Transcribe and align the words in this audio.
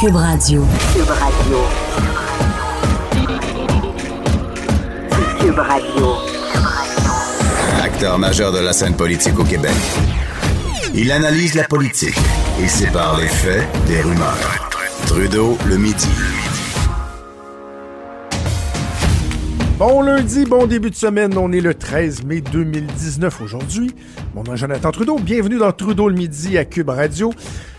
Cube 0.00 0.14
Radio. 0.14 0.64
Cube 0.94 1.10
Radio. 1.10 1.58
Cube 5.40 5.58
Radio. 5.58 6.14
Acteur 7.82 8.16
majeur 8.16 8.52
de 8.52 8.60
la 8.60 8.72
scène 8.72 8.94
politique 8.94 9.36
au 9.40 9.42
Québec. 9.42 9.74
Il 10.94 11.10
analyse 11.10 11.54
la 11.54 11.64
politique 11.64 12.16
et 12.62 12.68
sépare 12.68 13.18
les 13.18 13.26
faits 13.26 13.66
des 13.88 14.00
rumeurs. 14.00 14.70
Trudeau 15.08 15.58
le 15.66 15.76
midi. 15.78 16.08
Bon 19.78 20.02
lundi, 20.02 20.44
bon 20.44 20.68
début 20.68 20.90
de 20.90 20.96
semaine. 20.96 21.36
On 21.36 21.50
est 21.50 21.60
le 21.60 21.74
13 21.74 22.22
mai 22.22 22.40
2019 22.40 23.40
aujourd'hui. 23.40 23.90
Mon 24.34 24.44
nom 24.44 24.54
est 24.54 24.58
Jonathan 24.58 24.92
Trudeau. 24.92 25.18
Bienvenue 25.18 25.58
dans 25.58 25.72
Trudeau 25.72 26.08
le 26.08 26.14
midi 26.14 26.56
à 26.56 26.64
Cube 26.64 26.90
Radio. 26.90 27.32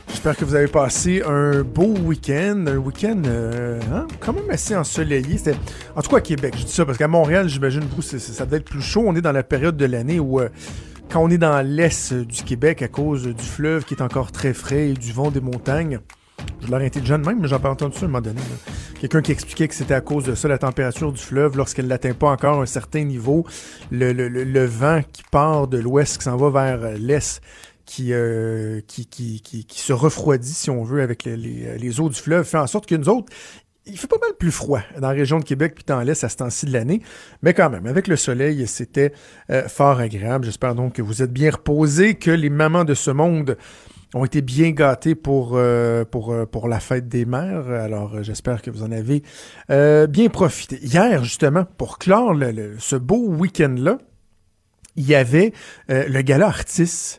J'espère 0.10 0.36
que 0.36 0.44
vous 0.44 0.56
avez 0.56 0.68
passé 0.68 1.22
un 1.26 1.62
beau 1.62 1.94
week-end, 2.04 2.66
un 2.68 2.78
week-end 2.78 3.22
euh, 3.26 3.80
hein, 3.94 4.08
quand 4.20 4.34
même 4.34 4.50
assez 4.50 4.76
ensoleillé. 4.76 5.38
C'était, 5.38 5.56
en 5.96 6.02
tout 6.02 6.10
cas 6.10 6.18
à 6.18 6.22
Québec, 6.22 6.56
je 6.58 6.66
dis 6.66 6.72
ça 6.72 6.86
parce 6.86 6.98
qu'à 6.98 7.08
Montréal, 7.08 7.48
j'imagine 7.48 7.84
ça 8.02 8.46
doit 8.46 8.58
être 8.58 8.66
plus 8.66 8.82
chaud. 8.82 9.04
On 9.06 9.16
est 9.16 9.22
dans 9.22 9.32
la 9.32 9.44
période 9.44 9.78
de 9.78 9.86
l'année 9.86 10.20
où 10.20 10.40
euh, 10.40 10.50
quand 11.10 11.24
on 11.24 11.30
est 11.30 11.38
dans 11.38 11.66
l'est 11.66 12.14
du 12.14 12.44
Québec 12.44 12.82
à 12.82 12.88
cause 12.88 13.28
du 13.28 13.44
fleuve 13.44 13.86
qui 13.86 13.94
est 13.94 14.02
encore 14.02 14.32
très 14.32 14.54
frais 14.54 14.90
et 14.90 14.94
du 14.94 15.12
vent 15.12 15.32
des 15.32 15.42
montagnes. 15.42 16.00
Je 16.62 16.68
l'aurais 16.68 16.88
été 16.88 17.02
de 17.02 17.16
même, 17.16 17.40
mais 17.42 17.48
j'en 17.48 17.60
ai 17.60 17.68
entendu 17.68 17.96
ça 17.96 18.02
à 18.02 18.06
un 18.06 18.08
moment 18.08 18.22
donné. 18.22 18.42
Quelqu'un 19.00 19.22
qui 19.22 19.32
expliquait 19.32 19.68
que 19.68 19.76
c'était 19.76 19.94
à 19.94 20.02
cause 20.02 20.26
de 20.26 20.36
ça, 20.36 20.48
la 20.48 20.58
température 20.58 21.12
du 21.12 21.22
fleuve, 21.22 21.56
lorsqu'elle 21.56 21.88
n'atteint 21.88 22.14
pas 22.14 22.30
encore 22.30 22.62
un 22.62 22.66
certain 22.66 23.04
niveau, 23.04 23.46
le, 23.92 24.12
le, 24.12 24.28
le 24.28 24.66
vent 24.66 25.02
qui 25.12 25.24
part 25.32 25.68
de 25.68 25.78
l'ouest, 25.78 26.18
qui 26.18 26.24
s'en 26.24 26.36
va 26.38 26.50
vers 26.50 26.84
euh, 26.84 26.98
euh, 28.00 28.82
qui, 28.88 29.06
qui, 29.06 29.42
qui, 29.42 29.66
qui, 29.66 29.80
se 29.80 29.94
refroidit, 29.94 30.54
si 30.54 30.70
on 30.70 30.84
veut, 30.84 31.02
avec 31.02 31.24
les, 31.24 31.36
les, 31.36 32.00
eaux 32.00 32.10
du 32.10 32.20
fleuve, 32.20 32.46
fait 32.46 32.58
en 32.58 32.68
sorte 32.68 32.86
que 32.86 32.96
nous 32.96 33.10
autres, 33.10 33.32
il 33.86 33.98
fait 33.98 34.08
pas 34.08 34.20
mal 34.22 34.32
plus 34.38 34.52
froid 34.52 34.82
dans 35.00 35.08
la 35.08 35.14
région 35.14 35.40
de 35.40 35.44
Québec 35.44 35.74
puis 35.76 35.84
dans 35.88 36.02
l'Est 36.02 36.24
à 36.24 36.30
ce 36.30 36.38
temps-ci 36.38 36.66
de 36.68 36.74
l'année. 36.74 37.02
Mais 37.42 37.54
quand 37.54 37.70
même, 37.70 37.88
avec 37.88 38.08
le 38.08 38.16
soleil, 38.16 38.68
c'était 38.68 39.14
euh, 39.50 39.68
fort 39.68 40.00
agréable. 40.00 40.46
J'espère 40.46 40.76
donc 40.76 40.94
que 40.94 41.02
vous 41.02 41.24
êtes 41.24 41.34
bien 41.34 41.52
reposés, 41.52 42.16
que 42.16 42.32
les 42.32 42.50
mamans 42.50 42.84
de 42.84 42.94
ce 42.94 43.12
monde 43.12 43.58
ont 44.14 44.26
été 44.26 44.42
bien 44.42 44.72
gâtées 44.72 45.16
pour, 45.16 45.54
euh, 45.54 46.04
pour, 46.06 46.36
pour 46.52 46.68
la 46.68 46.80
fête 46.80 47.08
des 47.08 47.26
mères. 47.26 47.68
Alors, 47.70 48.24
j'espère 48.24 48.62
que 48.62 48.70
vous 48.70 48.84
en 48.84 48.92
avez 48.92 49.24
bien 50.08 50.30
profité. 50.30 50.80
Hier, 50.84 51.24
justement, 51.24 51.66
pour 51.78 51.98
clore 51.98 52.36
ce 52.78 52.96
beau 52.96 53.28
week-end-là, 53.28 53.98
il 54.96 55.08
y 55.08 55.16
avait 55.16 55.54
le 55.88 56.22
gala 56.22 56.48
Artis 56.48 57.19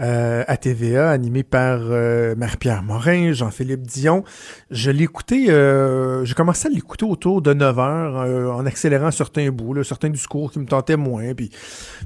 euh, 0.00 0.44
à 0.48 0.56
TVA, 0.56 1.10
animé 1.10 1.42
par 1.42 1.78
euh, 1.82 2.34
Marie-Pierre 2.34 2.82
Morin, 2.82 3.34
Jean-Philippe 3.34 3.82
Dion. 3.82 4.24
Je 4.70 4.90
l'écoutais, 4.90 5.50
euh, 5.50 6.24
j'ai 6.24 6.32
commencé 6.32 6.68
à 6.68 6.70
l'écouter 6.70 7.04
autour 7.04 7.42
de 7.42 7.52
9 7.52 7.78
heures 7.78 8.56
en 8.56 8.64
accélérant 8.64 9.10
certains 9.10 9.50
bouts, 9.50 9.74
là, 9.74 9.84
certains 9.84 10.08
discours 10.08 10.52
qui 10.52 10.58
me 10.58 10.64
tentaient 10.64 10.96
moins. 10.96 11.34
Puis 11.34 11.50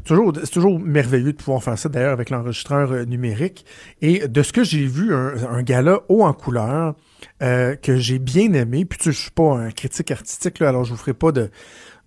toujours, 0.05 0.33
c'est 0.43 0.51
toujours 0.51 0.81
merveilleux 0.81 1.35
de 1.35 1.37
pouvoir 1.37 1.63
faire 1.63 1.79
ça 1.79 1.89
d'ailleurs 1.89 2.13
avec 2.13 2.31
l'enregistreur 2.31 3.07
numérique. 3.07 3.65
Et 4.03 4.27
de 4.27 4.43
ce 4.43 4.53
que 4.53 4.65
j'ai 4.65 4.87
vu, 4.87 5.15
un, 5.15 5.35
un 5.49 5.63
gala 5.63 6.01
haut 6.09 6.25
en 6.25 6.33
couleur 6.33 6.97
que 7.41 7.97
j'ai 7.97 8.19
bien 8.19 8.53
aimé. 8.55 8.85
Puis 8.85 8.99
tu 8.99 9.05
sais, 9.05 9.13
je 9.13 9.21
suis 9.23 9.31
pas 9.31 9.55
un 9.55 9.71
critique 9.71 10.11
artistique, 10.11 10.59
là, 10.59 10.71
alors 10.71 10.85
je 10.85 10.91
vous 10.91 10.97
ferai 10.99 11.15
pas 11.15 11.31
de, 11.31 11.49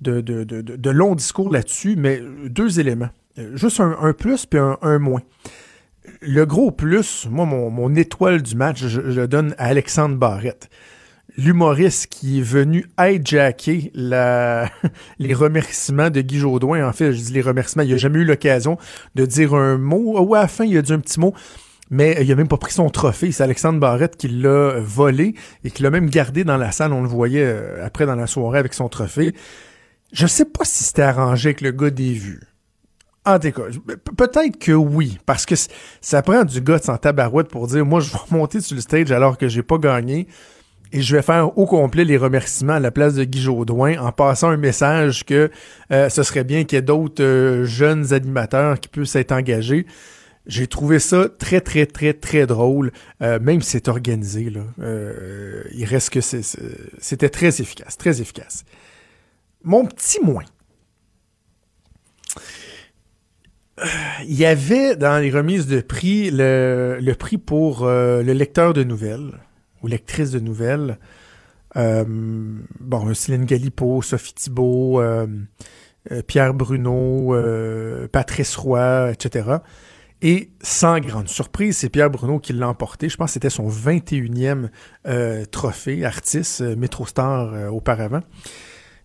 de, 0.02 0.20
de, 0.20 0.44
de, 0.44 0.62
de 0.62 0.90
longs 0.90 1.16
discours 1.16 1.50
là-dessus, 1.50 1.96
mais 1.98 2.22
deux 2.50 2.82
éléments. 2.82 3.10
Juste 3.54 3.80
un, 3.80 4.14
plus 4.14 4.46
puis 4.48 4.60
un 4.60 5.00
moins 5.00 5.22
le 6.22 6.46
gros 6.46 6.72
plus, 6.72 7.28
moi, 7.30 7.46
mon, 7.46 7.96
étoile 7.96 8.42
du 8.42 8.56
match, 8.56 8.86
je, 8.86 9.02
le 9.02 9.28
donne 9.28 9.56
à 9.58 9.68
Alexandre 9.68 10.16
Barrette. 10.16 10.70
L'humoriste 11.38 12.08
qui 12.08 12.40
est 12.40 12.44
venu 12.44 12.86
hijacker 13.00 13.92
la, 13.94 14.70
les 15.20 15.34
remerciements 15.34 16.10
de 16.10 16.22
Guy 16.22 16.40
Jodoin. 16.40 16.88
En 16.88 16.94
fait, 16.94 17.12
je 17.14 17.22
dis 17.22 17.34
les 17.34 17.42
remerciements. 17.42 17.84
Il 17.84 17.92
n'a 17.92 17.98
jamais 17.98 18.20
eu 18.20 18.26
l'occasion 18.26 18.78
de 19.14 19.26
dire 19.26 19.54
un 19.54 19.78
mot. 19.78 20.20
Ou 20.20 20.36
à 20.36 20.42
la 20.42 20.48
fin, 20.48 20.66
il 20.66 20.76
a 20.78 20.82
dit 20.82 20.94
un 20.94 21.00
petit 21.00 21.20
mot. 21.20 21.36
Mais 21.90 22.18
il 22.22 22.32
a 22.32 22.36
même 22.36 22.48
pas 22.48 22.58
pris 22.58 22.74
son 22.74 22.90
trophée. 22.90 23.32
C'est 23.32 23.44
Alexandre 23.44 23.80
Barrette 23.80 24.18
qui 24.18 24.28
l'a 24.28 24.80
volé 24.80 25.36
et 25.64 25.72
qui 25.72 25.84
l'a 25.84 25.92
même 25.92 26.10
gardé 26.10 26.44
dans 26.44 26.58
la 26.58 26.72
salle. 26.72 26.92
On 26.92 27.02
le 27.02 27.08
voyait 27.08 27.46
euh, 27.46 27.86
après 27.86 28.06
dans 28.06 28.16
la 28.16 28.28
soirée 28.28 28.60
avec 28.60 28.74
son 28.74 28.90
trophée. 28.90 29.34
Je 30.12 30.26
sais 30.26 30.46
pas 30.46 30.66
si 30.66 30.84
c'était 30.86 31.04
arrangé 31.04 31.50
avec 31.50 31.62
le 31.62 31.72
gars 31.72 31.90
des 31.90 32.14
vues. 32.14 32.42
En 33.28 33.40
peut-être 33.40 34.58
que 34.58 34.72
oui, 34.72 35.18
parce 35.26 35.46
que 35.46 35.56
ça 36.00 36.22
prend 36.22 36.46
du 36.46 36.62
gars 36.62 36.78
sans 36.78 36.98
tabarouette 36.98 37.50
pour 37.50 37.68
dire 37.68 37.86
moi 37.86 38.00
je 38.00 38.10
vais 38.10 38.20
monter 38.32 38.62
sur 38.62 38.76
le 38.76 38.80
stage 38.80 39.12
alors 39.12 39.38
que 39.38 39.50
j'ai 39.50 39.64
pas 39.64 39.78
gagné 39.78 40.28
et 40.94 41.02
je 41.02 41.14
vais 41.14 41.22
faire 41.22 41.58
au 41.58 41.66
complet 41.66 42.06
les 42.06 42.16
remerciements 42.16 42.76
à 42.76 42.80
la 42.80 42.90
place 42.90 43.16
de 43.16 43.26
Guy 43.26 43.42
Jodoin 43.42 43.98
en 43.98 44.14
passant 44.14 44.48
un 44.48 44.56
message 44.56 45.26
que 45.26 45.52
euh, 45.92 46.08
ce 46.08 46.24
serait 46.24 46.46
bien 46.46 46.64
qu'il 46.64 46.78
y 46.78 46.80
ait 46.80 46.82
d'autres 46.82 47.22
euh, 47.22 47.66
jeunes 47.66 48.14
animateurs 48.14 48.80
qui 48.80 48.88
puissent 48.88 49.18
être 49.18 49.34
engagés. 49.34 49.86
J'ai 50.46 50.68
trouvé 50.68 51.00
ça 51.00 51.28
très, 51.28 51.60
très, 51.60 51.86
très, 51.86 52.14
très 52.14 52.48
drôle, 52.48 52.94
euh, 53.22 53.40
même 53.42 53.62
si 53.62 53.72
c'est 53.72 53.90
organisé. 53.90 54.50
Là, 54.50 54.62
il 55.74 55.84
reste 55.84 56.12
que 56.12 56.22
c'était 56.22 57.30
très 57.30 57.60
efficace, 57.60 57.98
très 57.98 58.22
efficace. 58.22 58.64
Mon 59.66 59.84
petit 59.84 60.22
moins, 60.24 60.46
il 64.24 64.34
y 64.34 64.46
avait 64.46 64.96
dans 64.96 65.22
les 65.22 65.30
remises 65.30 65.68
de 65.68 65.82
prix 65.82 66.32
le, 66.32 67.14
prix 67.14 67.38
pour 67.38 67.84
euh, 67.84 68.24
le 68.24 68.34
lecteur 68.34 68.74
de 68.74 68.84
nouvelles 68.84 69.40
ou 69.84 69.88
lectrice 69.88 70.32
de 70.32 70.40
nouvelles. 70.40 70.98
Euh, 71.76 72.04
bon, 72.80 73.14
Céline 73.14 73.46
Galipo, 73.46 74.02
Sophie 74.02 74.34
Thibault, 74.34 75.00
euh, 75.02 75.28
Pierre 76.26 76.54
Bruno, 76.54 77.36
Patrice 78.12 78.56
Roy, 78.56 79.12
etc. 79.12 79.58
Et 80.24 80.50
sans 80.64 81.00
grande 81.00 81.28
surprise, 81.28 81.78
c'est 81.78 81.90
Pierre 81.90 82.10
Bruno 82.10 82.40
qui 82.40 82.54
l'a 82.54 82.70
emporté. 82.70 83.10
Je 83.10 83.18
pense 83.18 83.30
que 83.30 83.34
c'était 83.34 83.52
son 83.52 83.70
21e 83.70 84.70
trophée 85.52 86.06
artiste, 86.06 86.62
MetroStar 86.62 87.72
auparavant. 87.72 88.22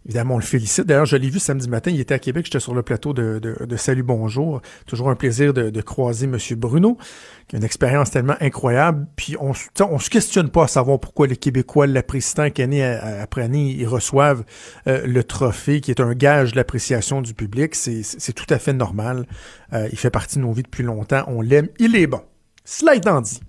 Évidemment, 0.05 0.35
on 0.35 0.39
le 0.39 0.45
félicite. 0.45 0.87
D'ailleurs, 0.87 1.07
je 1.07 1.17
l'ai 1.17 1.31
vu 1.31 1.39
samedi 1.39 1.69
matin, 1.69 1.91
il 1.91 2.01
était 2.01 2.15
à 2.15 2.19
Québec, 2.19 2.47
j'étais 2.47 2.61
sur 2.61 2.75
le 2.75 2.83
plateau 2.83 3.13
de, 3.13 3.39
de, 3.39 3.77
Salut 3.77 4.03
Bonjour. 4.03 4.61
Toujours 4.87 5.11
un 5.11 5.15
plaisir 5.15 5.55
de, 5.55 5.71
de, 5.71 5.81
croiser 5.81 6.27
M. 6.27 6.39
Bruno, 6.57 6.99
qui 7.47 7.57
a 7.57 7.59
une 7.59 7.65
expérience 7.65 8.11
tellement 8.11 8.37
incroyable. 8.41 9.07
Puis 9.15 9.37
on, 9.41 9.53
on 9.81 9.99
se 9.99 10.11
questionne 10.11 10.51
pas 10.51 10.65
à 10.65 10.69
savoir 10.69 10.99
pourquoi 10.99 11.27
les 11.27 11.37
Québécois 11.37 11.87
l'apprécient 11.87 12.51
qu'année 12.51 12.85
après 12.85 13.43
année, 13.43 13.71
ils 13.79 13.87
reçoivent 13.87 14.45
euh, 14.87 15.07
le 15.07 15.25
trophée, 15.25 15.81
qui 15.81 15.91
est 15.91 16.01
un 16.01 16.15
gage 16.15 16.53
de 16.53 16.57
l'appréciation 16.57 17.23
du 17.23 17.35
public. 17.35 17.75
C'est 17.75 18.33
tout 18.33 18.47
à 18.51 18.59
fait 18.59 18.73
normal. 18.73 19.27
Euh, 19.73 19.89
il 19.93 19.99
fait 19.99 20.11
partie 20.11 20.37
de 20.37 20.43
nos 20.43 20.53
vies 20.53 20.63
depuis 20.63 20.83
longtemps. 20.83 21.25
On 21.29 21.41
l'aime. 21.41 21.69
Il 21.79 21.97
est 21.97 22.07
bon. 22.07 22.23
Cela 22.65 22.95
étant 22.95 23.21
dit, 23.21 23.41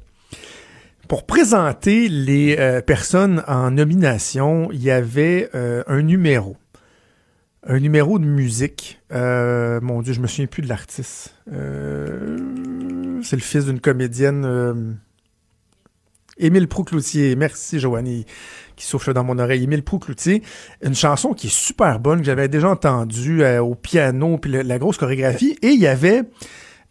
pour 1.08 1.26
présenter 1.26 2.08
les 2.08 2.56
euh, 2.58 2.82
personnes 2.82 3.44
en 3.48 3.72
nomination, 3.72 4.70
il 4.72 4.82
y 4.82 4.92
avait 4.92 5.50
euh, 5.54 5.84
un 5.88 6.02
numéro. 6.02 6.56
Un 7.66 7.80
numéro 7.80 8.20
de 8.20 8.26
musique. 8.26 9.02
Euh, 9.12 9.80
mon 9.82 10.02
Dieu, 10.02 10.14
je 10.14 10.22
me 10.22 10.28
souviens 10.28 10.48
plus 10.48 10.62
de 10.62 10.70
l'artiste. 10.70 11.36
c'est 11.46 11.52
le 13.36 13.42
fils 13.42 13.66
d'une 13.66 13.80
comédienne. 13.80 14.98
Émile 16.38 16.68
Proucloutier. 16.68 17.36
Merci, 17.36 17.80
Joanie, 17.80 18.26
qui 18.76 18.86
souffle 18.86 19.14
dans 19.14 19.24
mon 19.24 19.40
oreille. 19.40 19.64
Émile 19.64 19.84
Proucloutier. 19.84 20.42
Une 20.82 20.96
chanson 20.96 21.34
qui 21.34 21.48
est 21.48 21.54
super 21.54 22.00
bonne, 22.00 22.20
que 22.20 22.26
j'avais 22.26 22.50
déjà 22.50 22.70
entendue 22.70 23.46
au 23.46 23.76
piano, 23.76 24.38
puis 24.38 24.52
la 24.52 24.78
grosse 24.78 24.98
chorégraphie. 24.98 25.58
Et 25.62 25.70
il 25.70 25.80
y 25.80 25.88
avait 25.88 26.24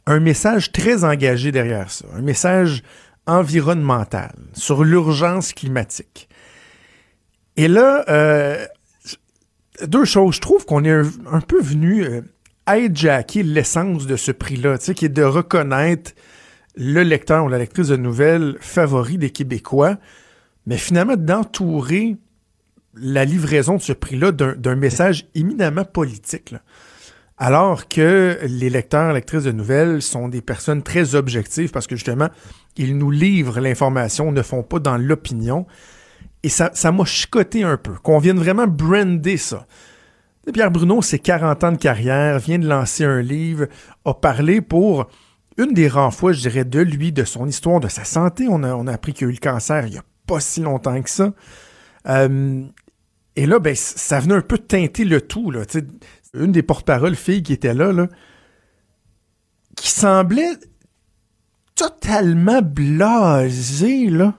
un 0.07 0.21
message 0.21 0.73
très 0.73 1.05
engagé 1.05 1.53
derrière 1.53 1.91
ça. 1.91 2.07
Un 2.15 2.23
message 2.23 2.83
environnementale, 3.27 4.35
sur 4.53 4.85
l'urgence 4.85 5.53
climatique. 5.53 6.29
Et 7.57 7.69
là, 7.69 8.05
euh, 8.09 8.67
deux 9.87 10.05
choses. 10.05 10.37
Je 10.37 10.41
trouve 10.41 10.65
qu'on 10.65 10.85
est 10.85 11.03
un, 11.31 11.41
peu 11.41 11.61
venu 11.61 12.05
euh, 12.05 12.23
hijacker 12.69 13.43
l'essence 13.43 14.07
de 14.07 14.17
ce 14.17 14.33
prix-là, 14.33 14.79
qui 14.79 15.05
est 15.05 15.09
de 15.09 15.23
reconnaître 15.23 16.13
le 16.77 17.03
lecteur 17.03 17.45
ou 17.45 17.49
la 17.49 17.59
lectrice 17.59 17.89
de 17.89 17.97
nouvelles 17.97 18.57
favori 18.61 19.19
des 19.19 19.31
Québécois, 19.31 19.99
mais 20.67 20.79
finalement 20.79 21.17
d'entourer 21.17 22.17
la 22.95 23.25
livraison 23.25 23.77
de 23.77 23.83
ce 23.83 23.93
prix-là 23.93 24.33
d'un 24.33 24.77
message 24.77 25.27
éminemment 25.35 25.85
politique. 25.85 26.55
Alors 27.39 27.89
que 27.89 28.39
les 28.43 28.71
lecteurs, 28.71 29.13
lectrices 29.13 29.45
de 29.45 29.53
nouvelles 29.53 30.03
sont 30.03 30.29
des 30.29 30.43
personnes 30.43 30.83
très 30.83 31.15
objectives 31.15 31.71
parce 31.71 31.87
que 31.87 31.97
justement, 31.97 32.29
ils 32.77 32.97
nous 32.97 33.11
livrent 33.11 33.61
l'information, 33.61 34.33
ne 34.33 34.43
font 34.43 34.63
pas 34.63 34.79
dans 34.79 34.97
l'opinion. 34.97 35.67
Et 36.43 36.49
ça, 36.49 36.71
ça 36.75 36.93
m'a 36.93 37.05
chicoté 37.05 37.63
un 37.63 37.77
peu, 37.77 37.95
qu'on 38.03 38.19
vienne 38.19 38.39
vraiment 38.39 38.67
brander 38.67 39.37
ça. 39.37 39.67
Pierre 40.53 40.73
Bruno, 40.73 41.03
c'est 41.03 41.21
40 41.21 41.65
ans 41.65 41.73
de 41.73 41.77
carrière, 41.77 42.39
vient 42.39 42.59
de 42.59 42.67
lancer 42.67 43.05
un 43.05 43.23
livre, 43.23 43.67
a 44.05 44.13
parlé 44.13 44.61
pour 44.61 45.09
une 45.57 45.73
des 45.73 45.87
rares 45.87 46.13
fois, 46.13 46.33
je 46.33 46.41
dirais, 46.41 46.65
de 46.65 46.81
lui, 46.81 47.13
de 47.13 47.25
son 47.25 47.47
histoire, 47.47 47.79
de 47.79 47.89
sa 47.89 48.05
santé. 48.05 48.47
On 48.49 48.63
a, 48.63 48.93
appris 48.93 49.13
qu'il 49.13 49.29
a 49.29 49.31
eu 49.31 49.35
le 49.35 49.39
cancer 49.39 49.87
il 49.87 49.95
y 49.95 49.99
a 49.99 50.03
pas 50.27 50.41
si 50.41 50.61
longtemps 50.61 51.01
que 51.01 51.11
ça. 51.11 51.33
Euh, 52.09 52.65
et 53.37 53.47
là, 53.47 53.59
ben, 53.61 53.75
ça 53.77 54.19
venait 54.19 54.35
un 54.35 54.43
peu 54.43 54.59
teinter 54.59 55.05
le 55.05 55.21
tout. 55.21 55.51
Là. 55.51 55.63
Une 56.35 56.53
des 56.53 56.63
porte-paroles 56.63 57.15
filles 57.15 57.43
qui 57.43 57.53
était 57.53 57.75
là, 57.75 57.93
là, 57.93 58.09
qui 59.77 59.91
semblait 59.91 60.57
totalement 61.75 62.63
blasée, 62.63 64.09
là. 64.09 64.35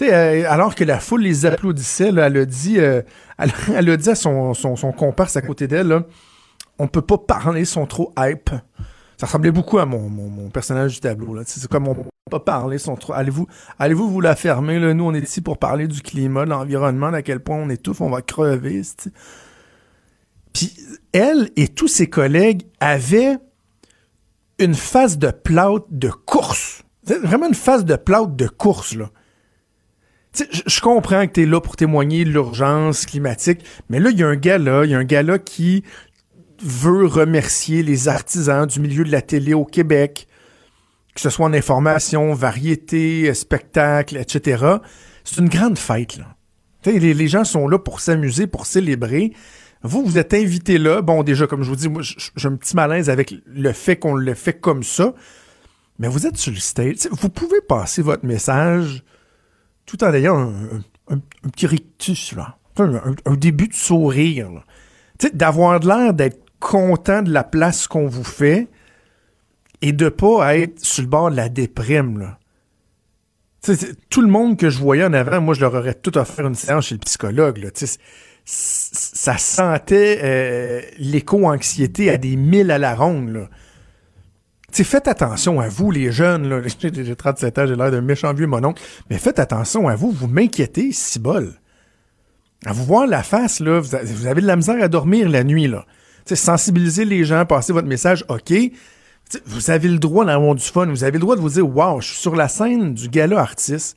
Euh, 0.00 0.44
alors 0.48 0.74
que 0.74 0.84
la 0.84 0.98
foule 0.98 1.22
les 1.22 1.46
applaudissait, 1.46 2.08
elle 2.08 2.18
a 2.18 2.44
dit, 2.44 2.80
euh, 2.80 3.02
elle, 3.74 3.90
a 3.90 3.96
dit 3.96 4.10
à 4.10 4.14
son, 4.14 4.54
son, 4.54 4.92
comparse 4.92 5.36
à 5.36 5.42
côté 5.42 5.68
d'elle, 5.68 6.02
on 6.78 6.88
peut 6.88 7.02
pas 7.02 7.18
parler, 7.18 7.60
ils 7.60 7.66
sont 7.66 7.86
trop 7.86 8.12
hype. 8.18 8.50
Ça 9.18 9.26
ressemblait 9.26 9.52
beaucoup 9.52 9.78
à 9.78 9.86
mon, 9.86 10.50
personnage 10.50 10.94
du 10.94 11.00
tableau. 11.00 11.40
C'est 11.46 11.68
comme 11.68 11.86
on 11.86 11.94
peut 11.94 12.02
pas 12.30 12.40
parler, 12.40 12.78
sont 12.78 12.96
trop. 12.96 13.12
Allez-vous, 13.12 13.46
allez-vous 13.78 14.10
vous 14.10 14.20
la 14.20 14.34
fermer 14.34 14.80
là? 14.80 14.92
Nous, 14.94 15.04
on 15.04 15.14
est 15.14 15.20
ici 15.20 15.40
pour 15.40 15.58
parler 15.58 15.86
du 15.86 16.00
climat, 16.00 16.44
de 16.44 16.50
l'environnement, 16.50 17.08
à 17.08 17.22
quel 17.22 17.38
point 17.38 17.56
on 17.56 17.68
étouffe, 17.68 18.00
on 18.00 18.10
va 18.10 18.22
crever. 18.22 18.82
Puis 20.52 20.74
elle 21.12 21.50
et 21.56 21.68
tous 21.68 21.88
ses 21.88 22.08
collègues 22.08 22.62
avaient 22.80 23.38
une 24.58 24.74
phase 24.74 25.18
de 25.18 25.30
plâtre 25.30 25.86
de 25.90 26.08
course. 26.08 26.82
Vraiment 27.04 27.48
une 27.48 27.54
phase 27.54 27.84
de 27.84 27.96
plâtre 27.96 28.28
de 28.28 28.46
course, 28.46 28.94
là. 28.94 29.10
Je 30.66 30.80
comprends 30.80 31.26
que 31.26 31.32
tu 31.32 31.42
es 31.42 31.46
là 31.46 31.60
pour 31.60 31.76
témoigner 31.76 32.24
de 32.24 32.30
l'urgence 32.30 33.04
climatique, 33.04 33.60
mais 33.90 34.00
là, 34.00 34.08
il 34.10 34.18
y 34.18 34.22
a 34.22 34.28
un 34.28 34.36
gars 34.36 34.56
là, 34.56 34.84
il 34.84 34.90
y 34.90 34.94
a 34.94 34.98
un 34.98 35.04
gars 35.04 35.22
là 35.22 35.38
qui 35.38 35.84
veut 36.62 37.04
remercier 37.04 37.82
les 37.82 38.08
artisans 38.08 38.66
du 38.66 38.80
milieu 38.80 39.04
de 39.04 39.12
la 39.12 39.20
télé 39.20 39.52
au 39.52 39.66
Québec, 39.66 40.26
que 41.14 41.20
ce 41.20 41.28
soit 41.28 41.44
en 41.44 41.52
information, 41.52 42.32
variété, 42.32 43.34
spectacle, 43.34 44.16
etc. 44.16 44.64
C'est 45.24 45.38
une 45.38 45.50
grande 45.50 45.78
fête, 45.78 46.16
là. 46.16 46.36
Les, 46.84 47.14
les, 47.14 47.28
gens 47.28 47.44
sont 47.44 47.68
là 47.68 47.78
pour 47.78 48.00
s'amuser, 48.00 48.48
pour 48.48 48.66
célébrer. 48.66 49.32
Vous, 49.82 50.04
vous 50.04 50.18
êtes 50.18 50.34
invité 50.34 50.78
là. 50.78 51.02
Bon, 51.02 51.22
déjà, 51.22 51.46
comme 51.46 51.62
je 51.62 51.68
vous 51.68 51.76
dis, 51.76 51.88
moi, 51.88 52.02
j'ai 52.02 52.48
un 52.48 52.56
petit 52.56 52.76
malaise 52.76 53.10
avec 53.10 53.34
le 53.46 53.72
fait 53.72 53.96
qu'on 53.96 54.14
le 54.14 54.34
fait 54.34 54.54
comme 54.54 54.82
ça. 54.82 55.14
Mais 55.98 56.08
vous 56.08 56.26
êtes 56.26 56.36
sur 56.36 56.52
vous 57.10 57.28
pouvez 57.28 57.60
passer 57.60 58.02
votre 58.02 58.24
message 58.24 59.04
tout 59.86 60.02
en 60.04 60.12
ayant 60.14 60.52
un, 61.08 61.18
petit 61.50 61.66
rictus, 61.66 62.32
là. 62.32 62.58
Un, 62.78 63.34
début 63.34 63.68
de 63.68 63.74
sourire. 63.74 64.64
D'avoir 65.34 65.78
l'air 65.80 66.14
d'être 66.14 66.40
content 66.58 67.22
de 67.22 67.32
la 67.32 67.44
place 67.44 67.86
qu'on 67.86 68.06
vous 68.06 68.24
fait 68.24 68.68
et 69.82 69.92
de 69.92 70.08
pas 70.08 70.56
être 70.56 70.82
sur 70.82 71.02
le 71.02 71.08
bord 71.08 71.30
de 71.30 71.36
la 71.36 71.48
déprime, 71.48 72.18
là. 72.18 72.38
tout 74.08 74.22
le 74.22 74.28
monde 74.28 74.56
que 74.56 74.70
je 74.70 74.78
voyais 74.78 75.04
en 75.04 75.12
avant, 75.12 75.40
moi, 75.40 75.54
je 75.54 75.60
leur 75.60 75.74
aurais 75.74 75.94
tout 75.94 76.16
offert 76.16 76.46
une 76.46 76.54
séance 76.54 76.86
chez 76.86 76.94
le 76.94 77.00
psychologue. 77.00 77.58
Là. 77.58 77.70
Ça 78.44 79.38
sentait 79.38 80.20
euh, 80.22 80.80
l'éco-anxiété 80.98 82.10
à 82.10 82.16
des 82.16 82.36
milles 82.36 82.70
à 82.70 82.78
la 82.78 82.94
ronde. 82.94 83.30
Là. 83.30 83.48
faites 84.72 85.08
attention 85.08 85.60
à 85.60 85.68
vous, 85.68 85.90
les 85.90 86.10
jeunes. 86.10 86.62
J'ai 86.82 87.16
37 87.16 87.58
ans, 87.58 87.66
j'ai 87.66 87.76
l'air 87.76 87.90
d'un 87.90 88.00
méchant 88.00 88.34
vieux 88.34 88.46
mononcle. 88.46 88.82
Mais 89.10 89.18
faites 89.18 89.38
attention 89.38 89.88
à 89.88 89.94
vous, 89.94 90.10
vous 90.10 90.28
m'inquiétez, 90.28 90.92
si 90.92 91.18
bol. 91.18 91.54
À 92.64 92.72
vous 92.72 92.84
voir 92.84 93.06
la 93.06 93.22
face, 93.22 93.60
là, 93.60 93.80
vous 93.80 94.26
avez 94.26 94.40
de 94.40 94.46
la 94.46 94.56
misère 94.56 94.82
à 94.82 94.88
dormir 94.88 95.28
la 95.28 95.44
nuit. 95.44 95.68
là 95.68 95.84
sensibiliser 96.34 97.04
les 97.04 97.24
gens, 97.24 97.44
passer 97.44 97.72
votre 97.72 97.88
message, 97.88 98.24
OK. 98.28 98.52
vous 99.46 99.70
avez 99.70 99.88
le 99.88 99.98
droit 99.98 100.24
d'avoir 100.24 100.54
du 100.54 100.64
fun. 100.64 100.86
Vous 100.86 101.04
avez 101.04 101.14
le 101.14 101.20
droit 101.20 101.36
de 101.36 101.40
vous 101.40 101.50
dire, 101.50 101.68
wow, 101.68 102.00
je 102.00 102.08
suis 102.08 102.18
sur 102.18 102.36
la 102.36 102.48
scène 102.48 102.94
du 102.94 103.08
gala 103.08 103.40
artiste. 103.40 103.96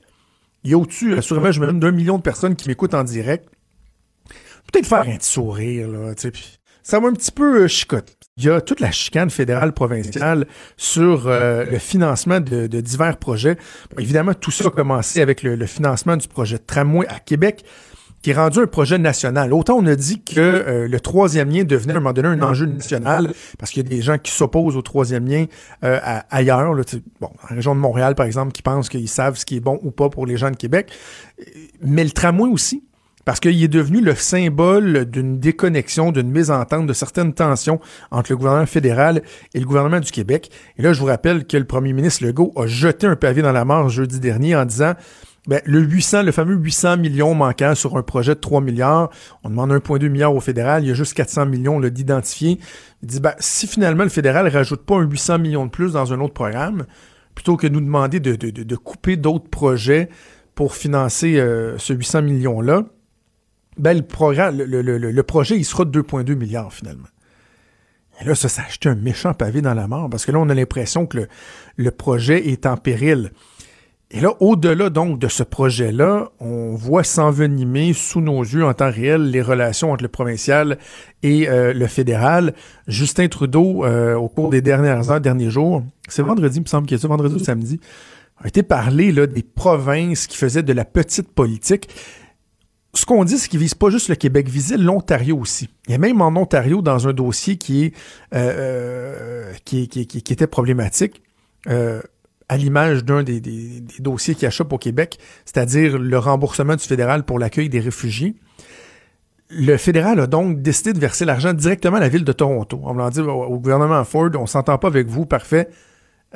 Il 0.64 0.72
y 0.72 0.74
a 0.74 0.78
au-dessus, 0.78 1.16
assurément, 1.18 1.52
je 1.52 1.62
me 1.62 1.68
donne 1.68 1.80
d'un 1.80 1.92
million 1.92 2.18
de 2.18 2.24
personnes 2.24 2.56
qui 2.56 2.68
m'écoutent 2.68 2.96
en 2.96 3.04
direct. 3.04 3.48
Peut-être 4.72 4.88
faire 4.88 5.02
un 5.02 5.18
petit 5.18 5.32
sourire, 5.32 5.88
là, 5.88 6.16
tu 6.16 6.30
sais, 6.30 6.32
ça 6.86 7.00
va 7.00 7.08
un 7.08 7.14
petit 7.14 7.32
peu 7.32 7.64
euh, 7.64 7.68
chicote. 7.68 8.16
Il 8.38 8.44
y 8.44 8.50
a 8.50 8.62
toute 8.62 8.80
la 8.80 8.92
chicane 8.92 9.32
fédérale 9.32 9.74
provinciale 9.74 10.46
sur 10.78 11.26
euh, 11.26 11.66
le 11.66 11.80
financement 11.80 12.40
de, 12.40 12.68
divers 12.68 13.18
projets. 13.18 13.58
évidemment, 13.98 14.36
tout 14.36 14.52
ça 14.52 14.68
a 14.68 14.70
commencé 14.70 15.20
avec 15.20 15.42
le, 15.42 15.66
financement 15.66 16.16
du 16.16 16.28
projet 16.28 16.60
Tramway 16.60 17.08
à 17.08 17.20
Québec 17.20 17.66
qui 18.22 18.32
est 18.32 18.34
rendu 18.34 18.60
un 18.60 18.68
projet 18.68 19.00
national. 19.00 19.54
Autant 19.54 19.78
on 19.78 19.86
a 19.88 19.96
dit 19.96 20.22
que 20.22 20.40
euh, 20.40 20.88
le 20.88 21.00
troisième 21.00 21.50
lien 21.50 21.64
devenait 21.64 21.94
à 21.94 21.98
un 21.98 22.00
moment 22.00 22.14
donné 22.14 22.28
un 22.28 22.42
enjeu 22.42 22.66
national, 22.66 23.34
parce 23.58 23.72
qu'il 23.72 23.84
y 23.84 23.86
a 23.86 23.90
des 23.90 24.02
gens 24.02 24.18
qui 24.18 24.32
s'opposent 24.32 24.76
au 24.76 24.82
troisième 24.82 25.28
lien 25.28 25.46
ailleurs, 26.30 26.76
bon, 27.20 27.30
en 27.44 27.56
région 27.56 27.74
de 27.74 27.80
Montréal, 27.80 28.14
par 28.14 28.28
exemple, 28.28 28.52
qui 28.52 28.62
pensent 28.62 28.90
qu'ils 28.90 29.10
savent 29.10 29.38
ce 29.38 29.46
qui 29.46 29.58
est 29.58 29.60
bon 29.60 29.80
ou 29.82 29.92
pas 29.92 30.10
pour 30.10 30.28
les 30.28 30.38
gens 30.38 30.52
de 30.52 30.56
Québec. 30.56 30.92
Mais 31.82 32.04
le 32.04 32.12
tramway 32.12 32.50
aussi, 32.50 32.84
parce 33.26 33.40
qu'il 33.40 33.62
est 33.62 33.68
devenu 33.68 34.02
le 34.02 34.16
symbole 34.16 35.06
d'une 35.06 35.40
déconnexion, 35.40 36.12
d'une 36.12 36.30
mésentente, 36.30 36.86
de 36.86 36.94
certaines 36.94 37.34
tensions 37.34 37.80
entre 38.12 38.32
le 38.32 38.38
gouvernement 38.38 38.68
fédéral 38.68 39.24
et 39.54 39.60
le 39.60 39.66
gouvernement 39.66 40.00
du 40.00 40.12
Québec. 40.12 40.52
Et 40.78 40.84
là, 40.84 40.94
je 40.94 41.00
vous 41.00 41.08
rappelle 41.08 41.46
que 41.46 41.58
le 41.58 41.66
premier 41.66 41.92
ministre 41.92 42.24
Legault 42.24 42.54
a 42.56 42.68
jeté 42.68 43.08
un 43.08 43.16
pavé 43.16 43.42
dans 43.42 43.52
la 43.52 43.66
mort 43.66 43.90
jeudi 43.90 44.20
dernier 44.20 44.56
en 44.56 44.66
disant 44.66 44.94
ben, 45.48 45.62
le 45.66 45.80
800, 45.80 46.24
le 46.24 46.32
fameux 46.32 46.56
800 46.56 46.98
millions 46.98 47.36
manquant 47.36 47.76
sur 47.76 47.98
un 47.98 48.02
projet 48.02 48.34
de 48.34 48.40
3 48.40 48.62
milliards, 48.62 49.10
on 49.44 49.50
demande 49.50 49.72
1,2 49.72 50.10
milliard 50.10 50.34
au 50.34 50.40
fédéral, 50.40 50.84
il 50.84 50.88
y 50.88 50.92
a 50.92 50.96
juste 50.96 51.14
400 51.14 51.46
millions 51.46 51.80
d'identifiés. 51.82 52.60
Il 53.04 53.08
dit, 53.08 53.20
ben, 53.20 53.34
si 53.40 53.68
finalement 53.68 54.04
le 54.04 54.10
fédéral 54.10 54.48
rajoute 54.48 54.84
pas 54.86 54.96
un 54.96 55.04
800 55.04 55.40
millions 55.40 55.66
de 55.66 55.72
plus 55.72 55.94
dans 55.94 56.14
un 56.14 56.20
autre 56.20 56.34
programme, 56.34 56.86
plutôt 57.36 57.58
que 57.58 57.68
nous 57.68 57.82
demander 57.82 58.20
de, 58.20 58.36
de, 58.36 58.50
de 58.50 58.76
couper 58.76 59.18
d'autres 59.18 59.50
projets 59.50 60.10
pour 60.56 60.74
financer 60.74 61.40
euh, 61.40 61.78
ce 61.78 61.94
800 61.94 62.24
millions-là, 62.24 62.86
ben, 63.78 63.94
le, 63.94 64.82
le, 64.82 65.24
projet, 65.24 65.58
il 65.58 65.66
sera 65.66 65.86
de 65.86 66.02
2,2 66.02 66.36
milliards 66.36 66.74
finalement. 66.74 67.08
Et 68.22 68.26
là, 68.26 68.36
ça, 68.36 68.48
ça 68.48 68.64
acheté 68.66 68.88
un 68.88 68.96
méchant 68.96 69.34
pavé 69.34 69.62
dans 69.62 69.74
la 69.74 69.88
mort, 69.88 70.10
parce 70.10 70.26
que 70.26 70.32
là, 70.32 70.40
on 70.40 70.50
a 70.50 70.54
l'impression 70.54 71.06
que 71.06 71.18
le, 71.18 71.28
le 71.76 71.92
projet 71.92 72.48
est 72.48 72.66
en 72.66 72.78
péril. 72.78 73.32
Et 74.12 74.20
là, 74.20 74.34
au-delà 74.40 74.90
donc 74.90 75.20
de 75.20 75.28
ce 75.28 75.42
projet-là, 75.42 76.30
on 76.40 76.76
voit 76.76 77.04
s'envenimer 77.04 77.92
sous 77.94 78.22
nos 78.22 78.42
yeux 78.44 78.64
en 78.64 78.74
temps 78.74 78.92
réel 78.92 79.32
les 79.32 79.42
relations 79.42 79.92
entre 79.92 80.04
le 80.04 80.10
provincial 80.10 80.78
et 81.24 81.50
euh, 81.50 81.74
le 81.74 81.88
fédéral. 81.88 82.54
Justin 82.88 83.28
Trudeau, 83.28 83.84
euh, 83.84 84.14
au 84.16 84.30
cours 84.30 84.52
des 84.52 84.62
dernières 84.62 85.12
heures, 85.12 85.20
derniers 85.20 85.50
jours, 85.50 85.84
c'est 86.08 86.22
vendredi, 86.22 86.60
il 86.60 86.62
me 86.62 86.68
semble 86.68 86.88
qu'il 86.88 86.98
y 86.98 87.00
a 87.00 87.02
ça, 87.02 87.08
vendredi 87.08 87.36
ou 87.36 87.40
samedi, 87.40 87.80
a 88.38 88.48
été 88.48 88.62
parlé 88.62 89.12
là, 89.12 89.26
des 89.26 89.44
provinces 89.44 90.28
qui 90.28 90.38
faisaient 90.38 90.64
de 90.64 90.74
la 90.74 90.86
petite 90.86 91.30
politique. 91.30 91.90
Ce 92.96 93.06
qu'on 93.06 93.24
dit, 93.24 93.38
c'est 93.38 93.50
qu'ils 93.50 93.60
visent 93.60 93.76
pas 93.76 93.90
juste 93.90 94.10
le 94.10 94.16
Québec, 94.16 94.48
visait 94.48 94.78
l'Ontario 94.78 95.38
aussi. 95.38 95.70
Il 95.88 95.92
y 95.92 95.96
a 95.96 95.98
même 95.98 96.22
en 96.22 96.30
Ontario, 96.30 96.82
dans 96.82 97.08
un 97.08 97.14
dossier 97.14 97.58
qui, 97.58 97.86
est, 97.86 97.94
euh, 98.34 99.52
qui, 99.66 99.88
qui, 99.88 100.34
était 100.34 100.48
problématique, 100.48 101.22
à 102.50 102.58
l'image 102.58 103.04
d'un 103.04 103.24
des, 103.24 103.42
dossiers 104.00 104.36
qui 104.36 104.46
achoppent 104.46 104.74
au 104.74 104.78
Québec, 104.78 105.18
c'est-à-dire 105.46 105.98
le 105.98 106.18
remboursement 106.18 106.76
du 106.76 106.84
fédéral 106.84 107.24
pour 107.24 107.40
l'accueil 107.40 107.70
des 107.70 107.80
réfugiés. 107.80 108.36
Le 109.50 109.78
fédéral 109.78 110.20
a 110.20 110.28
donc 110.28 110.62
décidé 110.62 110.94
de 110.94 111.00
verser 111.00 111.26
l'argent 111.26 111.54
directement 111.54 111.98
à 111.98 112.00
la 112.00 112.10
ville 112.10 112.24
de 112.24 112.32
Toronto. 112.32 112.80
On 112.84 112.94
va 112.94 113.10
dire 113.10 113.28
au 113.28 113.60
gouvernement 113.60 114.04
Ford, 114.04 114.30
on 114.36 114.48
s'entend 114.48 114.78
pas 114.78 114.88
avec 114.88 115.08
vous, 115.08 115.26
parfait. 115.26 115.70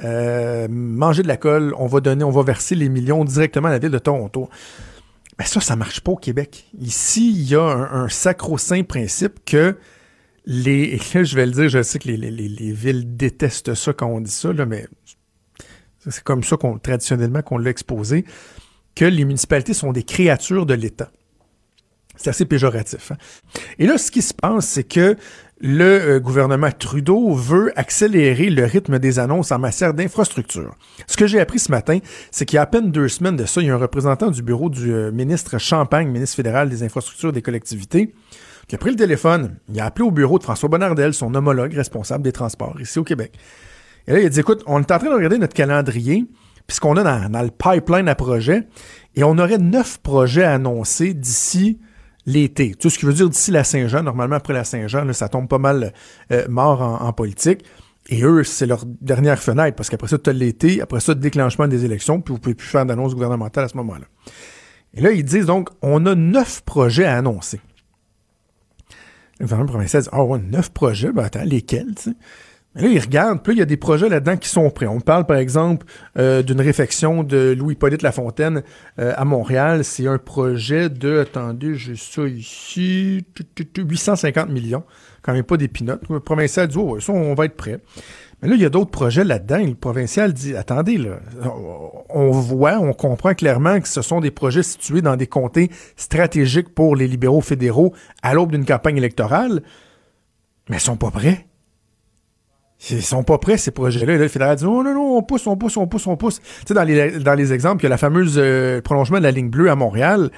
Euh, 0.04 0.68
mangez 0.70 1.24
de 1.24 1.28
la 1.28 1.38
colle, 1.38 1.74
on 1.78 1.88
va 1.88 2.00
donner, 2.00 2.24
on 2.24 2.30
va 2.30 2.44
verser 2.44 2.76
les 2.76 2.88
millions 2.88 3.26
directement 3.26 3.68
à 3.68 3.72
la 3.72 3.80
ville 3.80 3.92
de 3.92 4.00
Toronto. 4.00 4.50
Mais 5.40 5.46
ça, 5.46 5.62
ça 5.62 5.78
marche 5.78 6.02
pas 6.02 6.12
au 6.12 6.18
Québec. 6.18 6.66
Ici, 6.78 7.32
il 7.32 7.50
y 7.50 7.56
a 7.56 7.64
un, 7.64 8.10
sacro-saint 8.10 8.84
principe 8.84 9.46
que 9.46 9.78
les, 10.46 10.84
et 10.96 11.02
là, 11.14 11.24
je 11.24 11.36
vais 11.36 11.46
le 11.46 11.54
dire, 11.54 11.70
je 11.70 11.82
sais 11.82 11.98
que 11.98 12.10
les, 12.10 12.18
les, 12.18 12.32
les 12.32 12.72
villes 12.74 13.16
détestent 13.16 13.74
ça 13.74 13.94
quand 13.94 14.08
on 14.08 14.20
dit 14.20 14.32
ça, 14.32 14.52
là, 14.52 14.66
mais 14.66 14.86
c'est 16.00 16.24
comme 16.24 16.44
ça 16.44 16.58
qu'on 16.58 16.78
traditionnellement 16.78 17.42
qu'on 17.42 17.58
l'a 17.58 17.70
exposé, 17.70 18.26
que 18.96 19.06
les 19.06 19.24
municipalités 19.24 19.74
sont 19.74 19.94
des 19.94 20.04
créatures 20.04 20.66
de 20.66 20.74
l'État. 20.74 21.12
C'est 22.16 22.32
assez 22.32 22.46
péjoratif. 22.46 23.12
Hein. 23.12 23.18
Et 23.78 23.88
là, 23.88 23.98
ce 23.98 24.12
qui 24.12 24.22
se 24.22 24.34
passe, 24.34 24.68
c'est 24.68 24.84
que 24.84 25.16
le 25.62 25.84
euh, 25.84 26.20
gouvernement 26.20 26.70
Trudeau 26.72 27.34
veut 27.34 27.72
accélérer 27.78 28.50
le 28.50 28.66
rythme 28.66 28.98
des 29.00 29.20
annonces 29.20 29.52
en 29.52 29.60
matière 29.60 29.94
d'infrastructure. 29.94 30.76
Ce 31.08 31.18
que 31.18 31.28
j'ai 31.28 31.40
appris 31.40 31.60
ce 31.60 31.72
matin, 31.72 32.00
c'est 32.32 32.46
qu'il 32.46 32.56
y 32.56 32.60
a 32.60 32.64
à 32.64 32.66
peine 32.66 32.92
deux 32.92 33.10
semaines 33.10 33.36
de 33.36 33.46
ça, 33.46 33.62
il 33.62 33.68
y 33.68 33.70
a 33.70 33.74
un 33.74 33.78
représentant 33.78 34.32
du 34.32 34.42
bureau 34.42 34.70
du 34.70 34.94
euh, 34.94 35.12
ministre 35.12 35.58
Champagne, 35.58 36.08
ministre 36.08 36.38
fédéral 36.38 36.70
des 36.70 36.84
infrastructures 36.84 37.34
des 37.34 37.42
collectivités, 37.42 38.14
qui 38.68 38.76
a 38.76 38.78
pris 38.78 38.92
le 38.92 38.96
téléphone, 38.96 39.58
il 39.68 39.80
a 39.80 39.86
appelé 39.86 40.08
au 40.08 40.12
bureau 40.12 40.38
de 40.38 40.44
François 40.44 40.70
Bonnardel, 40.70 41.14
son 41.14 41.34
homologue 41.34 41.74
responsable 41.74 42.24
des 42.24 42.32
transports 42.32 42.80
ici 42.80 43.00
au 43.00 43.04
Québec. 43.04 43.34
Et 44.08 44.14
là, 44.14 44.20
il 44.20 44.26
a 44.26 44.30
dit, 44.30 44.40
écoute, 44.40 44.64
on 44.66 44.80
est 44.80 44.92
en 44.92 45.00
train 45.00 45.10
de 45.10 45.16
regarder 45.16 45.40
notre 45.40 45.56
calendrier, 45.56 46.26
puisqu'on 46.68 46.96
a 46.96 47.28
dans, 47.28 47.42
le 47.42 47.50
pipeline 47.50 48.08
à 48.08 48.16
projets, 48.16 48.68
et 49.16 49.24
on 49.24 49.38
aurait 49.40 49.58
neuf 49.58 49.98
projets 49.98 50.44
à 50.44 50.54
annoncer 50.54 51.14
d'ici 51.14 51.80
l'été. 52.26 52.76
Sais, 52.80 52.90
ce 52.90 53.00
qui 53.00 53.06
veut 53.06 53.14
dire 53.14 53.30
d'ici 53.30 53.52
la 53.52 53.64
Saint-Jean. 53.64 54.04
Normalement, 54.04 54.36
après 54.36 54.54
la 54.54 54.64
Saint-Jean, 54.64 55.12
ça 55.14 55.30
tombe 55.30 55.48
pas 55.48 55.58
mal 55.58 55.94
euh, 56.32 56.48
mort 56.48 56.82
en, 56.82 57.14
politique. 57.14 57.64
Et 58.08 58.24
eux, 58.24 58.44
c'est 58.44 58.66
leur 58.66 58.86
dernière 58.86 59.40
fenêtre, 59.40 59.76
parce 59.76 59.90
qu'après 59.90 60.08
ça, 60.08 60.18
tu 60.18 60.30
as 60.30 60.34
l'été, 60.34 60.82
après 60.82 61.00
ça, 61.00 61.14
déclenchement 61.14 61.68
des 61.68 61.86
élections, 61.86 62.22
puis 62.22 62.34
vous 62.34 62.40
pouvez 62.40 62.56
plus 62.56 62.68
faire 62.68 62.86
d'annonce 62.86 63.14
gouvernementale 63.14 63.66
à 63.66 63.68
ce 63.68 63.78
moment-là. 63.78 64.06
Et 64.96 65.02
là, 65.02 65.12
ils 65.12 65.24
disent 65.24 65.46
donc, 65.46 65.70
on 65.82 66.06
a 66.06 66.16
neuf 66.16 66.62
projets 66.62 67.06
à 67.06 67.18
annoncer. 67.18 67.62
Le 69.40 69.46
gouvernement 69.46 69.70
provincial 69.70 70.02
dit, 70.02 70.10
ah 70.12 70.24
ouais, 70.24 70.40
neuf 70.40 70.72
projets, 70.72 71.12
ben 71.12 71.24
attends, 71.24 71.44
lesquels, 71.44 71.94
tu 71.96 72.10
sais? 72.10 72.16
Là, 72.80 72.88
ils 72.88 73.00
regardent, 73.00 73.44
puis 73.44 73.54
il 73.54 73.60
y 73.60 73.62
a 73.62 73.66
des 73.66 73.78
projets 73.78 74.08
là-dedans 74.08 74.38
qui 74.38 74.48
sont 74.48 74.70
prêts. 74.70 74.88
On 74.88 75.02
parle, 75.02 75.26
par 75.26 75.38
exemple, 75.38 75.86
euh, 76.18 76.42
d'une 76.42 76.62
réfection 76.62 77.24
de 77.24 77.54
Louis-Hippolyte 77.58 78.02
Lafontaine 78.02 78.64
euh, 79.00 79.14
à 79.18 79.26
Montréal. 79.26 79.84
C'est 79.84 80.08
un 80.08 80.18
projet 80.18 80.90
de, 80.90 81.20
attendez, 81.20 81.76
j'ai 81.76 81.96
ça 81.98 82.24
ici, 82.24 83.26
850 83.78 84.50
millions. 84.50 84.84
Quand 85.22 85.34
même 85.34 85.44
pas 85.44 85.58
des 85.58 85.68
pinottes. 85.68 86.04
Le 86.10 86.22
provincial 86.22 86.68
dit, 86.68 86.78
oh, 86.78 87.00
ça, 87.02 87.12
on 87.12 87.34
va 87.34 87.46
être 87.46 87.58
prêt. 87.58 87.82
Mais 88.42 88.48
là, 88.48 88.56
il 88.56 88.62
y 88.62 88.66
a 88.66 88.70
d'autres 88.70 88.92
projets 88.92 89.26
là-dedans. 89.26 89.58
Le 89.58 89.76
provincial 89.76 90.32
dit, 90.32 90.56
attendez, 90.56 90.98
là, 90.98 91.20
on 92.10 92.32
voit, 92.32 92.80
on 92.80 92.94
comprend 92.94 93.34
clairement 93.34 93.82
que 93.82 93.90
ce 93.90 94.02
sont 94.02 94.22
des 94.22 94.32
projets 94.32 94.64
situés 94.64 95.02
dans 95.02 95.18
des 95.18 95.28
comtés 95.28 95.70
stratégiques 95.98 96.74
pour 96.74 96.96
les 96.96 97.08
libéraux 97.08 97.42
fédéraux 97.42 97.94
à 98.24 98.34
l'aube 98.34 98.52
d'une 98.52 98.66
campagne 98.66 98.96
électorale, 98.96 99.62
mais 100.70 100.78
ils 100.78 100.82
sont 100.82 100.96
pas 100.96 101.12
prêts. 101.12 101.49
Ils 102.90 103.04
sont 103.04 103.24
pas 103.24 103.38
prêts, 103.38 103.58
ces 103.58 103.72
projets-là. 103.72 104.14
là, 104.14 104.20
le 104.20 104.28
fédéral 104.30 104.56
dit, 104.56 104.66
oh 104.66 104.84
non, 104.84 104.94
non, 104.94 105.18
on 105.18 105.22
pousse, 105.22 105.46
on 105.48 105.58
pousse, 105.58 105.76
on 105.76 105.88
pousse, 105.88 106.08
on 106.08 106.16
pousse. 106.16 106.40
Tu 106.40 106.68
sais, 106.68 106.74
dans 106.74 106.84
les, 106.84 107.20
dans 107.20 107.34
les 107.34 107.52
exemples, 107.52 107.82
il 107.82 107.84
y 107.84 107.88
a 107.88 107.90
la 107.90 107.98
fameuse 107.98 108.36
euh, 108.38 108.82
prolongement 108.82 109.18
de 109.18 109.24
la 109.24 109.32
ligne 109.32 109.50
bleue 109.50 109.70
à 109.70 109.76
Montréal. 109.76 110.32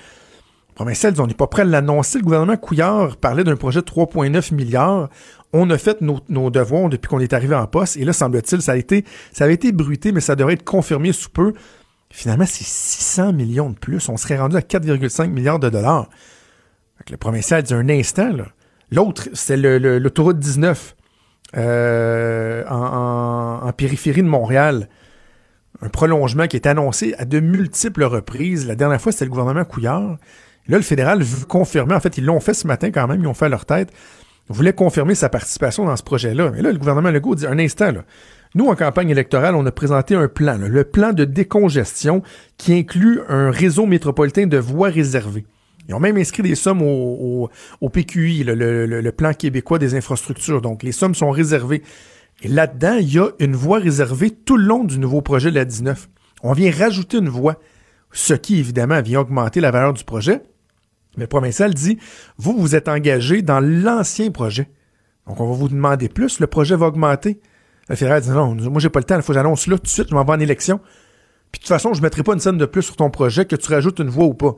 Provincial 0.73 1.13
dit, 1.13 1.21
on 1.21 1.27
n'est 1.27 1.33
pas 1.35 1.47
prêt 1.47 1.61
à 1.61 1.65
l'annoncer. 1.65 2.17
Le 2.17 2.23
gouvernement 2.23 2.57
Couillard 2.57 3.17
parlait 3.17 3.43
d'un 3.43 3.55
projet 3.55 3.81
de 3.81 3.85
3,9 3.85 4.55
milliards 4.55 5.09
on 5.53 5.69
a 5.69 5.77
fait 5.77 6.01
nos, 6.01 6.49
devoirs 6.49 6.89
depuis 6.89 7.09
qu'on 7.09 7.19
est 7.19 7.33
arrivé 7.33 7.55
en 7.55 7.67
poste, 7.67 7.97
et 7.97 8.05
là, 8.05 8.13
semble-t-il, 8.13 8.61
ça 8.61 8.73
a 8.73 8.77
été, 8.77 9.05
ça 9.31 9.45
avait 9.45 9.53
été 9.53 9.71
bruité, 9.71 10.11
mais 10.11 10.21
ça 10.21 10.35
devrait 10.35 10.53
être 10.53 10.63
confirmé 10.63 11.11
sous 11.11 11.29
peu. 11.29 11.53
Finalement, 12.09 12.45
c'est 12.45 12.65
600 12.65 13.33
millions 13.33 13.69
de 13.69 13.77
plus. 13.77 14.09
On 14.09 14.17
serait 14.17 14.37
rendu 14.37 14.55
à 14.55 14.61
4,5 14.61 15.27
milliards 15.27 15.59
de 15.59 15.69
dollars. 15.69 16.09
le 17.09 17.17
provincial 17.17 17.63
dit 17.63 17.73
un 17.73 17.89
instant, 17.89 18.31
L'autre, 18.93 19.29
c'est 19.33 19.55
l'autoroute 19.55 20.37
19 20.37 20.95
euh, 21.57 22.63
en, 22.69 23.71
périphérie 23.73 24.23
de 24.23 24.27
Montréal. 24.27 24.89
Un 25.81 25.89
prolongement 25.89 26.47
qui 26.47 26.57
est 26.57 26.67
annoncé 26.67 27.15
à 27.17 27.25
de 27.25 27.39
multiples 27.39 28.03
reprises. 28.03 28.67
La 28.67 28.75
dernière 28.75 29.01
fois, 29.01 29.11
c'était 29.11 29.25
le 29.25 29.31
gouvernement 29.31 29.65
Couillard. 29.65 30.17
Là, 30.67 30.77
le 30.77 30.83
fédéral 30.83 31.23
veut 31.23 31.45
confirmer. 31.45 31.95
En 31.95 31.99
fait, 31.99 32.17
ils 32.17 32.25
l'ont 32.25 32.39
fait 32.39 32.53
ce 32.53 32.67
matin 32.67 32.91
quand 32.91 33.07
même. 33.07 33.21
Ils 33.21 33.27
ont 33.27 33.33
fait 33.33 33.49
leur 33.49 33.65
tête 33.65 33.91
voulait 34.51 34.73
confirmer 34.73 35.15
sa 35.15 35.29
participation 35.29 35.85
dans 35.85 35.95
ce 35.95 36.03
projet-là. 36.03 36.51
Mais 36.51 36.61
là, 36.61 36.71
le 36.71 36.77
gouvernement 36.77 37.09
Legault 37.09 37.35
dit 37.35 37.47
un 37.47 37.59
instant, 37.59 37.91
nous, 38.53 38.67
en 38.67 38.75
campagne 38.75 39.09
électorale, 39.09 39.55
on 39.55 39.65
a 39.65 39.71
présenté 39.71 40.15
un 40.15 40.27
plan, 40.27 40.57
le 40.57 40.83
plan 40.83 41.13
de 41.13 41.23
décongestion 41.25 42.21
qui 42.57 42.73
inclut 42.73 43.21
un 43.29 43.49
réseau 43.49 43.85
métropolitain 43.85 44.47
de 44.47 44.57
voies 44.57 44.89
réservées. 44.89 45.45
Ils 45.87 45.95
ont 45.95 45.99
même 45.99 46.17
inscrit 46.17 46.43
des 46.43 46.55
sommes 46.55 46.81
au, 46.81 47.49
PQI, 47.91 48.43
le, 48.43 49.09
plan 49.11 49.33
québécois 49.33 49.79
des 49.79 49.95
infrastructures. 49.95 50.61
Donc, 50.61 50.83
les 50.83 50.91
sommes 50.91 51.15
sont 51.15 51.31
réservées. 51.31 51.81
Et 52.43 52.47
là-dedans, 52.47 52.97
il 52.99 53.13
y 53.13 53.19
a 53.19 53.29
une 53.39 53.55
voie 53.55 53.79
réservée 53.79 54.31
tout 54.31 54.57
le 54.57 54.65
long 54.65 54.83
du 54.83 54.99
nouveau 54.99 55.21
projet 55.21 55.49
de 55.49 55.55
la 55.55 55.65
19. 55.65 56.09
On 56.43 56.53
vient 56.53 56.71
rajouter 56.71 57.17
une 57.17 57.29
voie, 57.29 57.59
ce 58.11 58.33
qui, 58.33 58.59
évidemment, 58.59 59.01
vient 59.01 59.21
augmenter 59.21 59.61
la 59.61 59.71
valeur 59.71 59.93
du 59.93 60.03
projet. 60.03 60.41
Mais 61.17 61.23
le 61.23 61.27
provincial 61.27 61.73
dit, 61.73 61.97
vous, 62.37 62.55
vous 62.57 62.75
êtes 62.75 62.87
engagé 62.87 63.41
dans 63.41 63.59
l'ancien 63.59 64.31
projet. 64.31 64.69
Donc, 65.27 65.39
on 65.39 65.49
va 65.49 65.55
vous 65.55 65.69
demander 65.69 66.09
plus, 66.09 66.39
le 66.39 66.47
projet 66.47 66.75
va 66.75 66.87
augmenter. 66.87 67.39
Le 67.89 67.95
fédéral 67.95 68.21
dit, 68.21 68.29
non, 68.29 68.55
moi, 68.55 68.79
j'ai 68.79 68.89
pas 68.89 68.99
le 68.99 69.03
temps, 69.03 69.17
il 69.17 69.21
faut 69.21 69.33
que 69.33 69.33
j'annonce 69.33 69.67
là 69.67 69.77
tout 69.77 69.83
de 69.83 69.87
suite, 69.87 70.09
je 70.09 70.15
m'en 70.15 70.23
vais 70.23 70.31
en 70.31 70.39
élection. 70.39 70.79
Puis, 71.51 71.59
de 71.59 71.63
toute 71.63 71.67
façon, 71.67 71.93
je 71.93 72.01
mettrai 72.01 72.23
pas 72.23 72.33
une 72.33 72.39
somme 72.39 72.57
de 72.57 72.65
plus 72.65 72.81
sur 72.83 72.95
ton 72.95 73.09
projet 73.09 73.45
que 73.45 73.55
tu 73.55 73.71
rajoutes 73.71 73.99
une 73.99 74.09
voix 74.09 74.25
ou 74.25 74.33
pas. 74.33 74.55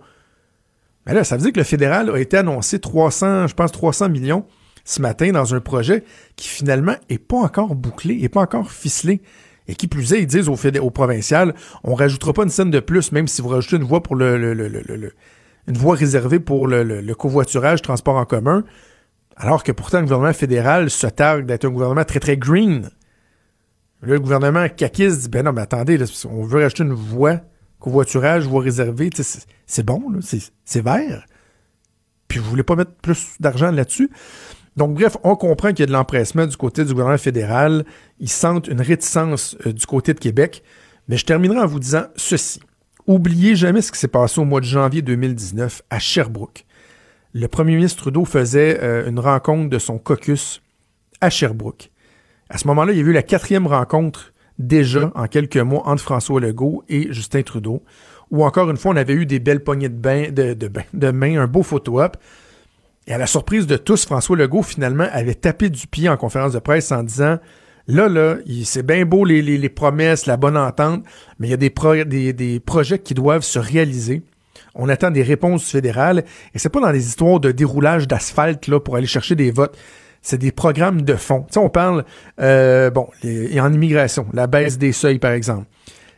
Mais 1.06 1.14
là, 1.14 1.24
ça 1.24 1.36
veut 1.36 1.44
dire 1.44 1.52
que 1.52 1.60
le 1.60 1.66
fédéral 1.66 2.10
a 2.10 2.18
été 2.20 2.38
annoncé 2.38 2.80
300, 2.80 3.48
je 3.48 3.54
pense 3.54 3.72
300 3.72 4.10
millions 4.10 4.46
ce 4.86 5.02
matin 5.02 5.32
dans 5.32 5.56
un 5.56 5.60
projet 5.60 6.04
qui 6.36 6.48
finalement 6.48 6.96
est 7.10 7.18
pas 7.18 7.38
encore 7.38 7.76
bouclé, 7.76 8.20
est 8.22 8.30
pas 8.30 8.42
encore 8.42 8.72
ficelé. 8.72 9.22
Et 9.68 9.76
qui 9.76 9.88
plus 9.88 10.12
est, 10.14 10.20
ils 10.20 10.28
disent 10.28 10.50
au, 10.50 10.56
au 10.56 10.90
provincial, 10.90 11.56
on 11.86 11.96
rajoutera 11.96 12.34
pas 12.34 12.44
une 12.44 12.50
somme 12.50 12.72
de 12.72 12.82
plus, 12.82 13.14
même 13.14 13.28
si 13.28 13.42
vous 13.42 13.48
rajoutez 13.48 13.78
une 13.78 13.84
voix 13.84 14.04
pour 14.04 14.16
le, 14.16 14.38
le, 14.38 14.54
le, 14.54 14.68
le 14.68 15.14
une 15.68 15.78
voie 15.78 15.96
réservée 15.96 16.40
pour 16.40 16.68
le, 16.68 17.14
covoiturage, 17.14 17.82
transport 17.82 18.18
en 18.18 18.26
commun, 18.26 18.64
alors 19.36 19.64
que 19.64 19.72
pourtant 19.72 20.00
le 20.00 20.04
gouvernement 20.04 20.34
fédéral 20.34 20.90
se 20.90 21.08
targue 21.08 21.46
d'être 21.46 21.66
un 21.66 21.70
gouvernement 21.70 22.04
très 22.04 22.20
très 22.20 22.38
green. 22.38 22.90
Là, 24.02 24.14
le 24.14 24.20
gouvernement 24.20 24.68
caquiste 24.70 25.22
dit 25.22 25.30
ben 25.30 25.44
non, 25.44 25.54
mais 25.54 25.62
attendez, 25.62 25.98
on 26.30 26.44
veut 26.44 26.62
rajouter 26.62 26.84
une 26.84 26.94
voie 26.94 27.40
covoiturage, 27.84 28.48
voie 28.48 28.62
réservée, 28.62 29.10
c'est 29.68 29.86
bon, 29.86 30.02
c'est 30.22 30.82
vert. 30.82 31.26
Puis 32.30 32.40
vous 32.40 32.50
voulez 32.50 32.64
pas 32.64 32.78
mettre 32.78 32.94
plus 32.94 33.36
d'argent 33.42 33.72
là-dessus. 33.72 34.10
Donc, 34.78 34.96
bref, 34.96 35.18
on 35.24 35.36
comprend 35.36 35.70
qu'il 35.70 35.82
y 35.82 35.84
a 35.84 35.88
de 35.88 35.92
l'empressement 35.92 36.48
du 36.48 36.56
côté 36.56 36.86
du 36.86 36.94
gouvernement 36.94 37.18
fédéral. 37.18 37.86
Ils 38.20 38.30
sentent 38.30 38.70
une 38.70 38.82
réticence 38.82 39.58
euh, 39.68 39.74
du 39.74 39.86
côté 39.86 40.14
de 40.14 40.20
Québec. 40.20 40.64
Mais 41.10 41.18
je 41.18 41.26
terminerai 41.26 41.60
en 41.60 41.68
vous 41.68 41.80
disant 41.80 42.06
ceci. 42.16 42.62
Oubliez 43.06 43.56
jamais 43.56 43.82
ce 43.82 43.92
qui 43.92 44.00
s'est 44.00 44.08
passé 44.08 44.40
au 44.40 44.46
mois 44.46 44.62
de 44.62 44.66
janvier 44.66 45.02
2019 45.02 45.84
à 45.90 46.00
Sherbrooke. 46.00 46.66
Le 47.34 47.48
premier 47.48 47.76
ministre 47.76 48.02
Trudeau 48.02 48.24
faisait 48.24 48.80
euh, 48.82 49.10
une 49.10 49.20
rencontre 49.20 49.70
de 49.70 49.78
son 49.78 50.00
caucus 50.00 50.62
à 51.20 51.30
Sherbrooke. 51.30 51.92
À 52.50 52.58
ce 52.58 52.66
moment-là, 52.68 52.94
il 52.94 52.98
y 52.98 53.02
a 53.02 53.04
eu 53.04 53.12
la 53.12 53.24
quatrième 53.24 53.68
rencontre 53.68 54.33
déjà 54.60 55.12
en 55.16 55.28
quelques 55.28 55.58
mois 55.58 55.88
entre 55.88 56.04
François 56.04 56.40
Legault 56.40 56.84
et 56.90 57.12
Justin 57.12 57.42
Trudeau, 57.42 57.84
où 58.32 58.44
encore 58.44 58.70
une 58.70 58.78
fois, 58.78 58.94
on 58.94 58.98
avait 58.98 59.14
eu 59.14 59.26
des 59.26 59.40
belles 59.40 59.64
poignées 59.64 59.90
de, 59.90 61.12
main, 61.12 61.40
un 61.40 61.48
beau 61.48 61.64
photo-op. 61.64 62.18
Et 63.06 63.14
à 63.14 63.18
la 63.18 63.28
surprise 63.28 63.68
de 63.68 63.78
tous, 63.78 64.06
François 64.06 64.38
Legault, 64.38 64.64
finalement, 64.64 65.08
avait 65.12 65.36
tapé 65.36 65.70
du 65.70 65.88
pied 65.88 66.10
en 66.10 66.18
conférence 66.18 66.54
de 66.54 66.60
presse 66.60 66.92
en 66.92 67.04
disant 67.04 67.38
Là, 67.88 68.08
là, 68.08 68.38
c'est 68.64 68.86
bien 68.86 69.06
beau 69.06 69.26
les, 69.26 69.70
promesses, 69.70 70.26
la 70.26 70.38
bonne 70.38 70.56
entente, 70.56 71.04
mais 71.38 71.48
il 71.48 71.52
y 71.52 71.54
a 71.54 71.58
des, 71.58 72.60
projets 72.62 73.00
qui 73.00 73.14
doivent 73.14 73.44
se 73.44 73.60
réaliser. 73.60 74.24
On 74.74 74.88
attend 74.90 75.12
des 75.12 75.22
réponses 75.22 75.70
fédérales 75.70 76.24
et 76.54 76.60
c'est 76.60 76.70
pas 76.70 76.80
dans 76.80 76.92
des 76.92 77.06
histoires 77.06 77.40
de 77.40 77.52
déroulage 77.52 78.08
d'asphalte 78.08 78.80
pour 78.80 78.96
aller 78.96 79.06
chercher 79.06 79.36
des 79.36 79.52
votes. 79.52 79.78
C'est 80.24 80.40
des 80.40 80.52
programmes 80.52 81.04
de 81.04 81.16
fond. 81.16 81.42
Tu 81.42 81.54
sais, 81.54 81.60
on 81.60 81.70
parle, 81.70 82.06
euh, 82.42 82.90
bon, 82.90 83.08
et 83.24 83.62
en 83.62 83.72
immigration, 83.72 84.26
la 84.34 84.48
baisse 84.48 84.80
des 84.80 84.92
seuils, 84.92 85.20
par 85.20 85.34
exemple 85.34 85.68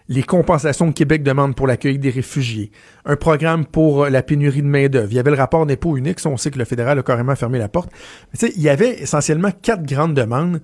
les 0.07 0.23
compensations 0.23 0.89
que 0.89 0.93
Québec 0.93 1.23
demande 1.23 1.55
pour 1.55 1.67
l'accueil 1.67 1.97
des 1.97 2.09
réfugiés, 2.09 2.71
un 3.05 3.15
programme 3.15 3.65
pour 3.65 4.05
la 4.05 4.21
pénurie 4.21 4.61
de 4.61 4.67
main-d'œuvre. 4.67 5.11
Il 5.11 5.15
y 5.15 5.19
avait 5.19 5.31
le 5.31 5.37
rapport 5.37 5.65
d'impôt 5.65 5.97
unique, 5.97 6.19
on 6.25 6.37
sait 6.37 6.51
que 6.51 6.59
le 6.59 6.65
fédéral 6.65 6.99
a 6.99 7.03
carrément 7.03 7.35
fermé 7.35 7.57
la 7.57 7.69
porte. 7.69 7.91
Mais 8.31 8.49
il 8.55 8.61
y 8.61 8.69
avait 8.69 9.01
essentiellement 9.01 9.49
quatre 9.61 9.83
grandes 9.83 10.13
demandes 10.13 10.61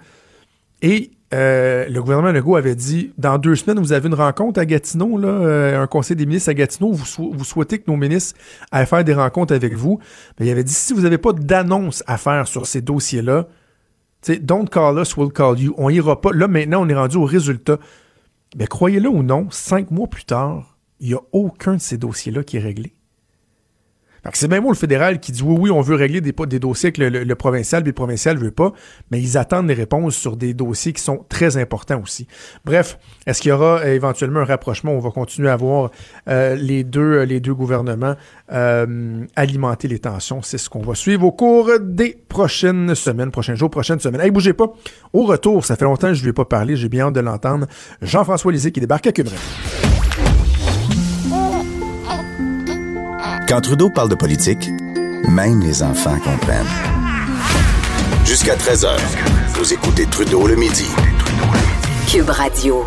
et 0.81 1.11
euh, 1.33 1.87
le 1.87 2.01
gouvernement 2.01 2.31
Legault 2.31 2.57
avait 2.57 2.75
dit 2.75 3.13
dans 3.17 3.37
deux 3.37 3.55
semaines, 3.55 3.79
vous 3.79 3.93
avez 3.93 4.07
une 4.07 4.15
rencontre 4.15 4.59
à 4.59 4.65
Gatineau, 4.65 5.17
euh, 5.23 5.81
un 5.81 5.87
conseil 5.87 6.17
des 6.17 6.25
ministres 6.25 6.49
à 6.49 6.53
Gatineau. 6.53 6.91
Vous, 6.91 7.31
vous 7.31 7.43
souhaitez 7.43 7.79
que 7.79 7.89
nos 7.89 7.97
ministres 7.97 8.37
aillent 8.71 8.85
faire 8.85 9.03
des 9.03 9.13
rencontres 9.13 9.53
avec 9.53 9.73
vous. 9.73 9.99
Mais 10.39 10.47
il 10.47 10.51
avait 10.51 10.63
dit 10.63 10.73
si 10.73 10.93
vous 10.93 11.01
n'avez 11.01 11.17
pas 11.17 11.33
d'annonce 11.33 12.03
à 12.07 12.17
faire 12.17 12.47
sur 12.47 12.67
ces 12.67 12.81
dossiers-là, 12.81 13.47
don't 14.41 14.67
call 14.67 14.99
us, 14.99 15.15
we'll 15.15 15.31
call 15.31 15.59
you. 15.59 15.73
On 15.77 15.89
ira 15.89 16.19
pas. 16.19 16.31
Là, 16.33 16.47
maintenant, 16.47 16.85
on 16.85 16.89
est 16.89 16.95
rendu 16.95 17.17
au 17.17 17.25
résultat. 17.25 17.77
Mais 18.57 18.67
croyez-le 18.67 19.07
ou 19.07 19.23
non, 19.23 19.47
cinq 19.49 19.91
mois 19.91 20.07
plus 20.07 20.25
tard, 20.25 20.77
il 20.99 21.09
n'y 21.09 21.13
a 21.13 21.21
aucun 21.31 21.75
de 21.75 21.81
ces 21.81 21.97
dossiers-là 21.97 22.43
qui 22.43 22.57
est 22.57 22.61
réglé 22.61 22.93
c'est 24.33 24.47
même 24.47 24.67
le 24.67 24.73
fédéral 24.75 25.19
qui 25.19 25.31
dit 25.31 25.41
oui, 25.43 25.55
oui, 25.59 25.71
on 25.71 25.81
veut 25.81 25.95
régler 25.95 26.21
des, 26.21 26.31
dossiers 26.59 26.87
avec 26.95 26.97
le, 26.97 27.35
provincial, 27.35 27.81
puis 27.81 27.89
le 27.89 27.95
provincial 27.95 28.37
veut 28.37 28.51
pas, 28.51 28.71
mais 29.09 29.19
ils 29.19 29.37
attendent 29.37 29.67
des 29.67 29.73
réponses 29.73 30.15
sur 30.15 30.37
des 30.37 30.53
dossiers 30.53 30.93
qui 30.93 31.01
sont 31.01 31.25
très 31.27 31.57
importants 31.57 32.01
aussi. 32.01 32.27
Bref, 32.63 32.99
est-ce 33.25 33.41
qu'il 33.41 33.49
y 33.49 33.51
aura 33.51 33.79
euh, 33.79 33.95
éventuellement 33.95 34.41
un 34.41 34.45
rapprochement? 34.45 34.91
On 34.91 34.99
va 34.99 35.09
continuer 35.09 35.49
à 35.49 35.55
voir 35.55 35.91
euh, 36.27 36.55
les, 36.55 36.83
deux, 36.83 37.23
les 37.23 37.39
deux 37.39 37.55
gouvernements 37.55 38.15
euh, 38.51 39.25
alimenter 39.35 39.87
les 39.87 39.99
tensions. 39.99 40.41
C'est 40.43 40.59
ce 40.59 40.69
qu'on 40.69 40.81
va 40.81 40.93
suivre 40.93 41.25
au 41.25 41.31
cours 41.31 41.71
des 41.79 42.17
prochaines 42.29 42.93
semaines, 42.93 43.31
prochains 43.31 43.55
jours, 43.55 43.69
prochaines 43.69 43.99
semaines. 43.99 44.21
Hey, 44.21 44.31
bougez 44.31 44.53
pas. 44.53 44.71
Au 45.13 45.23
retour, 45.23 45.65
ça 45.65 45.75
fait 45.75 45.85
longtemps 45.85 46.09
que 46.09 46.13
je 46.13 46.19
ne 46.19 46.25
lui 46.25 46.29
ai 46.29 46.33
pas 46.33 46.45
parlé, 46.45 46.75
j'ai 46.75 46.89
bien 46.89 47.07
hâte 47.07 47.13
de 47.13 47.19
l'entendre. 47.21 47.65
Jean-François 48.01 48.51
Lisée 48.51 48.71
qui 48.71 48.79
débarque 48.79 49.07
à 49.07 49.11
Cube 49.11 49.29
Quand 53.51 53.59
Trudeau 53.59 53.89
parle 53.89 54.07
de 54.07 54.15
politique, 54.15 54.69
même 55.27 55.59
les 55.59 55.83
enfants 55.83 56.17
comprennent. 56.19 56.65
Jusqu'à 58.23 58.55
13h, 58.55 58.97
vous 59.55 59.73
écoutez 59.73 60.05
Trudeau 60.05 60.47
le 60.47 60.55
midi. 60.55 60.87
Cube 62.09 62.29
Radio. 62.29 62.85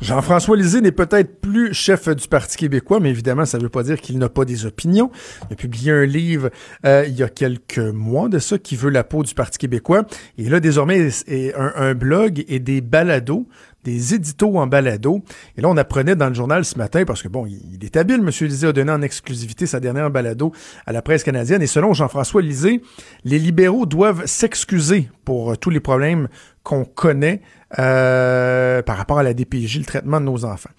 Jean-François 0.00 0.56
Lisée 0.56 0.80
n'est 0.82 0.92
peut-être 0.92 1.40
plus 1.40 1.74
chef 1.74 2.08
du 2.10 2.28
Parti 2.28 2.56
québécois, 2.56 3.00
mais 3.00 3.10
évidemment, 3.10 3.44
ça 3.44 3.58
ne 3.58 3.64
veut 3.64 3.70
pas 3.70 3.82
dire 3.82 4.00
qu'il 4.00 4.18
n'a 4.18 4.28
pas 4.28 4.44
des 4.44 4.66
opinions. 4.66 5.10
Il 5.50 5.54
a 5.54 5.56
publié 5.56 5.90
un 5.90 6.04
livre 6.04 6.50
euh, 6.86 7.04
il 7.08 7.14
y 7.14 7.24
a 7.24 7.28
quelques 7.28 7.78
mois 7.78 8.28
de 8.28 8.38
ça 8.38 8.58
qui 8.58 8.76
veut 8.76 8.90
la 8.90 9.02
peau 9.02 9.24
du 9.24 9.34
Parti 9.34 9.58
québécois. 9.58 10.04
Et 10.38 10.48
là, 10.48 10.60
désormais, 10.60 11.08
un, 11.56 11.72
un 11.74 11.94
blog 11.94 12.44
et 12.46 12.60
des 12.60 12.80
balados 12.80 13.48
des 13.84 14.14
éditos 14.14 14.56
en 14.56 14.66
balado. 14.66 15.22
Et 15.56 15.60
là, 15.60 15.68
on 15.68 15.76
apprenait 15.76 16.16
dans 16.16 16.28
le 16.28 16.34
journal 16.34 16.64
ce 16.64 16.76
matin, 16.78 17.04
parce 17.04 17.22
que 17.22 17.28
bon, 17.28 17.46
il, 17.46 17.84
est 17.84 17.96
habile, 17.96 18.16
M. 18.16 18.30
Lisée 18.40 18.66
a 18.66 18.72
donné 18.72 18.90
en 18.90 19.02
exclusivité 19.02 19.66
sa 19.66 19.78
dernière 19.78 20.10
balado 20.10 20.52
à 20.86 20.92
la 20.92 21.02
presse 21.02 21.22
canadienne. 21.22 21.62
Et 21.62 21.66
selon 21.66 21.92
Jean-François 21.92 22.42
Lisée, 22.42 22.80
les 23.24 23.38
libéraux 23.38 23.86
doivent 23.86 24.24
s'excuser 24.26 25.08
pour 25.24 25.52
euh, 25.52 25.56
tous 25.56 25.70
les 25.70 25.80
problèmes 25.80 26.28
qu'on 26.62 26.84
connaît 26.84 27.42
euh, 27.78 28.82
par 28.82 28.96
rapport 28.96 29.18
à 29.18 29.22
la 29.22 29.34
DPJ, 29.34 29.78
le 29.78 29.84
traitement 29.84 30.20
de 30.20 30.26
nos 30.26 30.44
enfants. 30.44 30.70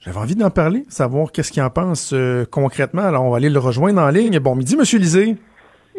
J'avais 0.00 0.18
envie 0.18 0.36
d'en 0.36 0.50
parler, 0.50 0.84
savoir 0.88 1.32
qu'est-ce 1.32 1.52
qu'il 1.52 1.62
en 1.62 1.70
pense 1.70 2.12
euh, 2.14 2.44
concrètement. 2.50 3.02
Alors, 3.02 3.24
on 3.24 3.30
va 3.30 3.36
aller 3.36 3.50
le 3.50 3.58
rejoindre 3.58 4.00
en 4.00 4.08
ligne. 4.08 4.38
Bon 4.38 4.54
midi, 4.54 4.74
M. 4.74 4.98
Lisée. 4.98 5.36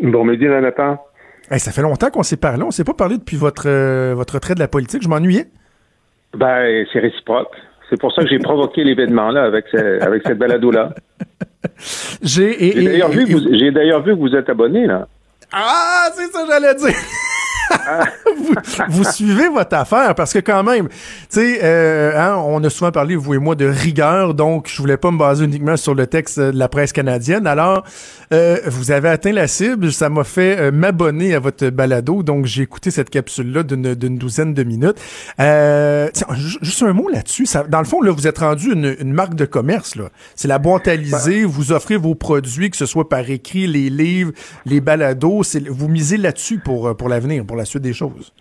Bon 0.01 0.25
midi, 0.25 0.45
Jonathan. 0.45 0.97
ça 1.51 1.71
fait 1.71 1.81
longtemps 1.81 2.09
qu'on 2.09 2.23
s'est 2.23 2.37
parlé. 2.37 2.63
On 2.63 2.71
s'est 2.71 2.83
pas 2.83 2.93
parlé 2.93 3.17
depuis 3.17 3.37
votre, 3.37 4.13
votre 4.13 4.39
trait 4.39 4.55
de 4.55 4.59
la 4.59 4.67
politique. 4.67 5.03
Je 5.03 5.09
m'ennuyais. 5.09 5.47
Ben, 6.37 6.85
c'est 6.93 6.99
réciproque. 6.99 7.49
C'est 7.89 7.99
pour 7.99 8.13
ça 8.13 8.21
que 8.21 8.29
j'ai 8.29 8.37
provoqué 8.39 8.83
l'événement-là 8.83 9.43
avec, 9.43 9.65
avec 9.73 10.21
cette 10.25 10.37
balado-là. 10.37 10.93
J'ai 12.21 12.73
d'ailleurs 12.83 13.09
vu, 13.09 13.25
vu, 13.25 14.15
que 14.15 14.19
vous 14.19 14.35
êtes 14.35 14.49
abonné, 14.49 14.85
là. 14.85 15.07
Ah, 15.51 16.09
c'est 16.13 16.31
ça 16.31 16.43
que 16.43 16.47
j'allais 16.47 16.75
dire. 16.75 16.95
vous, 18.89 19.03
suivez 19.03 19.49
votre 19.49 19.75
affaire 19.75 20.15
parce 20.15 20.33
que 20.33 20.39
quand 20.39 20.63
même, 20.63 20.87
tu 20.87 20.95
sais, 21.29 21.59
euh, 21.63 22.11
hein, 22.17 22.35
on 22.45 22.63
a 22.63 22.69
souvent 22.69 22.91
parlé, 22.91 23.15
vous 23.15 23.33
et 23.33 23.37
moi, 23.37 23.55
de 23.55 23.65
rigueur, 23.65 24.33
donc 24.33 24.69
je 24.69 24.77
voulais 24.81 24.97
pas 24.97 25.11
me 25.11 25.17
baser 25.17 25.45
uniquement 25.45 25.77
sur 25.77 25.95
le 25.95 26.07
texte 26.07 26.39
de 26.39 26.57
la 26.57 26.69
presse 26.69 26.93
canadienne. 26.93 27.47
Alors, 27.47 27.83
euh, 28.33 28.57
vous 28.67 28.91
avez 28.91 29.09
atteint 29.09 29.31
la 29.31 29.47
cible, 29.47 29.91
ça 29.91 30.09
m'a 30.09 30.23
fait 30.23 30.59
euh, 30.59 30.71
m'abonner 30.71 31.35
à 31.35 31.39
votre 31.39 31.69
balado, 31.69 32.23
donc 32.23 32.45
j'ai 32.45 32.63
écouté 32.63 32.91
cette 32.91 33.09
capsule-là 33.09 33.63
d'une 33.63 34.17
douzaine 34.17 34.53
de 34.53 34.63
minutes. 34.63 34.97
juste 36.61 36.83
un 36.83 36.93
mot 36.93 37.09
là-dessus, 37.09 37.47
dans 37.69 37.79
le 37.79 37.85
fond, 37.85 38.01
là, 38.01 38.11
vous 38.11 38.27
êtes 38.27 38.39
rendu 38.39 38.73
une, 38.73 39.13
marque 39.13 39.35
de 39.35 39.45
commerce, 39.45 39.95
là. 39.95 40.09
C'est 40.35 40.47
la 40.47 40.59
boîte 40.59 40.87
à 40.87 40.95
vous 41.45 41.71
offrez 41.71 41.97
vos 41.97 42.15
produits, 42.15 42.69
que 42.69 42.77
ce 42.77 42.85
soit 42.85 43.09
par 43.09 43.29
écrit, 43.29 43.67
les 43.67 43.89
livres, 43.89 44.31
les 44.65 44.81
balados, 44.81 45.43
vous 45.69 45.87
misez 45.87 46.17
là-dessus 46.17 46.59
pour, 46.59 46.95
pour 46.95 47.09
l'avenir, 47.09 47.45
pour 47.45 47.56
la 47.57 47.65
suite 47.65 47.83
des 47.83 47.93
choses? 47.93 48.33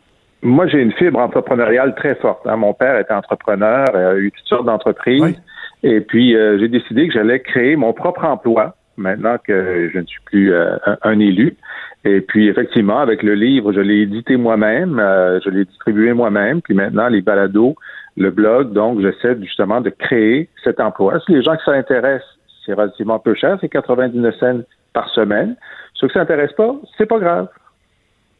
Moi, 0.42 0.66
j'ai 0.66 0.80
une 0.80 0.92
fibre 0.92 1.18
entrepreneuriale 1.18 1.94
très 1.94 2.14
forte. 2.16 2.46
Hein. 2.46 2.56
Mon 2.56 2.75
père 2.75 2.99
était 2.99 3.14
entrepreneur, 3.14 3.87
a 3.94 4.16
eu 4.16 4.30
toutes 4.30 4.46
sortes 4.46 4.66
d'entreprises. 4.66 5.40
Et 5.82 6.00
puis, 6.00 6.37
euh, 6.37 6.58
j'ai 6.58 6.68
décidé 6.68 7.08
que 7.08 7.14
j'allais 7.14 7.40
créer 7.40 7.76
mon 7.76 7.92
propre 7.92 8.25
emploi 8.25 8.75
maintenant 8.96 9.37
que 9.38 9.90
je 9.92 9.99
ne 9.99 10.06
suis 10.06 10.20
plus 10.25 10.52
euh, 10.52 10.76
un, 11.02 11.18
élu. 11.20 11.56
Et 12.04 12.20
puis, 12.20 12.49
effectivement, 12.49 12.99
avec 12.99 13.23
le 13.23 13.35
livre, 13.35 13.73
je 13.73 13.80
l'ai 13.80 14.02
édité 14.02 14.37
moi-même, 14.37 14.99
euh, 14.99 15.38
je 15.44 15.50
l'ai 15.50 15.64
distribué 15.64 16.12
moi-même. 16.12 16.62
Puis 16.62 16.75
maintenant, 16.75 17.08
les 17.08 17.20
balados, 17.20 17.75
le 18.16 18.30
blog, 18.30 18.73
donc, 18.73 19.00
j'essaie 19.00 19.37
justement 19.42 19.80
de 19.80 19.90
créer 19.90 20.49
cet 20.64 20.80
emploi. 20.80 21.20
Si 21.26 21.32
les 21.32 21.42
gens 21.42 21.56
qui 21.56 21.64
s'intéressent, 21.64 22.38
c'est 22.64 22.73
relativement 22.73 23.18
peu 23.18 23.35
cher, 23.35 23.58
c'est 23.61 23.68
99 23.68 24.35
cents 24.38 24.61
par 24.92 25.08
semaine. 25.11 25.56
Ceux 25.94 26.08
qui 26.08 26.18
ne 26.18 26.23
s'intéressent 26.23 26.56
pas, 26.56 26.75
c'est 26.96 27.06
pas 27.06 27.18
grave. 27.18 27.49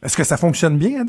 Est-ce 0.03 0.17
que 0.17 0.23
ça 0.23 0.37
fonctionne 0.37 0.77
bien 0.77 1.01
à 1.01 1.05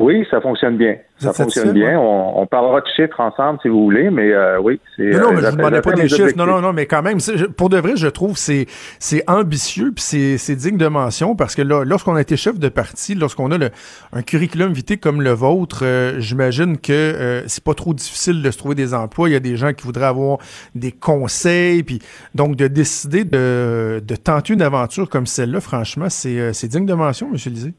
oui, 0.00 0.26
ça 0.30 0.40
fonctionne 0.40 0.78
bien. 0.78 0.96
ça 1.18 1.34
fonctionne 1.34 1.72
bien. 1.72 2.00
On, 2.00 2.46
parlera 2.46 2.80
de 2.80 2.86
chiffres 2.96 3.20
ensemble 3.20 3.58
si 3.60 3.68
vous 3.68 3.82
voulez, 3.84 4.08
mais 4.08 4.32
euh, 4.32 4.58
oui, 4.58 4.80
c'est. 4.96 5.10
Non, 5.10 5.20
non, 5.20 5.32
mais 5.34 5.42
je 5.42 5.46
ne 5.48 5.56
demandais 5.56 5.82
pas 5.82 5.92
des 5.92 6.08
chiffres. 6.08 6.32
Non, 6.38 6.46
non, 6.46 6.62
non, 6.62 6.72
mais 6.72 6.86
quand 6.86 7.02
même, 7.02 7.18
pour 7.54 7.68
de 7.68 7.76
vrai, 7.76 7.96
je 7.96 8.06
trouve 8.06 8.38
c'est 8.38 8.64
c'est 8.98 9.22
ambitieux 9.28 9.92
puis 9.94 10.38
c'est 10.38 10.56
digne 10.56 10.78
de 10.78 10.86
mention 10.86 11.36
parce 11.36 11.54
que 11.54 11.60
là, 11.60 11.84
lorsqu'on 11.84 12.14
a 12.14 12.22
été 12.22 12.38
chef 12.38 12.58
de 12.58 12.70
parti, 12.70 13.14
lorsqu'on 13.14 13.50
a 13.50 13.58
le, 13.58 13.68
un 14.14 14.22
curriculum 14.22 14.72
vitae 14.72 14.96
comme 14.96 15.20
le 15.20 15.32
vôtre, 15.32 15.80
euh, 15.82 16.18
j'imagine 16.18 16.78
que 16.78 16.92
euh, 16.92 17.46
c'est 17.46 17.62
pas 17.62 17.74
trop 17.74 17.92
difficile 17.92 18.40
de 18.40 18.50
se 18.50 18.56
trouver 18.56 18.74
des 18.74 18.94
emplois. 18.94 19.28
Il 19.28 19.32
y 19.32 19.36
a 19.36 19.40
des 19.40 19.56
gens 19.56 19.74
qui 19.74 19.84
voudraient 19.84 20.06
avoir 20.06 20.38
des 20.74 20.92
conseils, 20.92 21.82
puis 21.82 21.98
donc 22.34 22.56
de 22.56 22.68
décider 22.68 23.24
de, 23.24 24.02
de 24.02 24.16
tenter 24.16 24.54
une 24.54 24.62
aventure 24.62 25.10
comme 25.10 25.26
celle-là, 25.26 25.60
franchement, 25.60 26.08
c'est 26.08 26.68
digne 26.68 26.86
de 26.86 26.94
mention, 26.94 27.28
Monsieur 27.28 27.50
Lisée. 27.50 27.74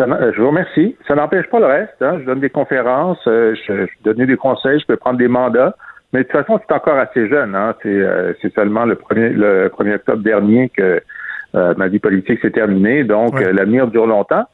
Euh, 0.00 0.32
je 0.34 0.40
vous 0.40 0.48
remercie. 0.48 0.96
Ça 1.06 1.14
n'empêche 1.14 1.46
pas 1.48 1.60
le 1.60 1.66
reste. 1.66 2.00
Hein. 2.00 2.18
Je 2.20 2.24
donne 2.24 2.40
des 2.40 2.50
conférences, 2.50 3.18
euh, 3.26 3.54
je, 3.66 3.86
je 3.86 4.04
donne 4.04 4.26
des 4.26 4.36
conseils, 4.36 4.80
je 4.80 4.86
peux 4.86 4.96
prendre 4.96 5.18
des 5.18 5.28
mandats. 5.28 5.76
Mais 6.12 6.20
de 6.20 6.24
toute 6.24 6.32
façon, 6.32 6.60
c'est 6.66 6.74
encore 6.74 6.98
assez 6.98 7.28
jeune. 7.28 7.54
Hein. 7.54 7.74
C'est, 7.82 7.88
euh, 7.88 8.32
seulement 8.54 8.84
le 8.84 8.96
premier 8.96 9.30
le 9.30 9.68
1er 9.68 9.94
octobre 9.96 10.22
dernier 10.22 10.68
que 10.70 11.00
ma 11.54 11.88
vie 11.88 11.98
politique 11.98 12.40
s'est 12.40 12.50
terminée. 12.50 13.04
Donc, 13.04 13.38
l'avenir 13.38 13.86
dure 13.86 14.06
longtemps. 14.06 14.44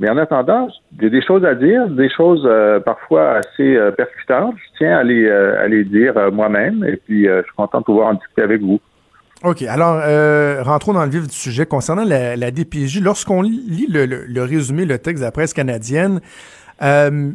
Mais 0.00 0.10
en 0.10 0.16
attendant, 0.16 0.68
j'ai 1.00 1.08
des 1.10 1.22
choses 1.22 1.44
à 1.44 1.54
dire, 1.54 1.88
des 1.88 2.08
choses 2.08 2.48
parfois 2.84 3.34
assez 3.34 3.78
percutantes. 3.96 4.56
Je 4.56 4.78
tiens 4.78 4.98
à 4.98 5.04
les, 5.04 5.30
à 5.30 5.68
les 5.68 5.84
dire 5.84 6.14
moi-même. 6.32 6.84
Et 6.84 6.96
puis, 6.96 7.26
je 7.26 7.42
suis 7.42 7.54
content 7.56 7.78
de 7.78 7.84
pouvoir 7.84 8.08
en 8.08 8.14
discuter 8.14 8.42
avec 8.42 8.60
vous. 8.60 8.80
OK. 9.44 9.62
Alors, 9.62 10.00
euh, 10.02 10.62
rentrons 10.62 10.92
dans 10.92 11.04
le 11.04 11.10
vif 11.10 11.26
du 11.26 11.34
sujet. 11.34 11.64
Concernant 11.64 12.04
la, 12.04 12.36
la 12.36 12.50
DPJ, 12.50 13.00
lorsqu'on 13.00 13.42
lit 13.42 13.86
le, 13.88 14.04
le, 14.04 14.42
résumé, 14.42 14.84
le 14.84 14.98
texte 14.98 15.20
de 15.20 15.26
la 15.26 15.32
presse 15.32 15.52
canadienne, 15.52 16.20
euh, 16.82 17.30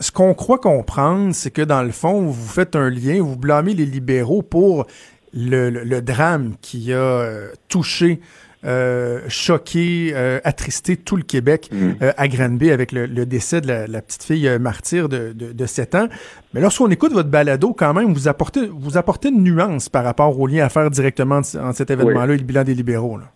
ce 0.00 0.10
qu'on 0.10 0.34
croit 0.34 0.58
comprendre, 0.58 1.34
c'est 1.34 1.50
que 1.50 1.62
dans 1.62 1.82
le 1.82 1.90
fond, 1.90 2.22
vous 2.22 2.48
faites 2.48 2.74
un 2.74 2.88
lien, 2.88 3.20
vous 3.22 3.36
blâmez 3.36 3.74
les 3.74 3.86
libéraux 3.86 4.42
pour 4.42 4.86
le, 5.34 5.68
le 5.68 6.02
drame 6.02 6.54
qui 6.62 6.92
a 6.92 6.96
euh, 6.96 7.52
touché 7.68 8.20
euh, 8.66 9.20
choqué, 9.28 10.12
euh, 10.14 10.40
attristé 10.42 10.96
tout 10.96 11.14
le 11.16 11.22
Québec 11.22 11.68
mm. 11.70 12.02
euh, 12.02 12.10
à 12.16 12.26
Granby 12.26 12.72
avec 12.72 12.90
le, 12.90 13.06
décès 13.24 13.60
de 13.60 13.68
la, 13.68 14.02
petite 14.02 14.24
fille 14.24 14.50
martyre 14.58 15.08
de, 15.08 15.32
de, 15.32 15.66
7 15.66 15.94
ans. 15.94 16.08
Mais 16.52 16.60
lorsqu'on 16.60 16.88
écoute 16.88 17.12
votre 17.12 17.30
balado, 17.30 17.72
quand 17.78 17.94
même, 17.94 18.12
vous 18.12 18.26
apportez, 18.26 18.62
vous 18.68 18.98
apportez 18.98 19.28
une 19.28 19.44
nuance 19.44 19.88
par 19.88 20.02
rapport 20.02 20.38
au 20.40 20.48
lien 20.48 20.64
à 20.64 20.68
faire 20.68 20.90
directement 20.90 21.36
en 21.36 21.72
cet 21.72 21.90
événement-là 21.92 22.34
et 22.34 22.38
le 22.38 22.42
bilan 22.42 22.64
des 22.64 22.74
libéraux. 22.74 23.18
Là. 23.18 23.26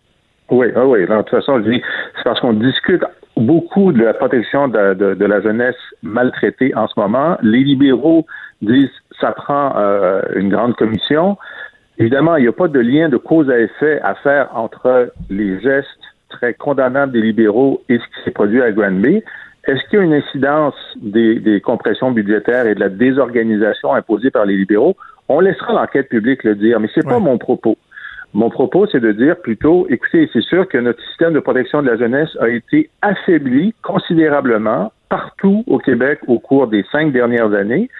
Oui, 0.50 0.66
ah 0.74 0.84
oui. 0.84 1.02
de 1.02 1.16
toute 1.18 1.30
façon, 1.30 1.62
je 1.62 1.70
dis, 1.70 1.82
c'est 2.16 2.24
parce 2.24 2.40
qu'on 2.40 2.54
discute 2.54 3.04
beaucoup 3.36 3.92
de 3.92 4.02
la 4.02 4.14
protection 4.14 4.66
de, 4.66 4.94
de, 5.14 5.24
la 5.24 5.40
jeunesse 5.40 5.76
maltraitée 6.02 6.74
en 6.74 6.88
ce 6.88 6.98
moment. 6.98 7.36
Les 7.42 7.62
libéraux 7.62 8.26
disent 8.62 8.90
ça 9.20 9.30
prend 9.30 9.74
une 10.34 10.48
grande 10.48 10.74
commission. 10.74 11.36
Évidemment, 12.00 12.36
il 12.36 12.42
n'y 12.42 12.48
a 12.48 12.52
pas 12.52 12.66
de 12.66 12.80
lien 12.80 13.10
de 13.10 13.18
cause 13.18 13.50
à 13.50 13.58
effet 13.60 14.00
à 14.02 14.14
faire 14.14 14.48
entre 14.56 15.12
les 15.28 15.60
gestes 15.60 15.86
très 16.30 16.54
condamnables 16.54 17.12
des 17.12 17.20
libéraux 17.20 17.82
et 17.90 17.98
ce 17.98 18.02
qui 18.02 18.24
s'est 18.24 18.30
produit 18.30 18.62
à 18.62 18.72
Granby. 18.72 19.22
Est-ce 19.66 19.82
qu'il 19.90 19.98
y 19.98 20.02
a 20.02 20.04
une 20.06 20.14
incidence 20.14 20.74
des, 20.96 21.60
compressions 21.62 22.10
budgétaires 22.10 22.66
et 22.66 22.74
de 22.74 22.80
la 22.80 22.88
désorganisation 22.88 23.92
imposée 23.92 24.30
par 24.30 24.46
les 24.46 24.56
libéraux? 24.56 24.96
On 25.28 25.40
laissera 25.40 25.74
l'enquête 25.74 26.08
publique 26.08 26.42
le 26.42 26.54
dire, 26.54 26.80
mais 26.80 26.88
c'est 26.94 27.06
pas 27.06 27.18
mon 27.18 27.36
propos. 27.36 27.76
Mon 28.32 28.48
propos, 28.48 28.86
c'est 28.86 29.00
de 29.00 29.12
dire 29.12 29.36
plutôt, 29.36 29.86
écoutez, 29.90 30.30
c'est 30.32 30.42
sûr 30.42 30.66
que 30.68 30.78
notre 30.78 31.02
système 31.08 31.34
de 31.34 31.40
protection 31.40 31.82
de 31.82 31.88
la 31.88 31.98
jeunesse 31.98 32.30
a 32.40 32.48
été 32.48 32.88
affaibli 33.02 33.74
considérablement 33.82 34.90
partout 35.10 35.64
au 35.66 35.78
Québec 35.78 36.20
au 36.28 36.38
cours 36.38 36.66
des 36.68 36.84
cinq 36.90 37.12
dernières 37.12 37.52
années. 37.52 37.90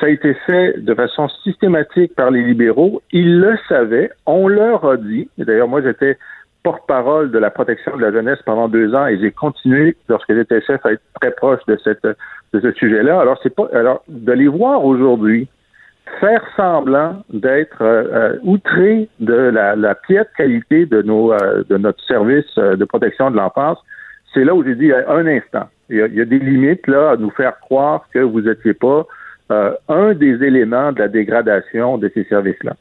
Ça 0.00 0.06
a 0.06 0.08
été 0.10 0.34
fait 0.46 0.78
de 0.78 0.94
façon 0.94 1.28
systématique 1.42 2.14
par 2.14 2.30
les 2.30 2.42
libéraux. 2.42 3.02
Ils 3.12 3.40
le 3.40 3.56
savaient. 3.68 4.10
On 4.26 4.46
leur 4.48 4.84
a 4.84 4.96
dit. 4.96 5.28
D'ailleurs, 5.38 5.68
moi, 5.68 5.80
j'étais 5.82 6.18
porte-parole 6.62 7.30
de 7.30 7.38
la 7.38 7.50
protection 7.50 7.96
de 7.96 8.02
la 8.02 8.12
jeunesse 8.12 8.40
pendant 8.44 8.68
deux 8.68 8.94
ans 8.94 9.06
et 9.06 9.18
j'ai 9.18 9.30
continué, 9.30 9.96
lorsque 10.08 10.34
j'étais 10.34 10.60
chef, 10.62 10.84
à 10.84 10.92
être 10.92 11.02
très 11.20 11.30
proche 11.30 11.64
de 11.68 11.78
cette 11.84 12.04
de 12.52 12.60
ce 12.60 12.72
sujet-là. 12.72 13.20
Alors, 13.20 13.38
c'est 13.42 13.54
pas 13.54 13.68
alors 13.72 14.02
de 14.08 14.32
les 14.32 14.48
voir 14.48 14.84
aujourd'hui 14.84 15.48
faire 16.20 16.42
semblant 16.56 17.22
d'être 17.32 17.82
euh, 17.82 18.04
euh 18.12 18.38
outrés 18.42 19.08
de 19.20 19.34
la, 19.34 19.76
la 19.76 19.94
piètre 19.94 20.30
qualité 20.36 20.86
de 20.86 21.02
nos 21.02 21.32
euh, 21.32 21.62
de 21.68 21.76
notre 21.76 22.02
service 22.04 22.46
euh, 22.58 22.76
de 22.76 22.84
protection 22.84 23.30
de 23.30 23.36
l'enfance, 23.36 23.78
c'est 24.32 24.44
là 24.44 24.54
où 24.54 24.64
j'ai 24.64 24.74
dit 24.74 24.92
un 24.92 25.26
instant. 25.26 25.68
Il 25.88 25.96
y, 25.98 26.02
a, 26.02 26.06
il 26.06 26.14
y, 26.14 26.20
a, 26.20 26.24
des 26.24 26.40
limites 26.40 26.86
là 26.88 27.10
à 27.10 27.16
nous 27.16 27.30
faire 27.30 27.58
croire 27.60 28.08
que 28.12 28.18
vous 28.18 28.40
n'étiez 28.40 28.74
pas 28.74 29.06
euh, 29.50 29.72
un 29.88 30.14
des 30.14 30.42
éléments 30.44 30.92
de 30.92 30.98
la 30.98 31.08
dégradation 31.08 31.98
de 31.98 32.10
ces 32.14 32.24
services-là. 32.24 32.76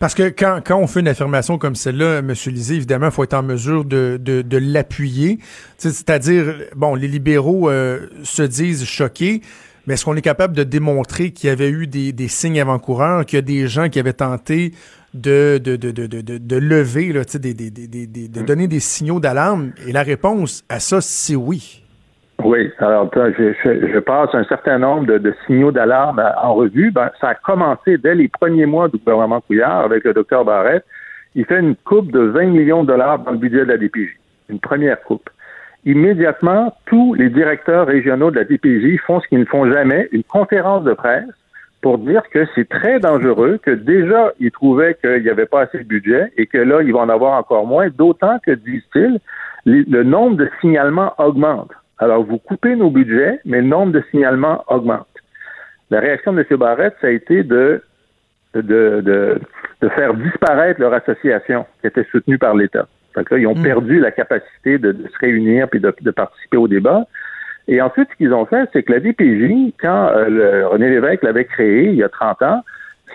Parce 0.00 0.14
que 0.14 0.28
quand, 0.28 0.60
quand 0.64 0.76
on 0.76 0.88
fait 0.88 1.00
une 1.00 1.08
affirmation 1.08 1.56
comme 1.56 1.76
celle-là, 1.76 2.18
M. 2.18 2.32
Lisée, 2.46 2.74
évidemment, 2.74 3.06
il 3.06 3.12
faut 3.12 3.22
être 3.22 3.34
en 3.34 3.44
mesure 3.44 3.84
de, 3.84 4.18
de, 4.20 4.42
de 4.42 4.58
l'appuyer. 4.58 5.38
C'est-à-dire, 5.76 6.54
bon, 6.74 6.96
les 6.96 7.06
libéraux 7.06 7.70
euh, 7.70 8.08
se 8.24 8.42
disent 8.42 8.84
choqués, 8.84 9.40
mais 9.86 9.94
est-ce 9.94 10.04
qu'on 10.04 10.16
est 10.16 10.20
capable 10.20 10.56
de 10.56 10.64
démontrer 10.64 11.30
qu'il 11.30 11.48
y 11.48 11.52
avait 11.52 11.70
eu 11.70 11.86
des, 11.86 12.12
des 12.12 12.28
signes 12.28 12.60
avant-coureurs, 12.60 13.24
qu'il 13.24 13.36
y 13.36 13.38
a 13.38 13.42
des 13.42 13.68
gens 13.68 13.88
qui 13.88 14.00
avaient 14.00 14.12
tenté 14.12 14.72
de, 15.14 15.60
de, 15.62 15.76
de, 15.76 15.92
de, 15.92 16.06
de, 16.06 16.38
de 16.38 16.56
lever, 16.56 17.12
là, 17.12 17.22
des, 17.24 17.54
des, 17.54 17.70
des, 17.70 18.06
de 18.28 18.42
donner 18.42 18.66
des 18.66 18.80
signaux 18.80 19.20
d'alarme? 19.20 19.72
Et 19.86 19.92
la 19.92 20.02
réponse 20.02 20.64
à 20.68 20.80
ça, 20.80 21.00
c'est 21.00 21.36
oui. 21.36 21.84
Oui, 22.44 22.70
alors 22.78 23.10
je, 23.14 23.52
je, 23.64 23.98
passe 23.98 24.32
un 24.32 24.44
certain 24.44 24.78
nombre 24.78 25.06
de, 25.06 25.34
signaux 25.44 25.72
d'alarme 25.72 26.22
en 26.40 26.54
revue. 26.54 26.92
Ben, 26.92 27.10
ça 27.20 27.30
a 27.30 27.34
commencé 27.34 27.98
dès 27.98 28.14
les 28.14 28.28
premiers 28.28 28.66
mois 28.66 28.88
du 28.88 28.98
gouvernement 28.98 29.40
Couillard 29.40 29.80
avec 29.80 30.04
le 30.04 30.14
docteur 30.14 30.44
Barrette. 30.44 30.84
Il 31.34 31.44
fait 31.46 31.58
une 31.58 31.74
coupe 31.74 32.12
de 32.12 32.20
20 32.20 32.46
millions 32.46 32.82
de 32.84 32.88
dollars 32.88 33.18
dans 33.18 33.32
le 33.32 33.38
budget 33.38 33.58
de 33.58 33.72
la 33.72 33.76
DPJ, 33.76 34.16
une 34.48 34.60
première 34.60 35.00
coupe. 35.02 35.28
immédiatement, 35.84 36.74
tous 36.86 37.14
les 37.14 37.28
directeurs 37.28 37.86
régionaux 37.86 38.30
de 38.30 38.36
la 38.36 38.44
DPJ 38.44 39.00
font 39.04 39.20
ce 39.20 39.26
qu'ils 39.26 39.40
ne 39.40 39.44
font 39.44 39.70
jamais, 39.70 40.08
une 40.12 40.24
conférence 40.24 40.84
de 40.84 40.92
presse 40.92 41.24
pour 41.82 41.98
dire 41.98 42.22
que 42.30 42.46
c'est 42.54 42.68
très 42.68 43.00
dangereux, 43.00 43.58
que 43.62 43.72
déjà, 43.72 44.32
ils 44.38 44.50
trouvaient 44.50 44.94
qu'il 44.94 45.22
n'y 45.22 45.28
avait 45.28 45.46
pas 45.46 45.62
assez 45.62 45.78
de 45.78 45.84
budget 45.84 46.32
et 46.36 46.46
que 46.46 46.58
là, 46.58 46.82
ils 46.82 46.92
vont 46.92 47.00
en 47.00 47.08
avoir 47.08 47.38
encore 47.38 47.66
moins, 47.66 47.88
d'autant 47.88 48.38
que, 48.44 48.52
disent-ils, 48.52 49.18
le 49.64 50.02
nombre 50.02 50.36
de 50.36 50.48
signalements 50.60 51.14
augmente. 51.18 51.72
Alors, 51.98 52.24
vous 52.24 52.38
coupez 52.38 52.76
nos 52.76 52.90
budgets, 52.90 53.40
mais 53.44 53.60
le 53.60 53.66
nombre 53.66 53.92
de 53.92 54.02
signalements 54.10 54.64
augmente. 54.68 55.06
La 55.90 56.00
réaction 56.00 56.32
de 56.32 56.44
M. 56.48 56.56
Barrett, 56.58 56.94
ça 57.00 57.08
a 57.08 57.10
été 57.10 57.42
de, 57.42 57.82
de, 58.54 58.60
de, 58.62 59.40
de 59.80 59.88
faire 59.90 60.14
disparaître 60.14 60.80
leur 60.80 60.92
association 60.92 61.66
qui 61.80 61.86
était 61.86 62.04
soutenue 62.10 62.38
par 62.38 62.54
l'État. 62.54 62.86
Donc 63.16 63.30
là, 63.30 63.38
ils 63.38 63.46
ont 63.46 63.54
hmm. 63.54 63.62
perdu 63.62 64.00
la 64.00 64.10
capacité 64.10 64.78
de, 64.78 64.92
se 64.92 65.18
réunir 65.18 65.68
puis 65.68 65.80
de, 65.80 65.92
de, 66.00 66.10
participer 66.10 66.56
au 66.56 66.68
débat. 66.68 67.06
Et 67.66 67.82
ensuite, 67.82 68.08
ce 68.12 68.16
qu'ils 68.16 68.32
ont 68.32 68.46
fait, 68.46 68.68
c'est 68.72 68.82
que 68.82 68.92
la 68.92 69.00
DPJ, 69.00 69.74
quand 69.80 70.10
euh, 70.14 70.68
René 70.68 70.88
Lévesque 70.88 71.22
l'avait 71.22 71.44
créée 71.44 71.88
il 71.88 71.96
y 71.96 72.02
a 72.02 72.08
30 72.08 72.42
ans, 72.42 72.64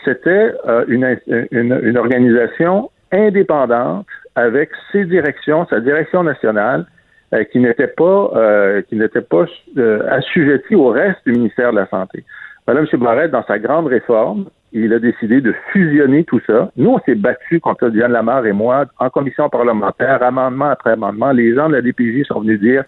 c'était 0.04 0.54
euh, 0.68 0.84
une, 0.88 1.18
une, 1.52 1.80
une, 1.82 1.98
organisation 1.98 2.92
indépendante 3.12 4.08
avec 4.36 4.72
ses 4.92 5.06
directions, 5.06 5.66
sa 5.70 5.80
direction 5.80 6.24
nationale, 6.24 6.86
euh, 7.34 7.44
qui 7.46 7.60
n'était 7.60 7.88
pas 7.88 8.32
qui 8.88 8.96
n'était 8.96 9.22
pas 9.22 9.46
assujettie 10.10 10.76
au 10.76 10.90
reste 10.90 11.20
du 11.26 11.34
ministère 11.34 11.72
de 11.72 11.78
la 11.78 11.88
Santé. 11.88 12.24
Madame. 12.68 12.86
Barrette, 12.94 13.32
dans 13.32 13.44
sa 13.44 13.60
grande 13.60 13.88
réforme, 13.88 14.46
il 14.72 14.94
a 14.94 15.00
décidé 15.00 15.42
de 15.42 15.54
fusionner 15.72 16.24
tout 16.24 16.40
ça. 16.48 16.72
Nous, 16.78 16.90
on 16.90 17.00
s'est 17.00 17.16
battu 17.16 17.60
contre 17.60 17.90
Diane 17.90 18.12
Lamar 18.12 18.46
et 18.46 18.54
moi 18.54 18.86
en 19.00 19.10
commission 19.10 19.50
parlementaire, 19.50 20.24
amendement 20.24 20.70
après 20.70 20.92
amendement. 20.92 21.32
Les 21.32 21.54
gens 21.54 21.70
de 21.70 21.76
la 21.76 21.82
DPJ 21.82 22.26
sont 22.26 22.42
venus 22.42 22.60
dire 22.60 22.84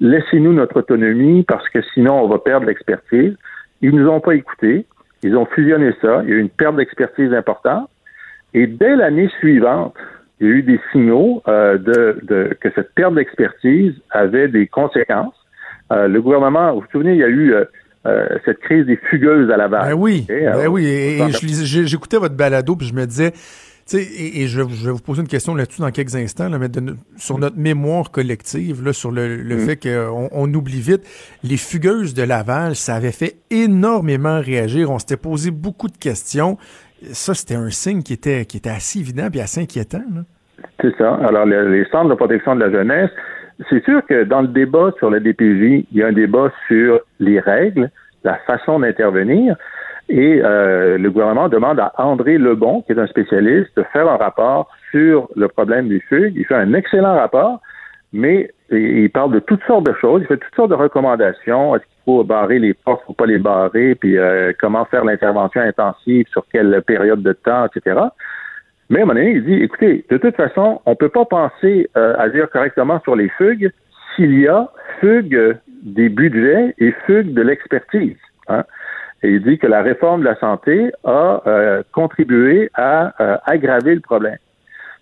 laissez-nous 0.00 0.52
notre 0.52 0.78
autonomie 0.78 1.42
parce 1.42 1.68
que 1.68 1.82
sinon 1.94 2.22
on 2.22 2.28
va 2.28 2.38
perdre 2.38 2.66
l'expertise. 2.66 3.36
Ils 3.82 3.94
nous 3.94 4.08
ont 4.08 4.20
pas 4.20 4.34
écoutés. 4.34 4.86
Ils 5.22 5.36
ont 5.36 5.46
fusionné 5.46 5.92
ça. 6.00 6.22
Il 6.24 6.30
y 6.30 6.32
a 6.32 6.36
eu 6.36 6.40
une 6.40 6.50
perte 6.50 6.76
d'expertise 6.76 7.32
importante. 7.34 7.88
Et 8.54 8.66
dès 8.66 8.96
l'année 8.96 9.28
suivante, 9.40 9.96
il 10.40 10.46
y 10.46 10.50
a 10.50 10.52
eu 10.54 10.62
des 10.62 10.80
signaux 10.92 11.42
euh, 11.48 11.78
de, 11.78 12.56
que 12.60 12.68
cette 12.74 12.92
perte 12.94 13.14
d'expertise 13.14 13.94
avait 14.10 14.48
des 14.48 14.66
conséquences. 14.66 15.34
Euh, 15.92 16.08
le 16.08 16.20
gouvernement, 16.20 16.74
vous 16.74 16.80
vous 16.80 16.86
souvenez, 16.92 17.12
il 17.12 17.18
y 17.18 17.24
a 17.24 17.28
eu 17.28 17.54
euh, 17.54 17.64
euh, 18.06 18.26
cette 18.44 18.58
crise 18.60 18.86
des 18.86 18.96
fugueuses 18.96 19.50
à 19.50 19.56
la 19.56 19.68
Ben 19.68 19.94
oui, 19.94 20.26
ben 20.28 20.66
oui. 20.68 20.86
Et, 20.86 21.20
j'écoutais 21.62 22.18
votre 22.18 22.34
balado, 22.34 22.76
puis 22.76 22.86
je 22.86 22.94
me 22.94 23.06
disais, 23.06 23.32
et, 23.94 24.42
et 24.42 24.48
je, 24.48 24.60
vais 24.60 24.90
vous 24.90 24.98
poser 24.98 25.22
une 25.22 25.28
question 25.28 25.54
là-dessus 25.54 25.80
dans 25.80 25.90
quelques 25.92 26.16
instants, 26.16 26.48
là, 26.48 26.58
mais 26.58 26.68
sur 27.16 27.38
notre 27.38 27.56
mémoire 27.56 28.10
collective, 28.10 28.84
là, 28.84 28.92
sur 28.92 29.12
le, 29.12 29.36
le 29.36 29.56
mm. 29.56 29.60
fait 29.60 29.76
qu'on 29.76 30.28
on 30.32 30.52
oublie 30.52 30.80
vite, 30.80 31.02
les 31.44 31.56
fugueuses 31.56 32.12
de 32.12 32.24
Laval, 32.24 32.74
ça 32.74 32.96
avait 32.96 33.12
fait 33.12 33.36
énormément 33.50 34.40
réagir. 34.40 34.90
On 34.90 34.98
s'était 34.98 35.16
posé 35.16 35.52
beaucoup 35.52 35.88
de 35.88 35.96
questions. 35.96 36.58
Ça, 37.02 37.34
c'était 37.34 37.56
un 37.56 37.70
signe 37.70 38.02
qui 38.02 38.12
était, 38.12 38.44
qui 38.46 38.56
était 38.56 38.70
assez 38.70 39.00
évident 39.00 39.28
et 39.32 39.40
assez 39.40 39.60
inquiétant. 39.60 40.02
C'est 40.80 40.96
ça. 40.96 41.14
Alors, 41.14 41.44
les 41.44 41.84
centres 41.86 42.08
de 42.08 42.14
protection 42.14 42.54
de 42.54 42.60
la 42.60 42.70
jeunesse, 42.70 43.10
c'est 43.70 43.84
sûr 43.84 44.04
que 44.06 44.24
dans 44.24 44.42
le 44.42 44.48
débat 44.48 44.90
sur 44.98 45.10
la 45.10 45.20
DPJ, 45.20 45.86
il 45.90 45.98
y 45.98 46.02
a 46.02 46.08
un 46.08 46.12
débat 46.12 46.50
sur 46.68 47.00
les 47.20 47.40
règles, 47.40 47.90
la 48.24 48.36
façon 48.46 48.80
d'intervenir, 48.80 49.56
et 50.08 50.40
euh, 50.44 50.98
le 50.98 51.10
gouvernement 51.10 51.48
demande 51.48 51.80
à 51.80 51.92
André 51.98 52.38
Lebon, 52.38 52.82
qui 52.82 52.92
est 52.92 52.98
un 52.98 53.06
spécialiste, 53.06 53.76
de 53.76 53.82
faire 53.92 54.08
un 54.08 54.16
rapport 54.16 54.70
sur 54.90 55.28
le 55.34 55.48
problème 55.48 55.88
des 55.88 56.00
fugues. 56.00 56.34
Il 56.36 56.44
fait 56.46 56.54
un 56.54 56.74
excellent 56.74 57.16
rapport, 57.16 57.60
mais 58.12 58.50
il 58.70 59.10
parle 59.10 59.32
de 59.32 59.40
toutes 59.40 59.62
sortes 59.64 59.86
de 59.86 59.94
choses, 60.00 60.22
il 60.22 60.26
fait 60.26 60.36
toutes 60.36 60.54
sortes 60.54 60.70
de 60.70 60.76
recommandations. 60.76 61.74
Est-ce 61.74 61.84
faut 62.06 62.24
barrer 62.24 62.58
les 62.58 62.72
portes, 62.72 63.02
faut 63.06 63.12
pas 63.12 63.26
les 63.26 63.38
barrer, 63.38 63.94
puis 63.96 64.16
euh, 64.16 64.52
comment 64.58 64.86
faire 64.86 65.04
l'intervention 65.04 65.60
intensive, 65.60 66.26
sur 66.28 66.46
quelle 66.50 66.80
période 66.86 67.22
de 67.22 67.32
temps, 67.34 67.66
etc. 67.66 68.00
Mais 68.88 69.00
à 69.00 69.02
un 69.02 69.06
moment 69.06 69.20
donné, 69.20 69.32
il 69.32 69.44
dit, 69.44 69.54
écoutez, 69.54 70.06
de 70.08 70.16
toute 70.16 70.36
façon, 70.36 70.80
on 70.86 70.90
ne 70.90 70.96
peut 70.96 71.08
pas 71.08 71.24
penser 71.24 71.90
euh, 71.96 72.14
à 72.18 72.28
dire 72.28 72.48
correctement 72.48 73.00
sur 73.00 73.16
les 73.16 73.28
fugues 73.30 73.70
s'il 74.14 74.38
y 74.38 74.46
a 74.46 74.70
fugue 75.00 75.58
des 75.82 76.08
budgets 76.08 76.74
et 76.78 76.92
fugue 77.04 77.34
de 77.34 77.42
l'expertise. 77.42 78.16
Hein. 78.48 78.64
Et 79.22 79.30
il 79.30 79.42
dit 79.42 79.58
que 79.58 79.66
la 79.66 79.82
réforme 79.82 80.20
de 80.20 80.26
la 80.26 80.36
santé 80.36 80.92
a 81.04 81.42
euh, 81.46 81.82
contribué 81.92 82.70
à 82.74 83.12
euh, 83.20 83.36
aggraver 83.44 83.94
le 83.94 84.00
problème. 84.00 84.38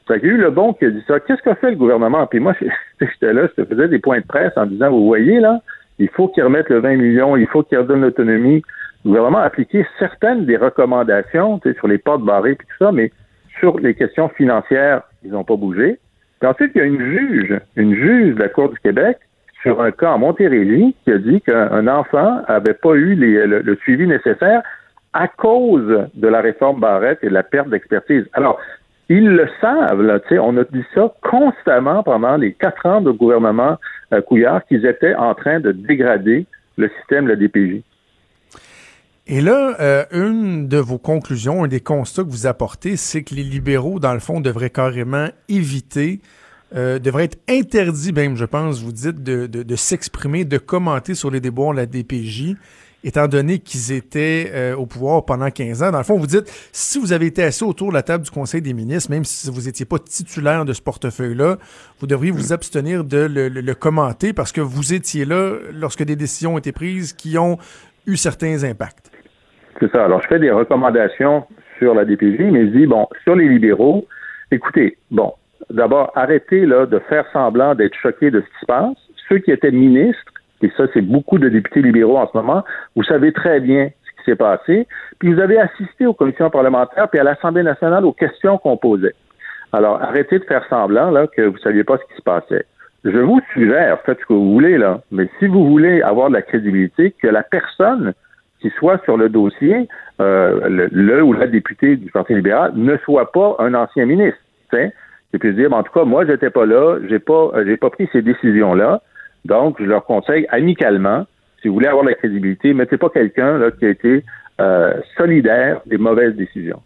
Ça 0.08 0.18
qu'il 0.18 0.28
y 0.28 0.30
a 0.30 0.34
eu 0.34 0.38
le 0.38 0.50
bon 0.50 0.74
qui 0.74 0.84
a 0.84 0.90
dit 0.90 1.02
ça. 1.06 1.20
Qu'est-ce 1.20 1.42
qu'a 1.42 1.54
fait 1.54 1.70
le 1.70 1.76
gouvernement? 1.76 2.26
Puis 2.26 2.40
moi, 2.40 2.54
j'étais 3.00 3.32
là, 3.32 3.48
je 3.48 3.62
te 3.62 3.68
faisais 3.68 3.88
des 3.88 3.98
points 3.98 4.20
de 4.20 4.26
presse 4.26 4.52
en 4.56 4.66
disant, 4.66 4.90
vous 4.90 5.04
voyez 5.04 5.40
là, 5.40 5.60
il 5.98 6.08
faut 6.08 6.28
qu'ils 6.28 6.44
remettent 6.44 6.70
le 6.70 6.80
20 6.80 6.96
millions, 6.96 7.36
il 7.36 7.46
faut 7.46 7.62
qu'ils 7.62 7.78
redonnent 7.78 8.02
l'autonomie. 8.02 8.62
Le 9.04 9.10
gouvernement 9.10 9.38
a 9.38 9.44
appliqué 9.44 9.86
certaines 9.98 10.46
des 10.46 10.56
recommandations 10.56 11.60
sur 11.78 11.88
les 11.88 11.98
portes 11.98 12.22
barrées 12.22 12.52
et 12.52 12.56
tout 12.56 12.66
ça, 12.78 12.92
mais 12.92 13.12
sur 13.60 13.78
les 13.78 13.94
questions 13.94 14.28
financières, 14.30 15.02
ils 15.24 15.30
n'ont 15.30 15.44
pas 15.44 15.56
bougé. 15.56 15.98
Puis 16.40 16.48
ensuite, 16.48 16.72
il 16.74 16.78
y 16.78 16.80
a 16.80 16.84
une 16.84 17.00
juge, 17.00 17.60
une 17.76 17.94
juge 17.94 18.34
de 18.34 18.40
la 18.40 18.48
Cour 18.48 18.70
du 18.70 18.78
Québec 18.80 19.18
sur 19.62 19.80
un 19.80 19.92
cas 19.92 20.12
en 20.12 20.18
Montérégie 20.18 20.94
qui 21.04 21.12
a 21.12 21.18
dit 21.18 21.40
qu'un 21.40 21.86
enfant 21.86 22.42
n'avait 22.48 22.74
pas 22.74 22.94
eu 22.94 23.14
le, 23.14 23.76
suivi 23.76 24.06
nécessaire 24.06 24.62
à 25.12 25.28
cause 25.28 26.08
de 26.14 26.28
la 26.28 26.40
réforme 26.40 26.80
Barrette 26.80 27.20
et 27.22 27.28
de 27.28 27.34
la 27.34 27.44
perte 27.44 27.68
d'expertise. 27.70 28.24
Alors, 28.32 28.60
ils 29.08 29.28
le 29.28 29.48
savent, 29.60 30.20
on 30.40 30.56
a 30.56 30.64
dit 30.64 30.84
ça 30.94 31.12
constamment 31.22 32.02
pendant 32.02 32.36
les 32.36 32.52
quatre 32.52 32.84
ans 32.86 33.00
de 33.00 33.10
gouvernement 33.10 33.78
Couillard 34.22 34.64
qu'ils 34.66 34.86
étaient 34.86 35.14
en 35.14 35.34
train 35.34 35.60
de 35.60 35.72
dégrader 35.72 36.46
le 36.76 36.90
système 36.98 37.24
de 37.24 37.30
la 37.30 37.36
DPJ. 37.36 37.82
Et 39.26 39.40
là, 39.40 39.76
euh, 39.80 40.04
une 40.12 40.68
de 40.68 40.76
vos 40.76 40.98
conclusions, 40.98 41.64
un 41.64 41.68
des 41.68 41.80
constats 41.80 42.24
que 42.24 42.28
vous 42.28 42.46
apportez, 42.46 42.96
c'est 42.96 43.22
que 43.22 43.34
les 43.34 43.42
libéraux, 43.42 43.98
dans 43.98 44.12
le 44.12 44.20
fond, 44.20 44.40
devraient 44.40 44.68
carrément 44.68 45.28
éviter, 45.48 46.20
euh, 46.74 46.98
devraient 46.98 47.24
être 47.24 47.38
interdits 47.48 48.12
même, 48.12 48.36
je 48.36 48.44
pense, 48.44 48.82
vous 48.82 48.92
dites, 48.92 49.22
de, 49.22 49.76
s'exprimer, 49.76 50.44
de 50.44 50.58
commenter 50.58 51.14
sur 51.14 51.30
les 51.30 51.40
déboires 51.40 51.72
de 51.72 51.78
la 51.78 51.86
DPJ, 51.86 52.56
étant 53.04 53.28
donné 53.28 53.58
qu'ils 53.58 53.92
étaient 53.92 54.50
euh, 54.52 54.74
au 54.74 54.86
pouvoir 54.86 55.24
pendant 55.24 55.50
15 55.50 55.82
ans. 55.82 55.90
Dans 55.92 55.98
le 55.98 56.04
fond, 56.04 56.16
vous 56.16 56.26
dites, 56.26 56.46
si 56.72 56.98
vous 56.98 57.12
avez 57.12 57.26
été 57.26 57.44
assis 57.44 57.62
autour 57.62 57.90
de 57.90 57.94
la 57.94 58.02
table 58.02 58.24
du 58.24 58.30
Conseil 58.30 58.62
des 58.62 58.72
ministres, 58.72 59.10
même 59.10 59.24
si 59.24 59.50
vous 59.50 59.62
n'étiez 59.66 59.84
pas 59.84 59.98
titulaire 59.98 60.64
de 60.64 60.72
ce 60.72 60.82
portefeuille-là, 60.82 61.58
vous 62.00 62.06
devriez 62.06 62.32
vous 62.32 62.52
abstenir 62.52 63.04
de 63.04 63.18
le, 63.18 63.48
le, 63.48 63.74
commenter 63.74 64.32
parce 64.32 64.52
que 64.52 64.62
vous 64.62 64.94
étiez 64.94 65.26
là 65.26 65.58
lorsque 65.72 66.02
des 66.02 66.16
décisions 66.16 66.54
ont 66.54 66.58
été 66.58 66.72
prises 66.72 67.12
qui 67.12 67.36
ont 67.36 67.58
eu 68.06 68.16
certains 68.16 68.64
impacts. 68.64 69.10
C'est 69.78 69.90
ça. 69.92 70.04
Alors, 70.04 70.22
je 70.22 70.28
fais 70.28 70.38
des 70.38 70.50
recommandations 70.50 71.44
sur 71.78 71.94
la 71.94 72.04
DPJ, 72.04 72.40
mais 72.50 72.66
je 72.66 72.78
dis, 72.78 72.86
bon, 72.86 73.06
sur 73.24 73.34
les 73.34 73.48
libéraux, 73.48 74.06
écoutez, 74.50 74.96
bon, 75.10 75.34
d'abord, 75.68 76.12
arrêtez 76.14 76.64
là, 76.64 76.86
de 76.86 76.98
faire 77.00 77.26
semblant 77.32 77.74
d'être 77.74 77.94
choqués 77.94 78.30
de 78.30 78.40
ce 78.40 78.46
qui 78.46 78.60
se 78.60 78.66
passe. 78.66 78.96
Ceux 79.28 79.38
qui 79.38 79.50
étaient 79.50 79.70
ministres, 79.70 80.33
et 80.62 80.70
ça, 80.76 80.84
c'est 80.94 81.02
beaucoup 81.02 81.38
de 81.38 81.48
députés 81.48 81.82
libéraux 81.82 82.18
en 82.18 82.28
ce 82.30 82.36
moment, 82.36 82.64
vous 82.96 83.04
savez 83.04 83.32
très 83.32 83.60
bien 83.60 83.90
ce 84.04 84.22
qui 84.22 84.30
s'est 84.30 84.36
passé. 84.36 84.86
Puis 85.18 85.32
vous 85.32 85.40
avez 85.40 85.58
assisté 85.58 86.06
aux 86.06 86.14
commissions 86.14 86.50
parlementaires 86.50 87.08
puis 87.08 87.20
à 87.20 87.24
l'Assemblée 87.24 87.62
nationale 87.62 88.04
aux 88.04 88.12
questions 88.12 88.58
qu'on 88.58 88.76
posait. 88.76 89.14
Alors, 89.72 90.00
arrêtez 90.00 90.38
de 90.38 90.44
faire 90.44 90.64
semblant 90.70 91.10
là, 91.10 91.26
que 91.26 91.42
vous 91.42 91.54
ne 91.54 91.58
saviez 91.58 91.84
pas 91.84 91.98
ce 91.98 92.04
qui 92.04 92.16
se 92.16 92.22
passait. 92.22 92.64
Je 93.04 93.18
vous 93.18 93.40
suggère, 93.52 94.00
faites 94.06 94.20
ce 94.20 94.26
que 94.26 94.32
vous 94.32 94.52
voulez, 94.52 94.78
là, 94.78 95.02
mais 95.10 95.28
si 95.38 95.46
vous 95.46 95.68
voulez 95.68 96.00
avoir 96.00 96.28
de 96.28 96.34
la 96.34 96.42
crédibilité, 96.42 97.10
que 97.20 97.26
la 97.26 97.42
personne 97.42 98.14
qui 98.60 98.70
soit 98.78 99.02
sur 99.04 99.18
le 99.18 99.28
dossier, 99.28 99.88
euh, 100.20 100.88
le, 100.90 101.22
ou 101.22 101.34
la 101.34 101.46
députée 101.46 101.96
du 101.96 102.10
Parti 102.10 102.34
libéral 102.34 102.72
ne 102.74 102.96
soit 102.98 103.30
pas 103.32 103.56
un 103.58 103.74
ancien 103.74 104.06
ministre. 104.06 104.38
Et 105.32 105.38
puis 105.38 105.52
dire, 105.54 105.72
en 105.72 105.82
tout 105.82 105.92
cas, 105.92 106.04
moi, 106.04 106.24
j'étais 106.26 106.50
pas 106.50 106.66
là, 106.66 106.98
j'ai 107.08 107.18
pas, 107.18 107.50
j'ai 107.64 107.76
pas 107.76 107.90
pris 107.90 108.08
ces 108.12 108.22
décisions-là. 108.22 109.02
Donc, 109.44 109.76
je 109.78 109.84
leur 109.84 110.04
conseille 110.04 110.46
amicalement, 110.50 111.26
si 111.60 111.68
vous 111.68 111.74
voulez 111.74 111.88
avoir 111.88 112.04
la 112.04 112.14
crédibilité, 112.14 112.74
mettez 112.74 112.96
pas 112.96 113.10
quelqu'un 113.10 113.58
là, 113.58 113.70
qui 113.70 113.84
a 113.84 113.90
été 113.90 114.24
euh, 114.60 114.94
solidaire 115.16 115.80
des 115.86 115.98
mauvaises 115.98 116.34
décisions. 116.34 116.82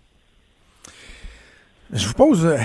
Je 1.92 2.06
vous 2.06 2.14
pose, 2.14 2.56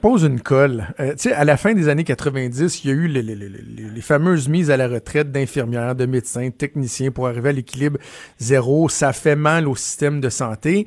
pose 0.00 0.24
une 0.24 0.40
colle. 0.40 0.84
Euh, 1.00 1.12
tu 1.12 1.30
sais, 1.30 1.32
à 1.32 1.44
la 1.44 1.56
fin 1.56 1.74
des 1.74 1.88
années 1.88 2.04
90, 2.04 2.84
il 2.84 2.90
y 2.90 2.92
a 2.92 2.96
eu 2.96 3.06
les, 3.08 4.00
fameuses 4.00 4.48
mises 4.48 4.70
à 4.70 4.76
la 4.76 4.88
retraite 4.88 5.32
d'infirmières, 5.32 5.94
de 5.94 6.06
médecins, 6.06 6.46
de 6.46 6.52
techniciens 6.52 7.10
pour 7.10 7.26
arriver 7.26 7.48
à 7.48 7.52
l'équilibre 7.52 7.98
zéro. 8.38 8.88
Ça 8.88 9.12
fait 9.12 9.36
mal 9.36 9.66
au 9.68 9.74
système 9.74 10.20
de 10.20 10.28
santé. 10.28 10.86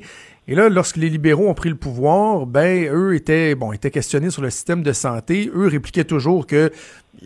Et 0.50 0.56
là, 0.56 0.68
lorsque 0.68 0.96
les 0.96 1.08
libéraux 1.08 1.48
ont 1.48 1.54
pris 1.54 1.68
le 1.68 1.76
pouvoir, 1.76 2.44
ben 2.44 2.92
eux 2.92 3.14
étaient 3.14 3.54
bon, 3.54 3.72
étaient 3.72 3.92
questionnés 3.92 4.30
sur 4.30 4.42
le 4.42 4.50
système 4.50 4.82
de 4.82 4.92
santé. 4.92 5.48
Eux 5.54 5.68
répliquaient 5.68 6.04
toujours 6.04 6.44
que 6.44 6.72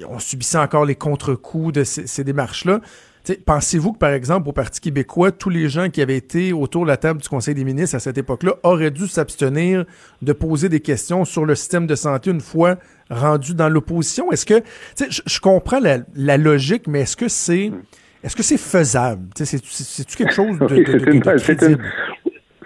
on 0.06 0.18
subissait 0.18 0.58
encore 0.58 0.84
les 0.84 0.94
contre-coups 0.94 1.72
de 1.72 1.84
ces, 1.84 2.22
démarches-là. 2.22 2.80
pensez-vous 3.46 3.94
que, 3.94 3.98
par 3.98 4.10
exemple, 4.10 4.50
au 4.50 4.52
Parti 4.52 4.78
québécois, 4.78 5.32
tous 5.32 5.48
les 5.48 5.70
gens 5.70 5.88
qui 5.88 6.02
avaient 6.02 6.18
été 6.18 6.52
autour 6.52 6.82
de 6.82 6.88
la 6.88 6.98
table 6.98 7.22
du 7.22 7.28
Conseil 7.28 7.54
des 7.54 7.64
ministres 7.64 7.96
à 7.96 8.00
cette 8.00 8.18
époque-là 8.18 8.56
auraient 8.62 8.90
dû 8.90 9.08
s'abstenir 9.08 9.87
de 10.20 10.32
poser 10.34 10.68
des 10.68 10.80
questions 10.80 11.24
sur 11.24 11.46
le 11.46 11.54
système 11.54 11.87
de 11.87 11.94
santé 11.94 12.30
une 12.30 12.42
fois 12.42 12.76
rendu 13.08 13.54
dans 13.54 13.70
l'opposition? 13.70 14.32
Est-ce 14.32 14.44
que, 14.44 14.62
je, 14.98 15.22
je 15.24 15.40
comprends 15.40 15.80
la, 15.80 16.37
logique, 16.37 16.87
mais 16.88 17.00
est-ce 17.00 17.16
que 17.16 17.28
c'est 17.28 17.72
est-ce 18.22 18.37
que 18.37 18.42
c'est 18.42 18.58
faisable? 18.58 19.28
C'est-tu 19.34 20.16
quelque 20.16 20.32
chose 20.32 20.58
de, 20.58 20.66
de, 20.66 21.78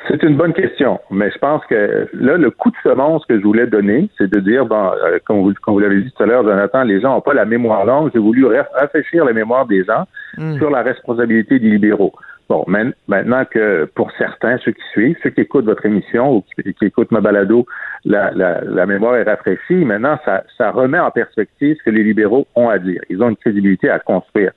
c'est 0.09 0.23
une 0.23 0.37
bonne 0.37 0.55
question, 0.55 1.01
mais 1.11 1.31
je 1.31 1.39
pense 1.39 1.65
que 1.67 2.09
là, 2.15 2.37
le 2.37 2.51
coup 2.51 2.71
de 2.71 2.77
semence 2.83 3.25
que 3.27 3.39
je 3.39 3.45
voulais 3.45 3.67
donner, 3.67 4.09
c'est 4.17 4.31
de 4.31 4.41
dire, 4.41 4.65
bon, 4.65 4.91
euh, 5.05 5.19
comme 5.25 5.43
vous, 5.43 5.53
vous 5.67 5.79
l'avez 5.79 6.03
dit 6.03 6.11
tout 6.11 6.23
à 6.23 6.27
l'heure, 6.27 6.43
Jonathan, 6.45 6.83
les 6.83 7.01
gens 7.01 7.15
n'ont 7.15 7.21
pas 7.21 7.35
la 7.35 7.45
mémoire 7.45 7.85
longue. 7.85 8.11
J'ai 8.15 8.19
voulu 8.19 8.47
rafraîchir 8.47 9.25
la 9.25 9.33
mémoire 9.33 9.67
des 9.67 9.85
gens 9.85 10.07
hmm. 10.37 10.57
sur 10.57 10.71
la 10.71 10.83
responsabilité 10.83 11.59
des 11.59 11.69
libéraux. 11.69 12.13
Bon, 12.49 12.65
maintenant 12.67 13.45
que 13.45 13.85
pour 13.95 14.11
certains, 14.17 14.57
ceux 14.65 14.73
qui 14.73 14.83
suivent, 14.93 15.17
ceux 15.23 15.29
qui 15.29 15.43
écoutent 15.43 15.67
votre 15.67 15.85
émission 15.85 16.37
ou 16.37 16.45
qui, 16.57 16.87
écoutent 16.87 17.11
ma 17.11 17.21
balado, 17.21 17.67
la, 18.07 18.31
la, 18.31 18.63
la, 18.63 18.87
mémoire 18.87 19.17
est 19.17 19.25
rafraîchie, 19.25 19.85
maintenant, 19.85 20.19
ça, 20.25 20.45
ça 20.57 20.71
remet 20.71 20.99
en 20.99 21.11
perspective 21.11 21.77
ce 21.79 21.83
que 21.83 21.91
les 21.91 22.03
libéraux 22.03 22.47
ont 22.57 22.71
à 22.71 22.79
dire. 22.79 23.03
Ils 23.11 23.23
ont 23.23 23.29
une 23.29 23.37
crédibilité 23.37 23.91
à 23.91 23.99
construire 23.99 24.53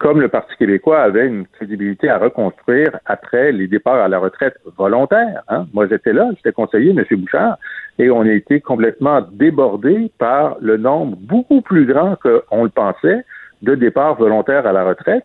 comme 0.00 0.22
le 0.22 0.28
Parti 0.28 0.56
québécois 0.56 1.02
avait 1.02 1.26
une 1.26 1.46
crédibilité 1.46 2.08
à 2.08 2.16
reconstruire 2.16 2.98
après 3.04 3.52
les 3.52 3.68
départs 3.68 4.02
à 4.02 4.08
la 4.08 4.18
retraite 4.18 4.56
volontaires. 4.78 5.42
Hein. 5.48 5.66
Moi, 5.74 5.86
j'étais 5.88 6.14
là, 6.14 6.30
j'étais 6.36 6.52
conseiller, 6.52 6.90
M. 6.90 7.04
Bouchard, 7.18 7.58
et 7.98 8.10
on 8.10 8.22
a 8.22 8.32
été 8.32 8.62
complètement 8.62 9.20
débordé 9.30 10.10
par 10.18 10.56
le 10.62 10.78
nombre 10.78 11.18
beaucoup 11.20 11.60
plus 11.60 11.84
grand 11.84 12.16
qu'on 12.16 12.64
le 12.64 12.70
pensait 12.70 13.26
de 13.60 13.74
départs 13.74 14.14
volontaires 14.14 14.66
à 14.66 14.72
la 14.72 14.84
retraite. 14.84 15.24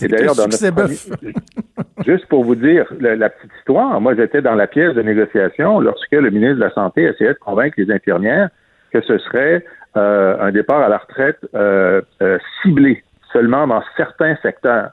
Et 0.00 0.08
d'ailleurs, 0.08 0.34
dans 0.34 0.48
notre 0.48 0.88
juste 2.06 2.26
pour 2.26 2.44
vous 2.44 2.54
dire 2.54 2.86
la, 2.98 3.28
petite 3.28 3.52
histoire, 3.58 4.00
moi 4.00 4.16
j'étais 4.16 4.40
dans 4.40 4.54
la 4.54 4.66
pièce 4.66 4.94
de 4.94 5.02
négociation 5.02 5.80
lorsque 5.80 6.12
le 6.12 6.30
ministre 6.30 6.56
de 6.56 6.60
la 6.60 6.72
Santé 6.72 7.02
essayait 7.02 7.34
de 7.34 7.38
convaincre 7.38 7.74
les 7.76 7.92
infirmières 7.92 8.48
que 8.90 9.02
ce 9.02 9.18
serait 9.18 9.64
euh, 9.96 10.36
un 10.40 10.50
départ 10.50 10.80
à 10.80 10.88
la 10.88 10.98
retraite 10.98 11.38
euh, 11.54 12.00
euh, 12.22 12.38
ciblé 12.62 13.04
seulement 13.34 13.66
dans 13.66 13.82
certains 13.98 14.36
secteurs. 14.36 14.92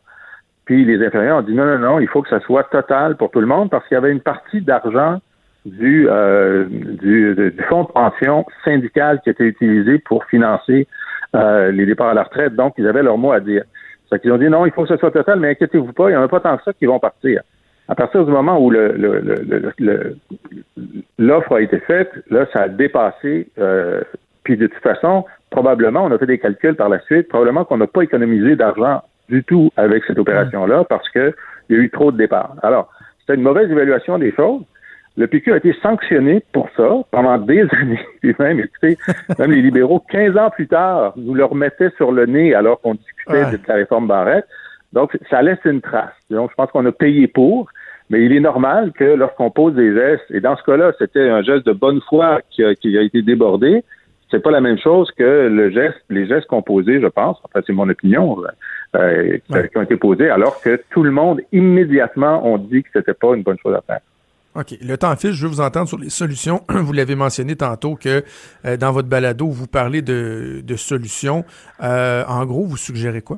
Puis 0.65 0.83
les 0.83 1.05
infirmières 1.05 1.37
ont 1.37 1.41
dit 1.41 1.53
non, 1.53 1.65
non, 1.65 1.79
non, 1.79 1.99
il 1.99 2.07
faut 2.07 2.21
que 2.21 2.29
ça 2.29 2.41
soit 2.41 2.65
total 2.65 3.15
pour 3.15 3.31
tout 3.31 3.39
le 3.39 3.47
monde 3.47 3.69
parce 3.69 3.87
qu'il 3.87 3.95
y 3.95 3.97
avait 3.97 4.11
une 4.11 4.19
partie 4.19 4.61
d'argent 4.61 5.19
du, 5.65 6.07
euh, 6.09 6.65
fonds 7.69 7.83
de 7.83 7.91
pension 7.91 8.45
syndical 8.65 9.21
qui 9.23 9.29
était 9.29 9.45
utilisé 9.45 9.99
pour 9.99 10.25
financer 10.25 10.87
euh, 11.35 11.71
les 11.71 11.85
départs 11.85 12.09
à 12.09 12.13
la 12.13 12.23
retraite. 12.23 12.55
Donc, 12.55 12.73
ils 12.77 12.87
avaient 12.87 13.03
leur 13.03 13.17
mot 13.17 13.31
à 13.31 13.39
dire. 13.39 13.63
C'est 14.09 14.21
qu'ils 14.21 14.31
ont 14.31 14.37
dit 14.37 14.49
non, 14.49 14.65
il 14.65 14.71
faut 14.71 14.83
que 14.83 14.89
ce 14.89 14.97
soit 14.97 15.11
total, 15.11 15.39
mais 15.39 15.51
inquiétez-vous 15.51 15.93
pas, 15.93 16.09
il 16.09 16.13
n'y 16.13 16.17
en 16.17 16.23
a 16.23 16.27
pas 16.27 16.41
tant 16.41 16.57
que 16.57 16.63
ça 16.63 16.73
qui 16.73 16.85
vont 16.85 16.99
partir. 16.99 17.41
À 17.87 17.95
partir 17.95 18.25
du 18.25 18.31
moment 18.31 18.59
où 18.59 18.69
l'offre 18.71 18.97
le, 18.97 20.15
le, 21.17 21.55
a 21.55 21.61
été 21.61 21.79
faite, 21.79 22.11
là, 22.29 22.45
ça 22.53 22.63
a 22.63 22.67
dépassé. 22.69 23.49
Euh, 23.57 24.01
puis 24.43 24.57
de 24.57 24.67
toute 24.67 24.81
façon, 24.81 25.25
probablement, 25.51 26.05
on 26.05 26.11
a 26.11 26.17
fait 26.17 26.25
des 26.25 26.39
calculs 26.39 26.75
par 26.75 26.89
la 26.89 26.99
suite, 27.01 27.27
probablement 27.27 27.65
qu'on 27.65 27.77
n'a 27.77 27.87
pas 27.87 28.01
économisé 28.01 28.55
d'argent 28.55 29.03
du 29.29 29.43
tout 29.43 29.71
avec 29.77 30.03
cette 30.05 30.17
opération-là 30.17 30.85
parce 30.85 31.07
qu'il 31.09 31.33
y 31.69 31.75
a 31.75 31.77
eu 31.77 31.89
trop 31.91 32.11
de 32.11 32.17
départs. 32.17 32.55
Alors, 32.63 32.89
c'était 33.19 33.35
une 33.35 33.43
mauvaise 33.43 33.69
évaluation 33.69 34.17
des 34.17 34.33
choses. 34.33 34.63
Le 35.17 35.27
PQ 35.27 35.53
a 35.53 35.57
été 35.57 35.75
sanctionné 35.83 36.43
pour 36.53 36.69
ça 36.75 36.89
pendant 37.11 37.37
des 37.37 37.61
années. 37.79 37.99
Puis 38.21 38.33
même, 38.39 38.59
écoutez, 38.59 38.97
même 39.37 39.51
les 39.51 39.61
libéraux, 39.61 40.03
15 40.09 40.37
ans 40.37 40.49
plus 40.49 40.67
tard, 40.67 41.13
nous 41.17 41.33
le 41.33 41.45
remettaient 41.45 41.91
sur 41.97 42.11
le 42.11 42.25
nez 42.25 42.55
alors 42.55 42.79
qu'on 42.81 42.95
discutait 42.95 43.51
de 43.51 43.59
la 43.67 43.75
réforme 43.75 44.07
Barrette. 44.07 44.47
Donc, 44.93 45.17
ça 45.29 45.41
laisse 45.41 45.59
une 45.65 45.81
trace. 45.81 46.13
Donc, 46.29 46.49
je 46.51 46.55
pense 46.55 46.71
qu'on 46.71 46.85
a 46.85 46.91
payé 46.91 47.27
pour. 47.27 47.69
Mais 48.09 48.25
il 48.25 48.33
est 48.33 48.41
normal 48.41 48.91
que 48.91 49.05
lorsqu'on 49.05 49.51
pose 49.51 49.73
des 49.73 49.93
gestes, 49.93 50.25
et 50.31 50.41
dans 50.41 50.57
ce 50.57 50.63
cas-là, 50.63 50.91
c'était 50.99 51.29
un 51.29 51.41
geste 51.43 51.65
de 51.65 51.71
bonne 51.71 52.01
foi 52.09 52.41
qui 52.49 52.63
qui 52.75 52.97
a 52.97 53.01
été 53.01 53.21
débordé, 53.21 53.85
c'est 54.31 54.41
pas 54.41 54.51
la 54.51 54.61
même 54.61 54.79
chose 54.79 55.11
que 55.17 55.47
le 55.47 55.69
geste, 55.69 55.99
les 56.09 56.25
gestes 56.25 56.47
posait, 56.65 57.01
je 57.01 57.07
pense, 57.07 57.37
enfin 57.43 57.61
c'est 57.65 57.73
mon 57.73 57.87
opinion, 57.89 58.37
euh, 58.95 59.37
qui 59.47 59.77
ont 59.77 59.81
été 59.81 59.97
posés, 59.97 60.29
alors 60.29 60.61
que 60.61 60.81
tout 60.89 61.03
le 61.03 61.11
monde 61.11 61.41
immédiatement 61.51 62.45
ont 62.45 62.57
dit 62.57 62.83
que 62.83 62.89
c'était 62.93 63.13
pas 63.13 63.35
une 63.35 63.43
bonne 63.43 63.57
chose 63.61 63.75
à 63.75 63.81
faire. 63.81 63.99
OK. 64.55 64.77
Le 64.81 64.97
temps 64.97 65.15
file, 65.15 65.31
je 65.31 65.43
veux 65.43 65.49
vous 65.49 65.61
entendre 65.61 65.87
sur 65.87 65.97
les 65.97 66.09
solutions. 66.09 66.61
Vous 66.69 66.91
l'avez 66.91 67.15
mentionné 67.15 67.55
tantôt 67.55 67.95
que 67.95 68.21
euh, 68.65 68.75
dans 68.75 68.91
votre 68.91 69.07
balado, 69.07 69.47
vous 69.47 69.67
parlez 69.67 70.01
de, 70.01 70.75
solutions. 70.75 71.45
Euh, 71.81 72.23
en 72.27 72.45
gros, 72.45 72.65
vous 72.65 72.75
suggérez 72.75 73.21
quoi? 73.21 73.37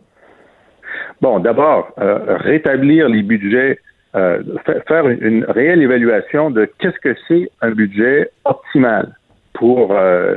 Bon, 1.22 1.40
d'abord, 1.40 1.94
rétablir 1.98 3.08
les 3.10 3.22
budgets, 3.22 3.80
faire 4.14 5.08
une, 5.08 5.24
une, 5.24 5.46
réelle 5.46 5.82
évaluation 5.82 6.52
de 6.52 6.68
qu'est-ce 6.80 7.00
que 7.00 7.16
c'est 7.28 7.50
un 7.62 7.72
budget 7.72 8.32
optimal 8.46 9.16
pour 9.54 9.94
euh, 9.94 10.36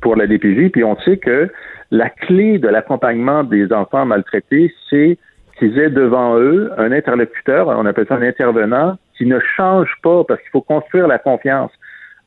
pour 0.00 0.16
la 0.16 0.26
DPJ. 0.26 0.70
Puis 0.70 0.84
on 0.84 0.96
sait 1.00 1.18
que 1.18 1.50
la 1.90 2.10
clé 2.10 2.58
de 2.58 2.68
l'accompagnement 2.68 3.44
des 3.44 3.72
enfants 3.72 4.06
maltraités, 4.06 4.74
c'est 4.90 5.18
qu'ils 5.58 5.78
aient 5.78 5.90
devant 5.90 6.38
eux 6.38 6.72
un 6.78 6.92
interlocuteur, 6.92 7.68
on 7.68 7.86
appelle 7.86 8.06
ça 8.08 8.16
un 8.16 8.22
intervenant, 8.22 8.98
qui 9.16 9.26
ne 9.26 9.38
change 9.56 9.90
pas 10.02 10.24
parce 10.24 10.40
qu'il 10.40 10.50
faut 10.50 10.60
construire 10.60 11.06
la 11.06 11.18
confiance. 11.18 11.70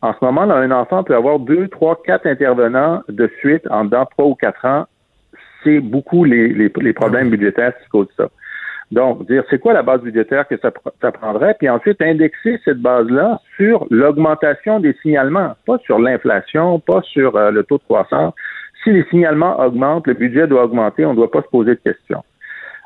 En 0.02 0.14
ce 0.14 0.24
moment, 0.24 0.46
là, 0.46 0.56
un 0.56 0.72
enfant 0.72 1.04
peut 1.04 1.16
avoir 1.16 1.40
deux, 1.40 1.68
trois, 1.68 2.02
quatre 2.04 2.28
intervenants 2.28 3.04
de 3.10 3.30
suite 3.40 3.68
en 3.70 3.86
dans 3.86 4.06
trois 4.06 4.26
ou 4.26 4.36
quatre 4.36 4.64
ans. 4.64 4.86
C'est 5.64 5.80
beaucoup 5.80 6.24
les, 6.24 6.50
les, 6.50 6.72
les 6.80 6.94
problèmes 6.94 7.30
budgétaires 7.30 7.74
qui 7.82 7.90
causent 7.90 8.14
ça. 8.16 8.30
Donc, 8.92 9.28
dire 9.28 9.44
c'est 9.50 9.60
quoi 9.60 9.74
la 9.74 9.84
base 9.84 10.02
budgétaire 10.02 10.48
que 10.48 10.56
ça, 10.58 10.72
prendrait, 11.12 11.56
puis 11.60 11.70
ensuite 11.70 12.02
indexer 12.02 12.60
cette 12.64 12.80
base-là 12.80 13.42
sur 13.58 13.86
l'augmentation 13.90 14.80
des 14.80 14.94
signalements, 15.02 15.56
pas 15.66 15.78
sur 15.80 16.00
l'inflation, 16.00 16.80
pas 16.80 17.02
sur 17.02 17.36
euh, 17.36 17.52
le 17.52 17.64
taux 17.64 17.78
de 17.78 17.84
croissance. 17.84 18.34
Si 18.84 18.92
les 18.92 19.04
signalements 19.06 19.60
augmentent, 19.60 20.08
le 20.08 20.14
budget 20.14 20.48
doit 20.48 20.64
augmenter, 20.64 21.06
on 21.06 21.12
ne 21.12 21.18
doit 21.18 21.32
pas 21.32 21.42
se 21.42 21.50
poser 21.50 21.72
de 21.72 21.82
questions. 21.82 22.24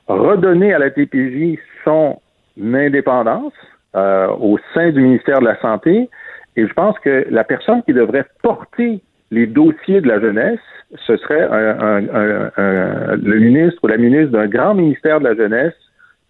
Redonner 0.07 0.73
à 0.73 0.79
la 0.79 0.89
TPJ 0.89 1.59
son 1.85 2.19
indépendance 2.59 3.53
euh, 3.95 4.27
au 4.39 4.57
sein 4.73 4.89
du 4.89 5.01
ministère 5.01 5.39
de 5.39 5.45
la 5.45 5.59
Santé, 5.61 6.09
et 6.55 6.67
je 6.67 6.73
pense 6.73 6.97
que 6.99 7.27
la 7.29 7.43
personne 7.43 7.83
qui 7.83 7.93
devrait 7.93 8.25
porter 8.41 9.01
les 9.29 9.45
dossiers 9.45 10.01
de 10.01 10.07
la 10.07 10.19
jeunesse, 10.19 10.59
ce 11.05 11.15
serait 11.15 11.47
le 11.47 13.39
ministre 13.39 13.79
ou 13.83 13.87
la 13.87 13.97
ministre 13.97 14.31
d'un 14.31 14.47
grand 14.47 14.73
ministère 14.73 15.19
de 15.19 15.25
la 15.25 15.35
jeunesse 15.35 15.73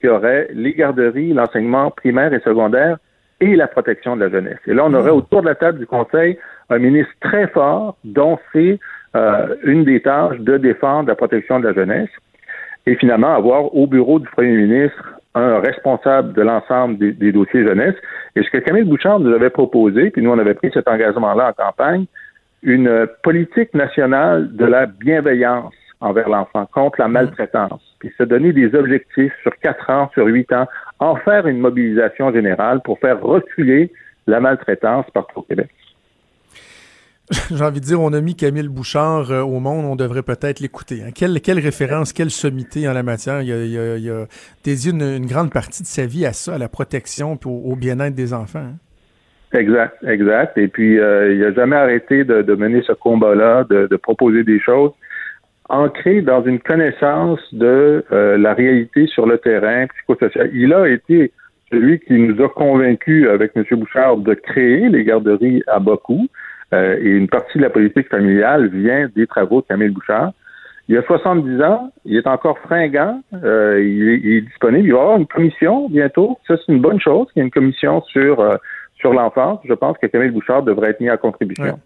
qui 0.02 0.08
aurait 0.08 0.50
les 0.54 0.74
garderies, 0.74 1.34
l'enseignement 1.34 1.92
primaire 1.92 2.34
et 2.34 2.40
secondaire 2.42 2.98
et 3.40 3.56
la 3.56 3.68
protection 3.68 4.16
de 4.16 4.26
la 4.26 4.30
jeunesse. 4.30 4.60
Et 4.68 4.74
là, 4.74 4.84
on 4.86 4.94
aurait 4.94 5.12
hmm. 5.12 5.16
autour 5.16 5.42
de 5.42 5.48
la 5.48 5.56
table 5.56 5.80
du 5.80 5.88
Conseil 5.88 6.38
un 6.70 6.80
ministre 6.80 7.12
très 7.22 7.48
fort 7.48 7.98
dont 8.04 8.38
c'est 8.52 8.80
euh, 9.16 9.56
une 9.64 9.84
des 9.84 10.02
tâches 10.02 10.40
de 10.40 10.58
défendre 10.58 11.10
la 11.10 11.16
protection 11.16 11.60
de 11.60 11.68
la 11.68 11.74
jeunesse 11.74 12.10
et 12.86 12.96
finalement 12.96 13.36
avoir 13.36 13.76
au 13.76 13.88
bureau 13.88 14.20
du 14.20 14.28
premier 14.28 14.56
ministre 14.56 15.20
un 15.36 15.60
responsable 15.60 16.34
de 16.34 16.42
l'ensemble 16.42 16.98
des, 16.98 17.32
dossiers 17.32 17.64
jeunesse. 17.64 17.96
Et 18.36 18.44
ce 18.44 18.50
que 18.50 18.58
Camille 18.58 18.84
Bouchard 18.84 19.20
nous 19.20 19.34
avait 19.34 19.50
proposé, 19.50 20.10
puis 20.12 20.22
nous 20.22 20.32
on 20.32 20.40
avait 20.40 20.54
pris 20.54 20.72
cet 20.74 20.88
engagement-là 20.88 21.50
en 21.50 21.54
campagne, 21.54 22.06
une 22.64 23.08
politique 23.24 23.74
nationale 23.74 24.56
de 24.56 24.66
la 24.66 24.86
bienveillance 24.86 25.74
envers 26.02 26.28
l'enfant, 26.28 26.66
contre 26.66 27.00
la 27.00 27.08
maltraitance, 27.08 27.82
puis 28.00 28.12
se 28.18 28.24
donner 28.24 28.52
des 28.54 28.76
objectifs 28.76 29.34
sur 29.44 29.56
quatre 29.60 29.90
ans, 29.90 30.10
sur 30.14 30.26
huit 30.26 30.52
ans, 30.52 30.68
en 31.00 31.16
faire 31.16 31.48
une 31.48 31.60
mobilisation 31.60 32.34
générale 32.34 32.82
pour 32.84 33.00
faire 33.00 33.22
reculer 33.22 33.92
la 34.28 34.40
maltraitance 34.40 35.06
partout 35.14 35.40
au 35.40 35.44
Québec. 35.44 35.70
J'ai 37.52 37.64
envie 37.64 37.80
de 37.80 37.86
dire, 37.86 38.02
on 38.02 38.12
a 38.12 38.20
mis 38.20 38.36
Camille 38.36 38.68
Bouchard 38.68 39.32
euh, 39.32 39.42
au 39.42 39.60
monde, 39.60 39.86
on 39.86 39.96
devrait 39.96 40.24
peut-être 40.24 40.60
l'écouter. 40.60 41.02
Hein. 41.06 41.12
Quelle, 41.16 41.40
quelle, 41.40 41.60
référence, 41.60 42.12
quelle 42.12 42.30
sommité 42.30 42.90
en 42.90 42.94
la 42.94 43.04
matière. 43.04 43.42
Il 43.42 43.52
a, 43.54 43.98
il 43.98 44.10
a, 44.10 44.26
dédié 44.66 44.92
une, 44.92 45.26
grande 45.26 45.52
partie 45.52 45.82
de 45.84 45.88
sa 45.88 46.06
vie 46.06 46.26
à 46.26 46.34
ça, 46.34 46.56
à 46.56 46.58
la 46.58 46.68
protection 46.68 47.36
et 47.36 47.48
au, 47.48 47.76
bien-être 47.76 48.16
des 48.16 48.34
enfants. 48.34 48.60
Hein. 48.60 49.58
Exact, 49.58 49.98
exact. 50.06 50.58
Et 50.58 50.68
puis, 50.68 51.00
euh, 51.00 51.34
il 51.34 51.40
n'a 51.40 51.54
jamais 51.54 51.76
arrêté 51.76 52.24
de, 52.24 52.42
de 52.42 52.56
mener 52.56 52.82
ce 52.84 52.94
combat-là, 52.94 53.66
de, 53.70 53.88
de, 53.88 53.96
proposer 53.98 54.44
des 54.44 54.60
choses 54.60 54.92
ancré 55.72 56.22
dans 56.22 56.44
une 56.44 56.60
connaissance 56.60 57.40
de 57.54 58.04
euh, 58.12 58.38
la 58.38 58.54
réalité 58.54 59.08
sur 59.08 59.26
le 59.26 59.38
terrain 59.38 59.88
psychosocial. 59.88 60.52
Il 60.54 60.74
a 60.74 60.88
été 60.88 61.32
celui 61.72 62.00
qui 62.00 62.14
nous 62.14 62.44
a 62.44 62.50
convaincus 62.50 63.28
avec 63.30 63.54
M. 63.56 63.64
Bouchard 63.72 64.18
de 64.18 64.34
créer 64.34 64.90
les 64.90 65.04
garderies 65.04 65.64
à 65.68 65.80
bas 65.80 65.98
coût. 65.98 66.28
Euh, 66.74 66.98
et 67.02 67.10
une 67.10 67.28
partie 67.28 67.58
de 67.58 67.64
la 67.64 67.70
politique 67.70 68.10
familiale 68.10 68.68
vient 68.68 69.10
des 69.16 69.28
travaux 69.28 69.62
de 69.62 69.68
Camille 69.68 69.90
Bouchard. 69.90 70.32
Il 70.88 70.98
a 70.98 71.04
70 71.04 71.62
ans, 71.62 71.92
il 72.04 72.18
est 72.18 72.28
encore 72.28 72.58
fringant, 72.60 73.22
euh, 73.34 73.82
il, 73.82 74.36
est, 74.36 74.42
disponible. 74.42 74.88
Il 74.88 74.92
va 74.92 74.98
y 74.98 75.02
avoir 75.02 75.18
une 75.18 75.28
commission 75.28 75.88
bientôt. 75.90 76.38
Ça, 76.48 76.56
c'est 76.58 76.72
une 76.72 76.82
bonne 76.82 77.00
chose. 77.00 77.28
Il 77.36 77.40
y 77.40 77.42
a 77.42 77.46
une 77.46 77.52
commission 77.52 78.02
sur, 78.04 78.58
sur 78.96 79.14
l'enfance. 79.14 79.60
Je 79.64 79.74
pense 79.74 79.98
que 80.00 80.08
Camille 80.08 80.32
Bouchard 80.32 80.64
devrait 80.64 80.90
être 80.90 81.00
mis 81.00 81.10
à 81.10 81.18
contribution. 81.18 81.80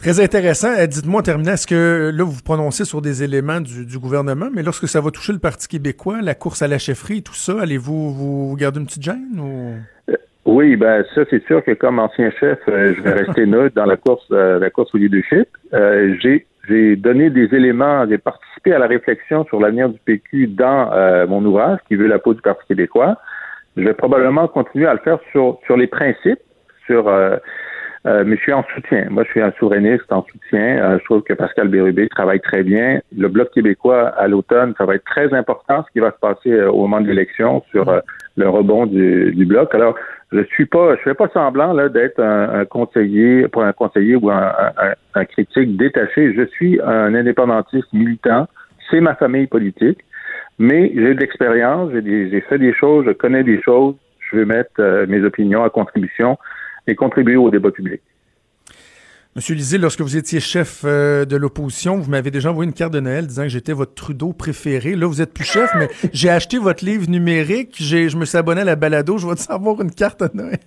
Très 0.00 0.18
intéressant. 0.18 0.68
Euh, 0.78 0.86
dites-moi 0.86 1.20
en 1.28 1.44
est-ce 1.44 1.66
que 1.66 2.10
là, 2.10 2.24
vous 2.24 2.30
vous 2.30 2.42
prononcez 2.42 2.86
sur 2.86 3.02
des 3.02 3.22
éléments 3.22 3.60
du, 3.60 3.98
gouvernement, 3.98 4.48
mais 4.50 4.62
lorsque 4.62 4.88
ça 4.88 5.02
va 5.02 5.10
toucher 5.10 5.34
le 5.34 5.38
Parti 5.38 5.68
québécois, 5.68 6.20
la 6.22 6.34
course 6.34 6.62
à 6.62 6.68
la 6.68 6.78
chefferie, 6.78 7.22
tout 7.22 7.34
ça, 7.34 7.60
allez-vous 7.60 8.10
vous 8.10 8.56
garder 8.56 8.80
une 8.80 8.86
petite 8.86 9.02
gêne 9.02 9.38
ou... 9.38 9.74
Euh, 10.10 10.16
oui, 10.46 10.74
ben 10.76 11.04
ça 11.14 11.20
c'est 11.28 11.44
sûr 11.46 11.62
que 11.62 11.72
comme 11.72 11.98
ancien 11.98 12.30
chef, 12.40 12.58
euh, 12.66 12.94
je 12.96 13.02
vais 13.02 13.12
rester 13.12 13.44
neutre 13.44 13.74
dans 13.76 13.84
la 13.84 13.98
course, 13.98 14.24
la 14.30 14.70
course 14.70 14.94
au 14.94 14.98
leadership. 14.98 15.48
j'ai 16.22 16.46
j'ai 16.66 16.96
donné 16.96 17.28
des 17.28 17.54
éléments, 17.54 18.06
j'ai 18.08 18.16
participé 18.16 18.72
à 18.72 18.78
la 18.78 18.86
réflexion 18.86 19.44
sur 19.44 19.60
l'avenir 19.60 19.90
du 19.90 19.98
PQ 19.98 20.46
dans 20.46 21.26
mon 21.28 21.44
ouvrage 21.44 21.78
qui 21.88 21.96
veut 21.96 22.06
la 22.06 22.18
peau 22.18 22.32
du 22.32 22.40
Parti 22.40 22.66
québécois. 22.68 23.18
Je 23.76 23.82
vais 23.82 23.94
probablement 23.94 24.48
continuer 24.48 24.86
à 24.86 24.94
le 24.94 25.00
faire 25.00 25.18
sur 25.30 25.58
sur 25.66 25.76
les 25.76 25.86
principes, 25.86 26.40
sur 26.86 27.06
euh, 28.06 28.24
mais 28.26 28.36
je 28.36 28.42
suis 28.42 28.52
en 28.52 28.64
soutien. 28.74 29.06
Moi, 29.10 29.24
je 29.24 29.30
suis 29.30 29.42
un 29.42 29.52
souverainiste 29.58 30.10
en 30.10 30.24
soutien. 30.24 30.78
Euh, 30.78 30.98
je 30.98 31.04
trouve 31.04 31.22
que 31.22 31.34
Pascal 31.34 31.68
Bérubé 31.68 32.08
travaille 32.08 32.40
très 32.40 32.62
bien. 32.62 33.00
Le 33.16 33.28
Bloc 33.28 33.50
québécois, 33.50 34.08
à 34.08 34.26
l'automne, 34.26 34.74
ça 34.78 34.86
va 34.86 34.94
être 34.94 35.04
très 35.04 35.34
important 35.34 35.84
ce 35.86 35.92
qui 35.92 36.00
va 36.00 36.10
se 36.10 36.18
passer 36.18 36.50
euh, 36.50 36.70
au 36.70 36.82
moment 36.82 37.02
de 37.02 37.08
l'élection 37.08 37.62
sur 37.70 38.00
le 38.36 38.48
rebond 38.48 38.86
du, 38.86 39.32
du, 39.32 39.44
Bloc. 39.44 39.74
Alors, 39.74 39.96
je 40.32 40.42
suis 40.44 40.64
pas, 40.64 40.96
je 40.96 41.02
fais 41.02 41.14
pas 41.14 41.28
semblant 41.34 41.74
là 41.74 41.90
d'être 41.90 42.20
un, 42.20 42.64
conseiller, 42.64 43.48
pas 43.48 43.66
un 43.66 43.72
conseiller 43.72 44.16
ou 44.16 44.30
un, 44.30 44.50
un, 45.14 45.24
critique 45.26 45.76
détaché. 45.76 46.32
Je 46.32 46.46
suis 46.46 46.80
un 46.80 47.14
indépendantiste 47.14 47.92
militant. 47.92 48.48
C'est 48.90 49.00
ma 49.00 49.14
famille 49.14 49.46
politique. 49.46 49.98
Mais 50.58 50.92
j'ai 50.94 51.14
de 51.14 51.20
l'expérience, 51.20 51.90
j'ai 51.92 52.44
fait 52.48 52.58
des 52.58 52.74
choses, 52.74 53.06
je 53.06 53.12
connais 53.12 53.42
des 53.42 53.60
choses. 53.62 53.94
Je 54.30 54.36
vais 54.36 54.44
mettre 54.44 55.06
mes 55.08 55.24
opinions 55.24 55.64
à 55.64 55.70
contribution 55.70 56.38
et 56.86 56.94
contribuer 56.94 57.36
au 57.36 57.50
débat 57.50 57.70
public. 57.70 58.00
Monsieur 59.36 59.54
Lisée, 59.54 59.78
lorsque 59.78 60.00
vous 60.00 60.16
étiez 60.16 60.40
chef 60.40 60.82
euh, 60.84 61.24
de 61.24 61.36
l'opposition, 61.36 61.96
vous 61.96 62.10
m'avez 62.10 62.32
déjà 62.32 62.50
envoyé 62.50 62.68
une 62.68 62.74
carte 62.74 62.92
de 62.92 62.98
Noël 62.98 63.28
disant 63.28 63.44
que 63.44 63.48
j'étais 63.48 63.72
votre 63.72 63.94
Trudeau 63.94 64.32
préféré. 64.32 64.96
Là, 64.96 65.06
vous 65.06 65.22
êtes 65.22 65.32
plus 65.32 65.44
chef, 65.44 65.70
mais 65.78 65.88
j'ai 66.12 66.30
acheté 66.30 66.58
votre 66.58 66.84
livre 66.84 67.08
numérique, 67.08 67.76
je 67.78 68.16
me 68.16 68.24
suis 68.24 68.36
abonné 68.36 68.62
à 68.62 68.64
la 68.64 68.74
balado, 68.74 69.18
je 69.18 69.28
vais 69.28 69.36
te 69.36 69.40
savoir 69.40 69.80
une 69.80 69.92
carte 69.92 70.20
de 70.24 70.36
Noël. 70.36 70.58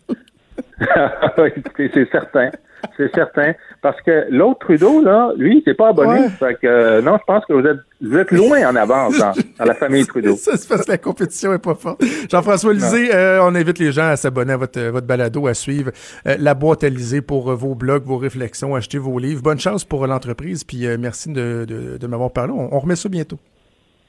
c'est 1.78 2.10
certain. 2.10 2.52
C'est 2.98 3.14
certain. 3.14 3.54
Parce 3.82 4.00
que 4.02 4.28
l'autre 4.30 4.60
Trudeau, 4.60 5.04
là, 5.04 5.32
lui, 5.38 5.64
il 5.66 5.76
pas 5.76 5.90
abonné. 5.90 6.30
Fait 6.30 6.56
que, 6.56 6.68
euh, 6.68 7.02
non, 7.02 7.18
je 7.18 7.24
pense 7.26 7.46
que 7.46 7.54
vous 7.54 7.68
êtes, 7.68 7.80
vous 8.02 8.18
êtes 8.18 8.32
loin 8.32 8.70
en 8.70 8.76
avance 8.76 9.18
dans, 9.18 9.34
la 9.66 9.74
famille 9.74 10.06
Trudeau. 10.06 10.36
Ça 10.38 10.58
se 10.58 10.68
passe, 10.68 10.88
la 10.88 10.98
compétition 10.98 11.54
est 11.54 11.60
pas 11.60 11.76
forte. 11.76 12.04
Jean-François 12.30 12.74
Lisée, 12.74 13.14
euh, 13.14 13.44
on 13.44 13.56
invite 13.56 13.80
les 13.80 13.92
gens 13.92 14.10
à 14.10 14.16
s'abonner 14.16 14.54
à 14.54 14.58
votre, 14.58 14.80
votre 14.82 15.08
balado, 15.08 15.48
à 15.48 15.54
suivre 15.54 15.92
euh, 16.28 16.36
la 16.40 16.54
boîte 16.54 16.84
à 16.84 16.90
Lisée 16.90 17.22
pour 17.22 17.54
vos 17.56 17.76
blogs, 17.76 18.04
vos 18.04 18.18
réflexions, 18.18 18.76
acheter 18.76 18.98
vos 18.98 19.18
livres. 19.20 19.42
Bonne 19.42 19.60
chance 19.60 19.84
pour 19.86 20.06
l'entreprise, 20.08 20.64
puis 20.64 20.86
merci 20.98 21.32
de, 21.32 21.66
de, 21.66 22.08
m'avoir 22.08 22.32
parlé. 22.32 22.54
On, 22.56 22.80
remet 22.80 22.96
ça 22.96 23.10
bientôt. 23.10 23.40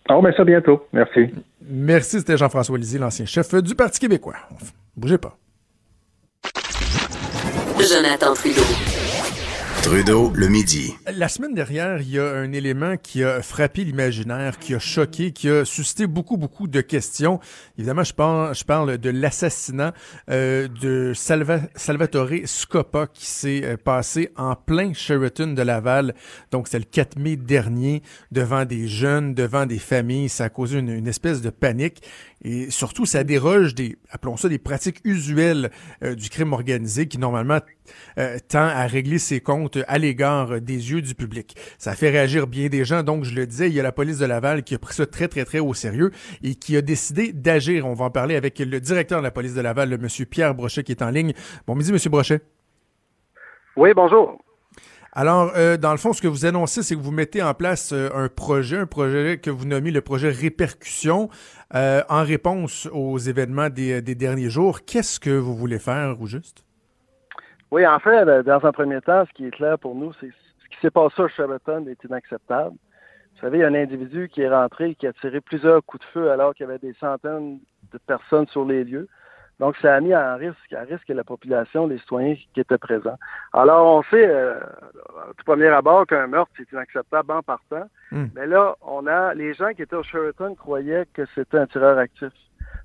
On 0.09 0.19
remet 0.19 0.33
ça 0.37 0.45
bientôt. 0.45 0.87
Merci. 0.93 1.31
Merci, 1.69 2.19
c'était 2.19 2.37
Jean-François 2.37 2.77
Lisée, 2.79 2.99
l'ancien 2.99 3.27
chef 3.27 3.55
du 3.55 3.75
Parti 3.75 4.01
québécois. 4.01 4.35
Bougez 4.97 5.19
pas. 5.19 5.37
Jonathan 7.83 8.35
Trudeau. 8.35 8.94
Trudeau, 9.85 10.33
le 10.35 10.49
midi. 10.49 10.95
La 11.15 11.29
semaine 11.29 11.53
dernière, 11.53 12.01
il 12.01 12.09
y 12.09 12.19
a 12.19 12.27
un 12.27 12.53
élément 12.53 12.97
qui 12.97 13.23
a 13.23 13.43
frappé 13.43 13.85
l'imaginaire, 13.85 14.59
qui 14.59 14.75
a 14.75 14.79
choqué, 14.79 15.31
qui 15.31 15.51
a 15.51 15.67
suscité 15.67 16.07
beaucoup, 16.07 16.39
beaucoup 16.39 16.69
de 16.69 16.81
questions. 16.81 17.39
Évidemment, 17.77 18.03
je 18.03 18.65
parle, 18.65 18.97
de 18.97 19.11
l'assassinat 19.11 19.93
euh, 20.31 20.69
de 20.69 21.13
Salvatore 21.15 22.31
Scopa 22.47 23.09
qui 23.13 23.27
s'est 23.27 23.61
euh, 23.63 23.77
passé 23.77 24.31
en 24.39 24.57
plein 24.57 24.95
Sheraton 24.95 25.49
de 25.49 25.61
Laval. 25.61 26.15
Donc, 26.51 26.67
c'est 26.67 26.79
le 26.79 26.87
4 26.87 27.19
mai 27.19 27.37
dernier, 27.37 28.03
devant 28.33 28.65
des 28.65 28.89
jeunes, 28.89 29.35
devant 29.35 29.67
des 29.67 29.79
familles. 29.79 30.31
Ça 30.31 30.45
a 30.45 30.49
causé 30.49 30.79
une, 30.79 30.89
une 30.89 31.09
espèce 31.09 31.43
de 31.43 31.51
panique. 31.51 32.03
Et 32.43 32.71
surtout, 32.71 33.05
ça 33.05 33.23
déroge 33.23 33.75
des, 33.75 33.97
appelons 34.11 34.37
ça 34.37 34.49
des 34.49 34.59
pratiques 34.59 35.01
usuelles 35.05 35.71
euh, 36.03 36.15
du 36.15 36.31
crime 36.31 36.55
organisé 36.55 37.07
qui 37.07 37.19
normalement 37.19 37.59
euh, 38.19 38.39
tend 38.49 38.67
à 38.67 38.87
régler 38.87 39.19
ses 39.19 39.41
comptes 39.41 39.79
à 39.87 39.99
l'égard 39.99 40.61
des 40.61 40.91
yeux 40.91 41.03
du 41.03 41.15
public. 41.15 41.57
Ça 41.79 41.95
fait 41.95 42.11
réagir 42.11 42.47
bien 42.47 42.69
des 42.69 42.85
gens. 42.85 43.03
Donc, 43.03 43.25
je 43.25 43.35
le 43.35 43.47
disais, 43.47 43.69
il 43.69 43.75
y 43.75 43.81
a 43.81 43.83
la 43.83 43.93
police 43.93 44.19
de 44.19 44.27
Laval 44.27 44.63
qui 44.63 44.75
a 44.75 44.79
pris 44.79 44.95
ça 44.95 45.07
très, 45.07 45.29
très, 45.29 45.45
très 45.45 45.59
au 45.59 45.75
sérieux 45.75 46.11
et 46.43 46.55
qui 46.55 46.77
a 46.77 46.83
décidé 46.83 47.33
d'agir. 47.33 47.87
On 47.87 47.95
va 47.95 48.07
en 48.07 48.11
parler 48.11 48.37
avec 48.37 48.59
le 48.59 48.81
directeur 48.81 49.19
de 49.19 49.25
la 49.25 49.31
police 49.31 49.55
de 49.55 49.61
Laval, 49.61 49.91
le 49.91 49.99
monsieur 49.99 50.25
Pierre 50.25 50.55
Brochet, 50.55 50.83
qui 50.83 50.93
est 50.93 51.03
en 51.03 51.11
ligne. 51.11 51.33
Bon 51.67 51.75
midi, 51.75 51.93
monsieur 51.93 52.11
Brochet. 52.11 52.41
Oui, 53.77 53.93
bonjour. 53.95 54.39
Alors, 55.17 55.53
euh, 55.55 55.77
dans 55.77 55.93
le 55.93 55.97
fond, 55.97 56.13
ce 56.13 56.21
que 56.21 56.27
vous 56.27 56.45
annoncez, 56.45 56.83
c'est 56.83 56.97
que 56.97 57.01
vous 57.01 57.13
mettez 57.13 57.41
en 57.41 57.55
place 57.55 57.93
euh, 57.93 58.11
un 58.15 58.29
projet, 58.29 58.79
un 58.79 58.87
projet 58.87 59.39
que 59.39 59.49
vous 59.49 59.65
nommez 59.65 59.93
le 59.93 60.01
projet 60.01 60.29
Répercussion, 60.29 61.29
euh, 61.77 62.03
en 62.09 62.25
réponse 62.25 62.89
aux 62.93 63.19
événements 63.19 63.71
des, 63.71 64.03
derniers 64.03 64.51
jours. 64.51 64.85
Qu'est-ce 64.85 65.21
que 65.21 65.31
vous 65.31 65.55
voulez 65.55 65.79
faire, 65.79 66.17
juste? 66.27 66.64
Oui, 67.75 67.85
en 67.85 67.99
fait, 67.99 68.25
dans 68.45 68.65
un 68.65 68.71
premier 68.71 69.01
temps, 69.01 69.25
ce 69.27 69.33
qui 69.33 69.47
est 69.47 69.51
clair 69.51 69.77
pour 69.81 69.97
nous, 69.97 70.13
c'est 70.21 70.29
ce 70.29 70.69
qui 70.69 70.81
s'est 70.81 70.93
passé 70.93 71.23
à 71.23 71.27
Sheraton 71.27 71.85
est 71.89 72.05
inacceptable. 72.05 72.71
Vous 72.71 73.41
savez, 73.41 73.59
il 73.59 73.61
y 73.63 73.65
a 73.65 73.67
un 73.67 73.75
individu 73.75 74.29
qui 74.29 74.43
est 74.43 74.49
rentré 74.49 74.91
et 74.91 74.95
qui 74.95 75.09
a 75.09 75.13
tiré 75.13 75.41
plusieurs 75.41 75.85
coups 75.85 76.07
de 76.07 76.11
feu 76.13 76.31
alors 76.31 76.55
qu'il 76.55 76.67
y 76.67 76.69
avait 76.69 76.79
des 76.79 76.95
centaines 77.01 77.59
de 77.93 77.99
personnes 78.07 78.47
sur 78.47 78.65
les 78.65 78.85
lieux. 78.85 79.09
Donc, 79.59 79.77
ça 79.79 79.93
a 79.93 80.01
mis 80.01 80.15
en 80.15 80.37
risque, 80.37 80.73
à 80.73 80.83
risque 80.83 81.09
la 81.09 81.25
population, 81.25 81.89
les 81.89 81.99
citoyens 81.99 82.37
qui 82.55 82.61
étaient 82.61 82.79
présents. 82.79 83.19
Alors, 83.53 83.97
on 83.97 84.03
sait, 84.05 84.25
euh, 84.25 84.61
tout 85.37 85.45
premier 85.45 85.67
abord, 85.67 86.07
qu'un 86.07 86.29
meurtre, 86.29 86.53
c'est 86.57 86.71
inacceptable 86.71 87.33
en 87.33 87.43
partant. 87.43 87.91
Hmm. 88.13 88.27
Mais 88.37 88.47
là, 88.47 88.77
on 88.83 89.05
a 89.09 89.35
les 89.35 89.53
gens 89.53 89.73
qui 89.75 89.83
étaient 89.83 89.97
au 89.97 90.05
Sheraton 90.05 90.55
croyaient 90.55 91.07
que 91.13 91.23
c'était 91.35 91.59
un 91.59 91.67
tireur 91.67 91.99
actif. 91.99 92.31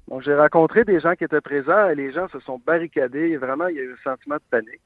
Donc, 0.10 0.24
j'ai 0.24 0.36
rencontré 0.36 0.84
des 0.84 1.00
gens 1.00 1.16
qui 1.16 1.24
étaient 1.24 1.42
présents 1.42 1.90
et 1.90 1.96
les 1.96 2.12
gens 2.12 2.28
se 2.30 2.40
sont 2.40 2.60
barricadés 2.66 3.30
et 3.30 3.38
vraiment, 3.38 3.68
il 3.68 3.76
y 3.76 3.80
a 3.80 3.84
eu 3.84 3.94
un 3.94 4.12
sentiment 4.12 4.36
de 4.36 4.42
panique. 4.50 4.82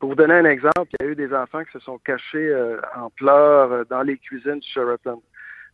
Pour 0.00 0.10
vous 0.10 0.16
donner 0.16 0.34
un 0.34 0.44
exemple, 0.44 0.88
il 0.98 1.06
y 1.06 1.08
a 1.08 1.12
eu 1.12 1.14
des 1.14 1.32
enfants 1.32 1.64
qui 1.64 1.72
se 1.72 1.78
sont 1.78 1.98
cachés 1.98 2.48
euh, 2.48 2.80
en 2.96 3.08
pleurs 3.10 3.72
euh, 3.72 3.84
dans 3.88 4.02
les 4.02 4.18
cuisines 4.18 4.58
du 4.58 4.68
Sheraton. 4.68 5.22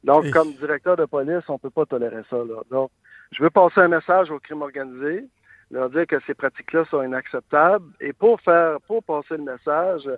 Donc, 0.05 0.31
comme 0.31 0.53
directeur 0.53 0.97
de 0.97 1.07
police, 1.07 1.43
on 1.49 1.55
ne 1.55 1.59
peut 1.59 1.71
pas 1.71 1.87
tolérer 1.87 2.23
ça. 2.29 2.37
Là. 2.37 2.63
Donc, 2.71 2.91
je 3.33 3.43
veux 3.43 3.51
passer 3.51 3.81
un 3.81 3.89
message 3.89 4.31
au 4.31 4.39
crime 4.39 4.63
organisé 4.63 5.25
leur 5.71 5.91
dire 5.91 6.07
que 6.07 6.17
ces 6.27 6.35
pratiques-là 6.35 6.85
sont 6.91 7.03
inacceptables. 7.03 7.87
Et 8.01 8.13
pour 8.13 8.41
faire, 8.41 8.81
pour 8.87 9.03
passer 9.05 9.37
le 9.37 9.45
message, 9.45 10.09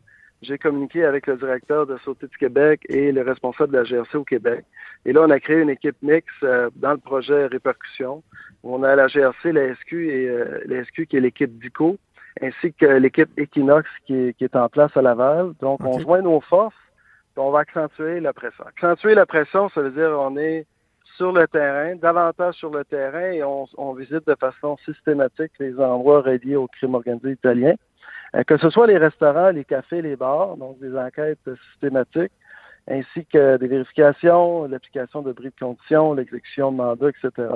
j'ai 0.42 0.58
communiqué 0.58 1.04
avec 1.04 1.26
le 1.26 1.36
directeur 1.36 1.86
de 1.86 1.96
Sauté 1.98 2.26
du 2.26 2.36
Québec 2.36 2.82
et 2.88 3.12
le 3.12 3.22
responsable 3.22 3.72
de 3.72 3.78
la 3.78 3.84
GRC 3.84 4.16
au 4.16 4.24
Québec. 4.24 4.64
Et 5.04 5.12
là, 5.12 5.22
on 5.22 5.30
a 5.30 5.40
créé 5.40 5.60
une 5.60 5.70
équipe 5.70 5.96
mixte 6.02 6.30
euh, 6.42 6.68
dans 6.76 6.92
le 6.92 6.98
projet 6.98 7.46
Répercussion. 7.46 8.22
On 8.62 8.82
a 8.82 8.94
la 8.94 9.06
GRC, 9.06 9.52
la 9.52 9.74
SQ 9.74 9.92
et 9.92 10.28
euh, 10.28 10.60
la 10.66 10.84
SQ 10.84 11.06
qui 11.06 11.16
est 11.16 11.20
l'équipe 11.20 11.58
DICO, 11.58 11.96
ainsi 12.40 12.72
que 12.72 12.86
l'équipe 12.86 13.30
Equinox 13.38 13.88
qui 14.06 14.14
est, 14.14 14.36
qui 14.36 14.44
est, 14.44 14.56
en 14.56 14.68
place 14.68 14.96
à 14.96 15.02
Laval. 15.02 15.52
Donc, 15.60 15.80
on 15.84 15.98
joint 15.98 16.22
nos 16.22 16.40
forces 16.40 16.74
et 17.36 17.40
on 17.40 17.50
va 17.50 17.60
accentuer 17.60 18.20
la 18.20 18.32
pression. 18.32 18.64
Accentuer 18.64 19.14
la 19.14 19.26
pression, 19.26 19.68
ça 19.70 19.80
veut 19.80 19.90
dire 19.90 20.10
on 20.18 20.36
est 20.36 20.66
sur 21.16 21.32
le 21.32 21.46
terrain, 21.46 21.94
davantage 21.96 22.54
sur 22.54 22.70
le 22.70 22.84
terrain, 22.84 23.32
et 23.32 23.42
on, 23.42 23.92
visite 23.94 24.26
de 24.26 24.34
façon 24.34 24.76
systématique 24.84 25.52
les 25.58 25.78
endroits 25.78 26.22
reliés 26.22 26.56
au 26.56 26.66
crime 26.66 26.94
organisé 26.94 27.32
italien. 27.32 27.74
Euh, 28.34 28.44
que 28.44 28.56
ce 28.56 28.70
soit 28.70 28.86
les 28.86 28.98
restaurants, 28.98 29.50
les 29.50 29.64
cafés, 29.64 30.02
les 30.02 30.16
bars, 30.16 30.56
donc 30.56 30.78
des 30.80 30.96
enquêtes 30.96 31.38
systématiques, 31.70 32.32
ainsi 32.90 33.26
que 33.26 33.58
des 33.58 33.68
vérifications, 33.68 34.66
l'application 34.66 35.22
de 35.22 35.32
bris 35.32 35.50
de 35.50 35.54
conditions, 35.58 36.14
l'exécution 36.14 36.72
de 36.72 36.76
mandat, 36.78 37.10
etc. 37.10 37.48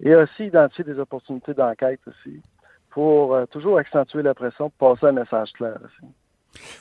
Et 0.00 0.14
aussi 0.14 0.46
identifier 0.46 0.84
des 0.84 0.98
opportunités 0.98 1.54
d'enquête 1.54 2.00
aussi, 2.06 2.40
pour 2.90 3.34
euh, 3.34 3.46
toujours 3.46 3.78
accentuer 3.78 4.22
la 4.22 4.34
pression, 4.34 4.70
pour 4.78 4.94
passer 4.94 5.06
un 5.06 5.12
message 5.12 5.52
clair 5.52 5.76
aussi. 5.84 6.10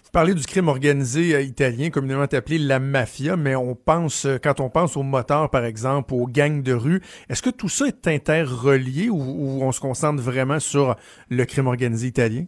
Vous 0.04 0.12
parlez 0.12 0.36
du 0.36 0.44
crime 0.44 0.68
organisé 0.68 1.34
euh, 1.34 1.42
italien, 1.42 1.90
communément 1.90 2.22
appelé 2.22 2.60
la 2.60 2.80
mafia, 2.80 3.36
mais 3.36 3.56
on 3.56 3.74
pense, 3.74 4.28
quand 4.44 4.60
on 4.60 4.70
pense 4.70 4.96
aux 4.96 5.02
moteurs, 5.04 5.50
par 5.50 5.66
exemple, 5.66 6.14
aux 6.14 6.28
gangs 6.28 6.62
de 6.62 6.74
rue, 6.74 7.02
est-ce 7.30 7.42
que 7.42 7.50
tout 7.50 7.70
ça 7.70 7.88
est 7.88 8.08
interrelié 8.08 9.10
ou, 9.10 9.18
on 9.64 9.72
se 9.72 9.82
concentre 9.82 10.22
vraiment 10.22 10.60
sur 10.60 10.96
le 11.30 11.44
crime 11.46 11.66
organisé 11.66 12.08
italien? 12.08 12.46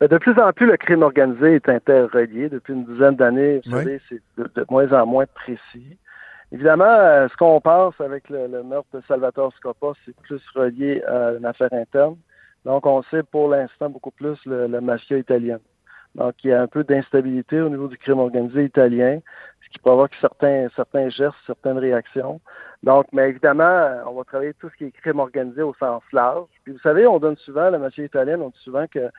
De 0.00 0.16
plus 0.18 0.38
en 0.38 0.52
plus, 0.52 0.66
le 0.66 0.76
crime 0.76 1.02
organisé 1.02 1.56
est 1.56 1.68
interrelié. 1.68 2.48
Depuis 2.48 2.72
une 2.72 2.84
dizaine 2.84 3.16
d'années, 3.16 3.60
vous 3.64 3.72
savez, 3.72 4.00
c'est 4.08 4.22
de, 4.36 4.64
moins 4.70 4.92
en 4.92 5.06
moins 5.06 5.26
précis. 5.26 5.98
Évidemment, 6.52 6.84
euh, 6.84 7.28
ce 7.28 7.36
qu'on 7.36 7.60
pense 7.60 8.00
avec 8.00 8.28
le, 8.30 8.62
meurtre 8.62 8.88
de 8.94 9.02
Salvatore 9.08 9.52
Scopa, 9.54 9.92
c'est 10.04 10.16
plus 10.16 10.40
relié 10.54 11.02
à 11.02 11.32
une 11.32 11.44
affaire 11.44 11.72
interne. 11.72 12.16
Donc, 12.64 12.86
on 12.86 13.02
sait 13.04 13.24
pour 13.24 13.48
l'instant 13.48 13.90
beaucoup 13.90 14.12
plus 14.12 14.38
la 14.46 14.80
mafia 14.80 15.18
italienne. 15.18 15.60
Donc, 16.14 16.34
il 16.44 16.50
y 16.50 16.52
a 16.52 16.62
un 16.62 16.66
peu 16.66 16.84
d'instabilité 16.84 17.60
au 17.60 17.68
niveau 17.68 17.88
du 17.88 17.98
crime 17.98 18.18
organisé 18.18 18.64
italien, 18.64 19.18
ce 19.64 19.68
qui 19.70 19.78
provoque 19.78 20.12
certains, 20.20 20.68
certains 20.74 21.08
gestes, 21.10 21.36
certaines 21.46 21.78
réactions. 21.78 22.40
Donc, 22.82 23.06
mais 23.12 23.28
évidemment, 23.28 24.02
on 24.06 24.12
va 24.12 24.24
travailler 24.24 24.54
tout 24.54 24.70
ce 24.70 24.76
qui 24.76 24.84
est 24.84 24.90
crime 24.92 25.18
organisé 25.18 25.62
au 25.62 25.74
sens 25.74 26.02
large. 26.12 26.48
Puis 26.64 26.72
vous 26.72 26.78
savez, 26.80 27.06
on 27.06 27.18
donne 27.18 27.36
souvent, 27.36 27.68
la 27.68 27.78
mafia 27.78 28.04
italienne, 28.04 28.40
on 28.42 28.48
dit 28.48 28.60
souvent 28.62 28.86
que 28.86 29.10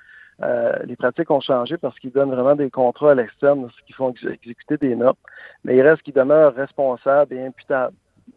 Euh, 0.42 0.74
les 0.86 0.96
pratiques 0.96 1.30
ont 1.32 1.42
changé 1.42 1.78
parce 1.78 1.98
qu'ils 2.00 2.12
donnent 2.12 2.32
vraiment 2.32 2.56
des 2.56 2.70
contrats 2.70 3.12
à 3.12 3.16
l'externe, 3.16 3.70
ce 3.78 3.86
qui 3.86 3.94
font 3.94 4.14
exécuter 4.14 4.78
des 4.78 4.96
notes, 4.96 5.18
mais 5.64 5.76
il 5.76 5.82
reste 5.82 6.02
qu'ils 6.04 6.14
demeurent 6.14 6.56
responsables 6.56 7.34
et 7.34 7.46
imputables 7.46 7.96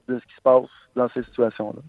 de 0.09 0.19
ce 0.19 0.25
qui 0.27 0.35
se 0.35 0.43
passe 0.43 0.67
dans 0.97 1.09
ces 1.11 1.23
situations-là. 1.23 1.83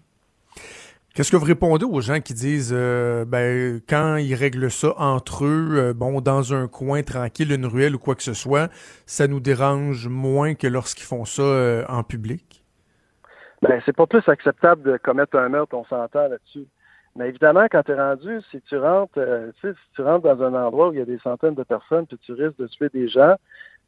Qu'est-ce 1.14 1.30
que 1.30 1.36
vous 1.36 1.44
répondez 1.44 1.84
aux 1.84 2.00
gens 2.00 2.18
qui 2.20 2.34
disent, 2.34 2.74
euh, 2.76 3.24
ben, 3.24 3.80
quand 3.88 4.16
ils 4.16 4.34
règlent 4.34 4.68
ça 4.68 4.94
entre 4.98 5.44
eux, 5.44 5.68
euh, 5.70 5.94
bon, 5.94 6.20
dans 6.20 6.52
un 6.52 6.66
coin 6.66 7.04
tranquille, 7.04 7.52
une 7.52 7.66
ruelle 7.66 7.94
ou 7.94 8.00
quoi 8.00 8.16
que 8.16 8.22
ce 8.24 8.34
soit, 8.34 8.68
ça 9.06 9.28
nous 9.28 9.38
dérange 9.38 10.08
moins 10.08 10.54
que 10.54 10.66
lorsqu'ils 10.66 11.06
font 11.06 11.24
ça 11.24 11.42
euh, 11.42 11.84
en 11.88 12.02
public? 12.02 12.64
Ben, 13.62 13.80
c'est 13.86 13.94
pas 13.94 14.08
plus 14.08 14.28
acceptable 14.28 14.82
de 14.82 14.96
commettre 14.96 15.38
un 15.38 15.48
meurtre, 15.48 15.76
on 15.76 15.84
s'entend 15.84 16.26
là-dessus. 16.26 16.66
Mais 17.16 17.28
évidemment, 17.28 17.66
quand 17.70 17.82
tu 17.84 17.92
es 17.92 17.94
rendu, 17.94 18.40
si 18.50 18.60
tu 18.62 18.76
rentres, 18.76 19.14
tu 19.14 19.60
sais, 19.60 19.72
si 19.72 19.94
tu 19.94 20.02
rentres 20.02 20.24
dans 20.24 20.42
un 20.42 20.54
endroit 20.54 20.88
où 20.88 20.92
il 20.92 20.98
y 20.98 21.02
a 21.02 21.04
des 21.04 21.18
centaines 21.18 21.54
de 21.54 21.62
personnes, 21.62 22.06
puis 22.06 22.18
tu 22.18 22.32
risques 22.32 22.58
de 22.58 22.66
tuer 22.66 22.88
des 22.92 23.08
gens, 23.08 23.36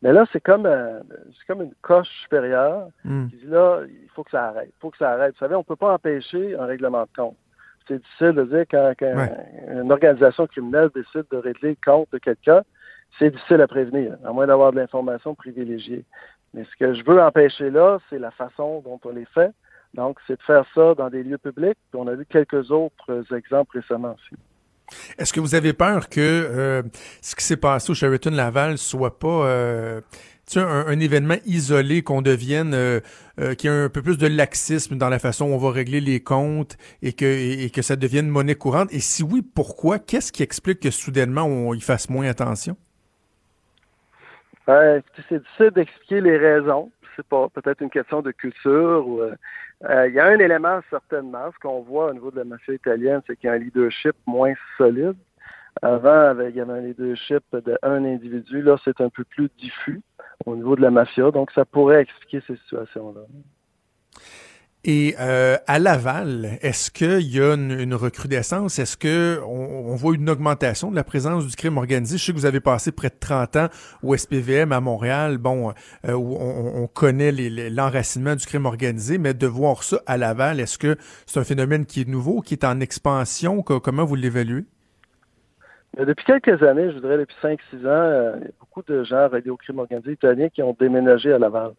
mais 0.02 0.12
là, 0.12 0.26
c'est 0.32 0.40
comme, 0.40 0.66
euh, 0.66 1.00
c'est 1.38 1.46
comme 1.46 1.62
une 1.62 1.74
coche 1.80 2.08
supérieure 2.22 2.88
hmm. 3.04 3.28
qui 3.28 3.36
dit 3.36 3.46
là, 3.46 3.80
il 3.88 4.08
faut 4.14 4.24
que 4.24 4.30
ça 4.30 4.48
arrête. 4.48 4.68
Il 4.68 4.80
faut 4.80 4.90
que 4.90 4.98
ça 4.98 5.12
arrête. 5.12 5.32
Vous 5.32 5.38
savez, 5.38 5.54
on 5.54 5.60
ne 5.60 5.64
peut 5.64 5.76
pas 5.76 5.94
empêcher 5.94 6.56
un 6.56 6.66
règlement 6.66 7.02
de 7.02 7.08
compte. 7.16 7.36
C'est 7.88 7.98
difficile 7.98 8.32
de 8.32 8.44
dire 8.44 8.64
quand, 8.70 8.94
une 9.70 9.92
organisation 9.92 10.46
criminelle 10.46 10.90
décide 10.94 11.24
de 11.30 11.36
régler 11.36 11.70
le 11.70 11.76
compte 11.84 12.08
de 12.12 12.18
quelqu'un, 12.18 12.62
c'est 13.18 13.30
difficile 13.30 13.60
à 13.60 13.68
prévenir, 13.68 14.16
à 14.24 14.32
moins 14.32 14.46
d'avoir 14.46 14.72
de 14.72 14.76
l'information 14.76 15.34
privilégiée. 15.34 16.04
Mais 16.52 16.64
ce 16.64 16.76
que 16.76 16.94
je 16.94 17.04
veux 17.04 17.20
empêcher 17.22 17.70
là, 17.70 17.98
c'est 18.10 18.18
la 18.18 18.32
façon 18.32 18.80
dont 18.80 19.00
on 19.04 19.10
les 19.10 19.24
fait. 19.26 19.52
Donc, 19.96 20.18
c'est 20.26 20.36
de 20.36 20.42
faire 20.42 20.64
ça 20.74 20.94
dans 20.94 21.08
des 21.08 21.22
lieux 21.22 21.38
publics. 21.38 21.78
Puis 21.90 22.00
on 22.00 22.06
a 22.06 22.14
vu 22.14 22.26
quelques 22.26 22.70
autres 22.70 23.24
exemples 23.34 23.78
récemment 23.78 24.14
aussi. 24.14 24.40
Est-ce 25.18 25.32
que 25.32 25.40
vous 25.40 25.54
avez 25.54 25.72
peur 25.72 26.08
que 26.08 26.20
euh, 26.20 26.82
ce 27.20 27.34
qui 27.34 27.44
s'est 27.44 27.56
passé 27.56 27.90
au 27.90 27.94
Sheraton 27.94 28.30
Laval 28.30 28.78
soit 28.78 29.18
pas 29.18 29.46
euh, 29.46 30.00
un, 30.54 30.86
un, 30.86 31.00
événement 31.00 31.36
isolé, 31.44 32.02
qu'on 32.02 32.22
devienne, 32.22 32.72
euh, 32.74 33.00
qu'il 33.56 33.70
y 33.70 33.72
ait 33.72 33.84
un 33.84 33.88
peu 33.88 34.02
plus 34.02 34.16
de 34.16 34.28
laxisme 34.28 34.96
dans 34.96 35.08
la 35.08 35.18
façon 35.18 35.46
où 35.46 35.54
on 35.54 35.58
va 35.58 35.72
régler 35.72 36.00
les 36.00 36.20
comptes 36.20 36.76
et 37.02 37.12
que, 37.12 37.24
et, 37.24 37.70
que 37.70 37.82
ça 37.82 37.96
devienne 37.96 38.28
monnaie 38.28 38.54
courante? 38.54 38.92
Et 38.92 39.00
si 39.00 39.24
oui, 39.24 39.42
pourquoi? 39.42 39.98
Qu'est-ce 39.98 40.30
qui 40.30 40.42
explique 40.42 40.80
que 40.80 40.90
soudainement 40.90 41.44
on 41.44 41.74
y 41.74 41.80
fasse 41.80 42.08
moins 42.08 42.28
attention? 42.28 42.76
c'est 44.68 45.38
difficile 45.38 45.70
d'expliquer 45.76 46.20
les 46.20 46.36
raisons. 46.36 46.90
C'est 47.16 47.26
peut-être 47.26 47.80
une 47.80 47.90
question 47.90 48.22
de 48.22 48.30
culture 48.30 49.06
ou 49.08 49.20
euh, 49.20 50.06
il 50.08 50.14
y 50.14 50.20
a 50.20 50.26
un 50.26 50.38
élément 50.38 50.80
certainement, 50.90 51.50
ce 51.52 51.58
qu'on 51.58 51.80
voit 51.80 52.10
au 52.10 52.12
niveau 52.12 52.30
de 52.30 52.36
la 52.36 52.44
mafia 52.44 52.74
italienne, 52.74 53.22
c'est 53.26 53.36
qu'il 53.36 53.48
y 53.48 53.50
a 53.50 53.54
un 53.54 53.58
leadership 53.58 54.14
moins 54.26 54.54
solide. 54.76 55.16
Avant, 55.82 56.34
il 56.40 56.56
y 56.56 56.60
avait 56.60 56.72
un 56.72 56.80
leadership 56.80 57.44
d'un 57.52 58.04
individu. 58.04 58.62
Là, 58.62 58.76
c'est 58.84 59.00
un 59.00 59.10
peu 59.10 59.24
plus 59.24 59.50
diffus 59.58 60.00
au 60.46 60.56
niveau 60.56 60.76
de 60.76 60.80
la 60.80 60.90
mafia. 60.90 61.30
Donc, 61.30 61.50
ça 61.52 61.64
pourrait 61.64 62.02
expliquer 62.02 62.42
ces 62.46 62.56
situations-là. 62.56 63.20
Et 64.88 65.16
euh, 65.18 65.56
à 65.66 65.80
Laval, 65.80 66.58
est-ce 66.62 66.92
qu'il 66.92 67.34
y 67.34 67.40
a 67.40 67.54
une, 67.54 67.92
recrudescence? 67.92 68.78
Est-ce 68.78 68.96
qu'on 68.96 69.44
on 69.44 69.96
voit 69.96 70.14
une 70.14 70.30
augmentation 70.30 70.92
de 70.92 70.96
la 70.96 71.02
présence 71.02 71.44
du 71.44 71.56
crime 71.56 71.76
organisé? 71.76 72.18
Je 72.18 72.24
sais 72.24 72.32
que 72.32 72.36
vous 72.36 72.46
avez 72.46 72.60
passé 72.60 72.92
près 72.92 73.08
de 73.08 73.16
30 73.18 73.56
ans 73.56 73.66
au 74.04 74.16
SPVM 74.16 74.70
à 74.70 74.80
Montréal, 74.80 75.38
bon, 75.38 75.72
euh, 76.06 76.12
où 76.12 76.36
on, 76.38 76.86
connaît 76.86 77.32
l'enracinement 77.32 78.36
du 78.36 78.46
crime 78.46 78.64
organisé, 78.64 79.18
mais 79.18 79.34
de 79.34 79.48
voir 79.48 79.82
ça 79.82 79.96
à 80.06 80.16
Laval, 80.16 80.60
est-ce 80.60 80.78
que 80.78 80.94
c'est 81.26 81.40
un 81.40 81.44
phénomène 81.44 81.84
qui 81.84 82.02
est 82.02 82.08
nouveau, 82.08 82.40
qui 82.40 82.54
est 82.54 82.64
en 82.64 82.78
expansion? 82.78 83.62
Comment 83.62 84.04
vous 84.04 84.14
l'évaluez? 84.14 84.66
Depuis 85.98 86.24
quelques 86.26 86.62
années, 86.62 86.92
je 86.92 86.98
dirais 87.00 87.18
depuis 87.18 87.34
5-6 87.42 87.56
ans, 87.86 87.88
euh, 87.88 88.36
beaucoup 88.60 88.84
de 88.86 89.02
gens 89.02 89.28
reliés 89.28 89.50
au 89.50 89.56
crime 89.56 89.80
organisé 89.80 90.12
italien 90.12 90.48
qui 90.48 90.62
ont 90.62 90.76
déménagé 90.78 91.32
à 91.32 91.38
Laval. 91.40 91.72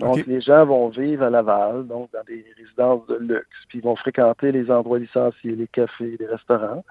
Donc, 0.00 0.26
les 0.26 0.40
gens 0.40 0.64
vont 0.64 0.88
vivre 0.88 1.24
à 1.24 1.30
Laval, 1.30 1.86
donc 1.86 2.10
dans 2.12 2.24
des 2.24 2.44
résidences 2.56 3.06
de 3.06 3.16
luxe, 3.16 3.58
puis 3.68 3.78
ils 3.78 3.84
vont 3.84 3.96
fréquenter 3.96 4.50
les 4.50 4.70
endroits 4.70 4.98
licenciés, 4.98 5.54
les 5.54 5.68
cafés, 5.68 6.16
les 6.18 6.26
restaurants. 6.26 6.82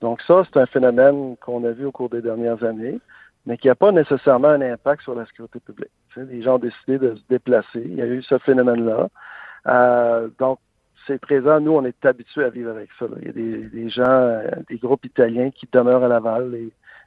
Donc, 0.00 0.20
ça, 0.22 0.42
c'est 0.44 0.60
un 0.60 0.66
phénomène 0.66 1.36
qu'on 1.38 1.64
a 1.64 1.70
vu 1.70 1.86
au 1.86 1.92
cours 1.92 2.10
des 2.10 2.22
dernières 2.22 2.62
années, 2.62 3.00
mais 3.46 3.56
qui 3.56 3.68
n'a 3.68 3.74
pas 3.74 3.92
nécessairement 3.92 4.48
un 4.48 4.60
impact 4.60 5.02
sur 5.02 5.14
la 5.14 5.24
sécurité 5.26 5.60
publique. 5.60 5.90
les 6.16 6.42
gens 6.42 6.56
ont 6.56 6.58
décidé 6.58 6.98
de 6.98 7.14
se 7.14 7.22
déplacer. 7.28 7.82
Il 7.84 7.94
y 7.94 8.02
a 8.02 8.06
eu 8.06 8.22
ce 8.22 8.38
phénomène-là. 8.38 9.08
Euh, 9.66 10.28
donc, 10.38 10.58
c'est 11.06 11.18
présent. 11.18 11.60
Nous, 11.60 11.72
on 11.72 11.84
est 11.84 12.04
habitués 12.04 12.44
à 12.44 12.50
vivre 12.50 12.70
avec 12.70 12.90
ça. 12.98 13.06
Il 13.20 13.26
y 13.26 13.30
a 13.30 13.32
des, 13.32 13.88
gens, 13.88 14.04
euh, 14.04 14.48
des 14.68 14.76
groupes 14.76 15.04
italiens 15.04 15.50
qui 15.50 15.66
demeurent 15.72 16.04
à 16.04 16.08
Laval 16.08 16.54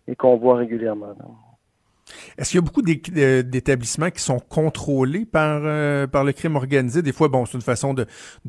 et, 0.07 0.15
qu'on 0.15 0.37
voit 0.37 0.57
régulièrement. 0.57 1.15
Est-ce 2.38 2.51
qu'il 2.51 2.57
y 2.57 2.64
a 2.64 2.66
beaucoup 2.66 2.82
d'établissements 2.82 4.09
qui 4.09 4.22
sont 4.22 4.39
contrôlés 4.39 5.26
par, 5.26 5.61
euh, 5.64 6.07
par 6.07 6.24
le 6.24 6.32
crime 6.32 6.55
organisé? 6.55 7.01
Des 7.01 7.14
fois, 7.14 7.28
bon, 7.28 7.45
c'est 7.45 7.55
une 7.55 7.61
façon 7.61 7.93
de, 7.93 8.05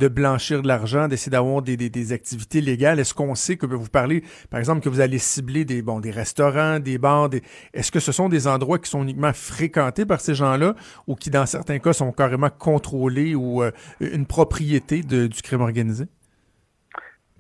blanchir 0.09 0.62
de 0.62 0.69
l'argent, 0.69 1.09
d'essayer 1.09 1.31
d'avoir 1.31 1.62
des, 1.62 1.77
des, 1.77 2.12
activités 2.12 2.61
légales. 2.61 2.99
Est-ce 2.99 3.15
qu'on 3.15 3.35
sait 3.35 3.57
que 3.57 3.67
vous 3.67 3.89
parlez, 3.89 4.23
par 4.51 4.61
exemple, 4.61 4.81
que 4.81 4.89
vous 4.89 5.01
allez 5.01 5.19
cibler 5.19 5.65
des, 5.65 5.83
bon, 5.83 6.01
des 6.01 6.11
restaurants, 6.11 6.79
des 6.79 6.99
bars? 6.99 7.31
Est-ce 7.73 7.91
que 7.91 8.01
ce 8.01 8.12
sont 8.12 8.29
des 8.29 8.47
endroits 8.47 8.79
qui 8.79 8.91
sont 8.91 9.03
uniquement 9.03 9.33
fréquentés 9.33 10.07
par 10.07 10.21
ces 10.21 10.35
gens-là 10.35 10.75
ou 11.07 11.15
qui, 11.15 11.31
dans 11.31 11.47
certains 11.47 11.79
cas, 11.79 11.93
sont 11.93 12.12
carrément 12.12 12.51
contrôlés 12.51 13.35
ou 13.35 13.62
euh, 13.62 13.71
une 14.01 14.27
propriété 14.27 15.03
du 15.03 15.43
crime 15.43 15.61
organisé? 15.61 16.07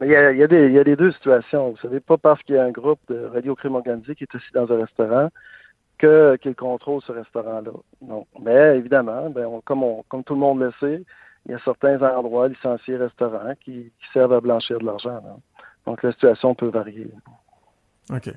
Il 0.02 0.08
y, 0.08 0.16
a, 0.16 0.46
des, 0.48 0.66
il 0.66 0.72
y 0.72 0.78
a 0.78 0.84
des 0.84 0.96
deux 0.96 1.12
situations. 1.12 1.70
Vous 1.70 1.78
savez, 1.78 2.00
pas 2.00 2.18
parce 2.18 2.42
qu'il 2.42 2.56
y 2.56 2.58
a 2.58 2.64
un 2.64 2.72
groupe 2.72 2.98
de 3.08 3.26
radio-crime 3.32 3.76
organisé 3.76 4.16
qui 4.16 4.24
est 4.24 4.34
assis 4.34 4.52
dans 4.52 4.70
un 4.72 4.78
restaurant 4.78 5.28
que 5.98 6.36
qu'il 6.36 6.54
contrôle 6.54 7.02
ce 7.02 7.12
restaurant-là. 7.12 7.72
mais 8.40 8.76
évidemment, 8.76 9.30
ben, 9.30 9.60
comme, 9.64 9.82
on, 9.82 10.02
comme 10.08 10.24
tout 10.24 10.34
le 10.34 10.40
monde 10.40 10.60
le 10.60 10.72
sait, 10.80 11.02
il 11.46 11.52
y 11.52 11.54
a 11.54 11.58
certains 11.60 12.00
endroits 12.02 12.48
licenciés 12.48 12.96
restaurants 12.96 13.54
qui, 13.64 13.92
servent 14.12 14.32
à 14.32 14.40
blanchir 14.40 14.78
de 14.78 14.86
l'argent. 14.86 15.20
Donc 15.86 16.02
la 16.02 16.12
situation 16.12 16.54
peut 16.54 16.68
varier. 16.68 17.10
OK. 18.12 18.28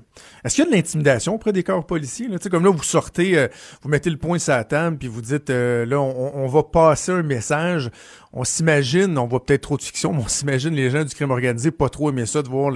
Est-ce 0.46 0.56
qu'il 0.56 0.64
y 0.64 0.68
a 0.68 0.72
de 0.72 0.76
l'intimidation 0.76 1.36
auprès 1.36 1.52
des 1.52 1.62
corps 1.62 1.86
policiers? 1.86 2.30
Là? 2.30 2.38
Comme 2.50 2.64
là, 2.64 2.72
vous 2.72 2.84
sortez, 2.84 3.38
euh, 3.38 3.48
vous 3.82 3.90
mettez 3.90 4.10
le 4.10 4.16
point 4.16 4.40
sur 4.40 4.54
la 4.54 4.64
table, 4.64 4.98
puis 4.98 5.10
vous 5.10 5.22
dites, 5.22 5.50
euh, 5.50 5.86
là, 5.86 6.00
on, 6.00 6.48
va 6.48 6.64
passer 6.64 7.12
un 7.12 7.22
message. 7.22 7.92
On 8.32 8.46
s'imagine, 8.46 9.18
on 9.18 9.28
voit 9.28 9.44
peut-être 9.44 9.64
trop 9.64 9.76
de 9.76 9.82
fiction, 9.82 10.14
mais 10.14 10.24
on 10.24 10.28
s'imagine 10.30 10.74
les 10.74 10.90
gens 10.90 11.04
du 11.04 11.14
crime 11.14 11.32
organisé 11.32 11.72
pas 11.72 11.90
trop 11.90 12.12
aimer 12.12 12.26
ça, 12.26 12.44
de 12.44 12.48
voir 12.48 12.72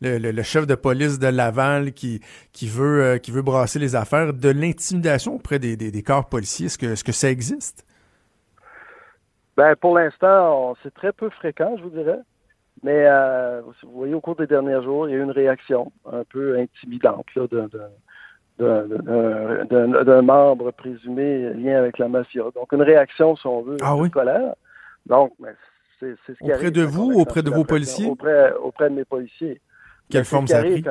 le, 0.00 0.42
chef 0.42 0.68
de 0.68 0.76
police 0.76 1.18
de 1.18 1.26
Laval 1.26 1.92
qui, 1.92 2.20
qui, 2.52 2.68
veut, 2.68 3.02
euh, 3.02 3.18
qui 3.18 3.32
veut 3.32 3.42
brasser 3.42 3.80
les 3.80 3.96
affaires. 3.96 4.32
De 4.32 4.48
l'intimidation 4.48 5.34
auprès 5.34 5.58
des, 5.58 5.76
des, 5.76 6.02
corps 6.02 6.28
policiers, 6.28 6.66
est-ce 6.66 6.78
que, 6.78 6.86
est-ce 6.86 7.02
que 7.02 7.12
ça 7.12 7.28
existe? 7.28 7.84
Ben, 9.56 9.74
pour 9.74 9.98
l'instant, 9.98 10.76
c'est 10.84 10.94
très 10.94 11.12
peu 11.12 11.28
fréquent, 11.30 11.76
je 11.76 11.82
vous 11.82 11.90
dirais. 11.90 12.20
Mais 12.82 13.06
euh, 13.06 13.62
vous 13.82 13.92
voyez, 13.92 14.14
au 14.14 14.20
cours 14.20 14.36
des 14.36 14.46
derniers 14.46 14.82
jours, 14.82 15.08
il 15.08 15.12
y 15.12 15.14
a 15.14 15.18
eu 15.18 15.22
une 15.22 15.30
réaction 15.30 15.92
un 16.10 16.24
peu 16.24 16.58
intimidante 16.58 17.26
d'un 18.58 20.22
membre 20.22 20.70
présumé 20.72 21.54
lié 21.54 21.72
avec 21.72 21.98
la 21.98 22.08
mafia. 22.08 22.44
Donc, 22.54 22.72
une 22.72 22.82
réaction, 22.82 23.36
si 23.36 23.46
on 23.46 23.62
veut, 23.62 23.76
ah 23.82 23.96
de 24.00 24.08
colère. 24.08 24.54
Donc, 25.06 25.32
c'est 26.00 26.16
ce 26.26 26.32
qui 26.32 26.52
Auprès 26.52 26.70
de 26.70 26.82
vous 26.82 27.12
ou 27.12 27.20
auprès 27.20 27.42
de 27.42 27.50
vos 27.50 27.64
policiers? 27.64 28.08
Auprès, 28.08 28.52
auprès 28.54 28.90
de 28.90 28.94
mes 28.94 29.04
policiers. 29.04 29.60
Quelle 30.10 30.24
forme 30.24 30.46
ça 30.46 30.58
arrive 30.58 30.84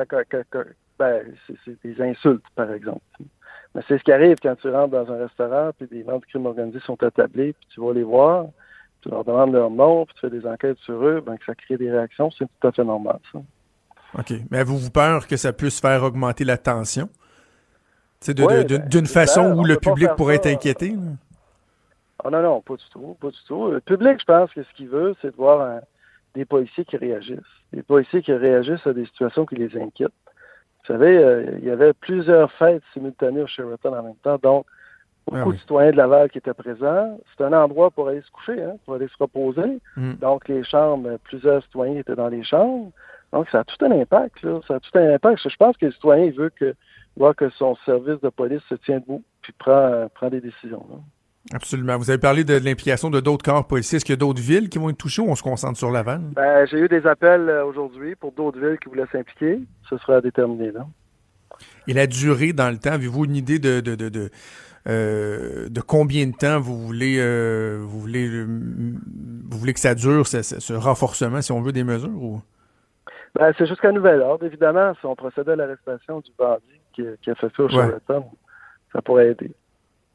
ben, 0.98 1.22
c'est 1.46 1.82
des 1.84 2.00
insultes, 2.00 2.44
par 2.54 2.72
exemple. 2.72 3.02
Mais 3.74 3.82
c'est 3.86 3.98
ce 3.98 4.02
qui 4.02 4.12
arrive 4.12 4.36
quand 4.42 4.56
tu 4.56 4.70
rentres 4.70 4.92
dans 4.92 5.12
un 5.12 5.18
restaurant, 5.18 5.70
puis 5.76 5.86
des 5.86 6.02
membres 6.04 6.20
de 6.20 6.26
crime 6.26 6.46
organisé 6.46 6.80
sont 6.80 7.02
attablés, 7.02 7.52
puis 7.52 7.68
tu 7.74 7.80
vas 7.80 7.92
les 7.92 8.02
voir 8.02 8.46
tu 9.06 9.12
leur 9.12 9.24
demandes 9.24 9.52
leur 9.52 9.70
nom, 9.70 10.04
puis 10.04 10.14
tu 10.14 10.20
fais 10.22 10.30
des 10.30 10.46
enquêtes 10.46 10.78
sur 10.78 11.04
eux, 11.04 11.22
ben, 11.24 11.36
que 11.36 11.44
ça 11.44 11.54
crée 11.54 11.76
des 11.76 11.90
réactions, 11.90 12.30
c'est 12.30 12.44
tout 12.44 12.66
à 12.66 12.72
fait 12.72 12.84
normal, 12.84 13.18
ça. 13.32 13.38
OK. 14.18 14.32
Mais 14.50 14.58
avez-vous 14.58 14.90
peur 14.90 15.26
que 15.26 15.36
ça 15.36 15.52
puisse 15.52 15.80
faire 15.80 16.02
augmenter 16.02 16.44
la 16.44 16.58
tension? 16.58 17.08
Ben, 18.26 18.64
d'une 18.64 19.06
façon 19.06 19.56
où 19.56 19.64
le 19.64 19.76
public 19.76 20.08
pourrait 20.16 20.36
être 20.36 20.46
inquiété? 20.46 20.96
Oh 22.24 22.30
non, 22.30 22.42
non, 22.42 22.60
pas 22.60 22.74
du 22.74 22.84
tout. 22.90 23.16
Pas 23.20 23.28
du 23.28 23.38
tout. 23.46 23.70
Le 23.70 23.80
public, 23.80 24.18
je 24.18 24.24
pense 24.24 24.50
que 24.52 24.62
ce 24.62 24.72
qu'il 24.74 24.88
veut, 24.88 25.14
c'est 25.20 25.30
de 25.30 25.36
voir 25.36 25.80
des 26.34 26.44
policiers 26.44 26.84
qui 26.84 26.96
réagissent. 26.96 27.38
Des 27.72 27.82
policiers 27.82 28.22
qui 28.22 28.32
réagissent 28.32 28.86
à 28.86 28.92
des 28.92 29.04
situations 29.06 29.46
qui 29.46 29.56
les 29.56 29.76
inquiètent. 29.76 30.12
Vous 30.80 30.94
savez, 30.94 31.18
euh, 31.18 31.58
il 31.58 31.64
y 31.64 31.70
avait 31.70 31.92
plusieurs 31.92 32.50
fêtes 32.52 32.82
simultanées 32.94 33.42
au 33.42 33.46
Sheraton 33.46 33.92
en 33.92 34.02
même 34.02 34.16
temps, 34.22 34.38
donc 34.40 34.66
ah 35.32 35.38
beaucoup 35.38 35.52
de 35.52 35.58
citoyens 35.58 35.90
de 35.90 35.96
Laval 35.96 36.30
qui 36.30 36.38
étaient 36.38 36.54
présents. 36.54 37.18
C'est 37.36 37.44
un 37.44 37.52
endroit 37.52 37.90
pour 37.90 38.08
aller 38.08 38.22
se 38.22 38.30
coucher, 38.30 38.62
hein, 38.62 38.76
pour 38.84 38.94
aller 38.94 39.08
se 39.08 39.16
reposer. 39.18 39.80
Mm. 39.96 40.14
Donc, 40.14 40.48
les 40.48 40.64
chambres, 40.64 41.18
plusieurs 41.24 41.62
citoyens 41.64 41.98
étaient 42.00 42.14
dans 42.14 42.28
les 42.28 42.44
chambres. 42.44 42.90
Donc, 43.32 43.48
ça 43.50 43.60
a 43.60 43.64
tout 43.64 43.84
un 43.84 43.90
impact. 43.90 44.42
Là. 44.42 44.60
Ça 44.68 44.76
a 44.76 44.80
tout 44.80 44.96
un 44.98 45.14
impact. 45.14 45.40
Je 45.48 45.56
pense 45.56 45.76
que 45.76 45.86
le 45.86 45.92
citoyen 45.92 46.24
il 46.24 46.32
veut 46.32 46.50
que, 46.50 46.74
voir 47.16 47.34
que 47.34 47.50
son 47.50 47.76
service 47.84 48.20
de 48.20 48.28
police 48.28 48.62
se 48.68 48.76
tient 48.76 49.00
debout 49.00 49.22
puis 49.42 49.52
prend, 49.58 50.08
prend 50.14 50.28
des 50.28 50.40
décisions. 50.40 50.86
Absolument. 51.52 51.96
Vous 51.96 52.10
avez 52.10 52.18
parlé 52.18 52.44
de, 52.44 52.54
l'implication 52.54 53.10
de 53.10 53.20
d'autres 53.20 53.44
corps 53.44 53.66
policiers. 53.66 53.96
Est-ce 53.96 54.04
qu'il 54.04 54.12
y 54.12 54.18
a 54.18 54.18
d'autres 54.18 54.42
villes 54.42 54.68
qui 54.68 54.78
vont 54.78 54.90
être 54.90 54.98
touchées 54.98 55.22
ou 55.22 55.28
on 55.28 55.36
se 55.36 55.42
concentre 55.42 55.78
sur 55.78 55.90
Laval? 55.90 56.20
Ben, 56.34 56.66
j'ai 56.66 56.78
eu 56.78 56.88
des 56.88 57.06
appels 57.06 57.48
euh, 57.48 57.64
aujourd'hui 57.64 58.16
pour 58.16 58.32
d'autres 58.32 58.58
villes 58.58 58.78
qui 58.82 58.88
voulaient 58.88 59.06
s'impliquer. 59.12 59.60
Ce 59.88 59.96
sera 59.98 60.16
à 60.16 60.20
déterminer, 60.20 60.72
là. 60.72 60.86
Et 61.86 61.94
la 61.94 62.06
durée 62.06 62.52
dans 62.52 62.68
le 62.68 62.78
temps, 62.78 62.92
avez-vous 62.92 63.24
une 63.24 63.36
idée 63.36 63.58
de, 63.58 63.80
de, 63.80 63.94
de, 63.94 64.08
de, 64.08 64.30
euh, 64.86 65.68
combien 65.86 66.26
de 66.26 66.36
temps 66.36 66.60
vous 66.60 66.78
voulez, 66.78 67.16
euh, 67.18 67.78
vous 67.80 68.00
voulez, 68.00 68.44
vous 68.44 69.58
voulez 69.58 69.72
que 69.72 69.80
ça 69.80 69.94
dure, 69.94 70.26
ce, 70.26 70.72
renforcement, 70.74 71.42
si 71.42 71.52
on 71.52 71.60
veut, 71.60 71.72
des 71.72 71.84
mesures? 71.84 72.22
Ou? 72.22 72.40
Ben, 73.34 73.52
c'est 73.58 73.66
jusqu'à 73.66 73.92
nouvel 73.92 74.20
ordre, 74.20 74.46
évidemment. 74.46 74.94
Si 75.00 75.06
on 75.06 75.16
procède 75.16 75.48
à 75.48 75.56
l'arrestation 75.56 76.20
du 76.20 76.30
bandit 76.38 76.62
qui, 76.94 77.30
a 77.30 77.34
fait 77.34 77.48
ça 77.56 77.62
au 77.62 77.68
Charlottetown, 77.68 78.24
ça 78.92 79.02
pourrait 79.02 79.28
aider. 79.28 79.52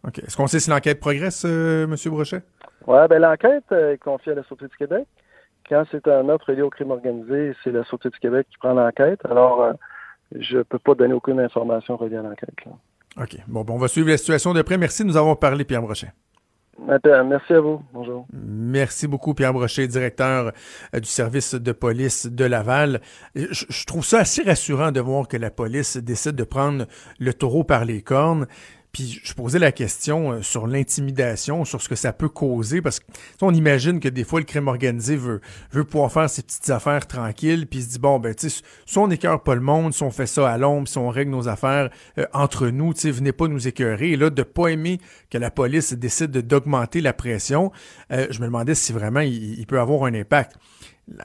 OK. 0.07 0.19
Est-ce 0.19 0.35
qu'on 0.35 0.47
sait 0.47 0.59
si 0.59 0.69
l'enquête 0.69 0.99
progresse, 0.99 1.45
euh, 1.45 1.83
M. 1.83 1.95
Brochet? 2.05 2.41
Oui, 2.87 2.97
ben 3.07 3.19
l'enquête 3.19 3.71
est 3.71 4.01
confiée 4.01 4.31
à 4.31 4.35
la 4.35 4.43
Sûreté 4.43 4.67
du 4.67 4.75
Québec. 4.75 5.05
Quand 5.69 5.83
c'est 5.91 6.07
un 6.07 6.27
offre 6.29 6.51
lié 6.51 6.63
au 6.63 6.71
crime 6.71 6.89
organisé, 6.91 7.53
c'est 7.63 7.71
la 7.71 7.83
Sûreté 7.83 8.09
du 8.09 8.19
Québec 8.19 8.47
qui 8.49 8.57
prend 8.57 8.73
l'enquête. 8.73 9.19
Alors, 9.25 9.61
euh, 9.61 9.73
je 10.39 10.57
ne 10.57 10.63
peux 10.63 10.79
pas 10.79 10.95
donner 10.95 11.13
aucune 11.13 11.39
information 11.39 11.97
reliée 11.97 12.17
à 12.17 12.23
l'enquête. 12.23 12.49
OK. 13.17 13.37
Bon, 13.47 13.63
bon, 13.63 13.75
on 13.75 13.77
va 13.77 13.87
suivre 13.87 14.09
la 14.09 14.17
situation 14.17 14.53
de 14.53 14.61
près. 14.61 14.77
Merci 14.77 15.03
de 15.03 15.07
nous 15.07 15.17
avoir 15.17 15.37
parlé, 15.37 15.65
Pierre 15.65 15.81
Brochet. 15.81 16.11
Merci 17.25 17.53
à 17.53 17.59
vous. 17.59 17.81
Bonjour. 17.93 18.25
Merci 18.33 19.07
beaucoup, 19.07 19.33
Pierre 19.33 19.53
Brochet, 19.53 19.87
directeur 19.87 20.51
euh, 20.95 20.99
du 20.99 21.07
service 21.07 21.53
de 21.53 21.71
police 21.71 22.27
de 22.27 22.45
Laval. 22.45 23.01
Je, 23.35 23.85
trouve 23.85 24.05
ça 24.05 24.19
assez 24.19 24.41
rassurant 24.43 24.91
de 24.91 24.99
voir 24.99 25.27
que 25.27 25.37
la 25.37 25.51
police 25.51 25.97
décide 25.97 26.35
de 26.35 26.43
prendre 26.43 26.85
le 27.19 27.33
taureau 27.33 27.63
par 27.63 27.85
les 27.85 28.01
cornes. 28.01 28.47
Puis 28.91 29.21
je 29.23 29.33
posais 29.33 29.59
la 29.59 29.71
question 29.71 30.31
euh, 30.31 30.41
sur 30.41 30.67
l'intimidation, 30.67 31.63
sur 31.65 31.81
ce 31.81 31.87
que 31.87 31.95
ça 31.95 32.11
peut 32.11 32.29
causer, 32.29 32.81
parce 32.81 32.99
qu'on 33.39 33.53
imagine 33.53 33.99
que 33.99 34.09
des 34.09 34.23
fois 34.23 34.39
le 34.39 34.45
crime 34.45 34.67
organisé 34.67 35.15
veut, 35.15 35.41
veut 35.71 35.83
pouvoir 35.83 36.11
faire 36.11 36.29
ses 36.29 36.41
petites 36.41 36.69
affaires 36.69 37.07
tranquilles, 37.07 37.67
puis 37.67 37.79
il 37.79 37.83
se 37.83 37.89
dit 37.89 37.99
bon 37.99 38.19
ben 38.19 38.35
tu 38.35 38.49
sais, 38.49 38.61
si 38.85 38.97
on 38.97 39.07
n'écœure 39.07 39.43
pas 39.43 39.55
le 39.55 39.61
monde, 39.61 39.93
si 39.93 40.03
on 40.03 40.11
fait 40.11 40.27
ça 40.27 40.49
à 40.49 40.57
l'ombre, 40.57 40.87
si 40.87 40.97
on 40.97 41.09
règle 41.09 41.31
nos 41.31 41.47
affaires 41.47 41.89
euh, 42.17 42.25
entre 42.33 42.67
nous, 42.67 42.93
tu 42.93 43.01
sais, 43.01 43.11
venez 43.11 43.31
pas 43.31 43.47
nous 43.47 43.67
écœurer. 43.67 44.11
Et 44.11 44.17
là, 44.17 44.29
de 44.29 44.43
pas 44.43 44.67
aimer 44.67 44.99
que 45.29 45.37
la 45.37 45.51
police 45.51 45.93
décide 45.93 46.31
d'augmenter 46.31 47.01
la 47.01 47.13
pression, 47.13 47.71
euh, 48.11 48.27
je 48.29 48.39
me 48.39 48.45
demandais 48.45 48.75
si 48.75 48.91
vraiment 48.91 49.21
il 49.21 49.65
peut 49.67 49.79
avoir 49.79 50.03
un 50.03 50.13
impact 50.13 50.57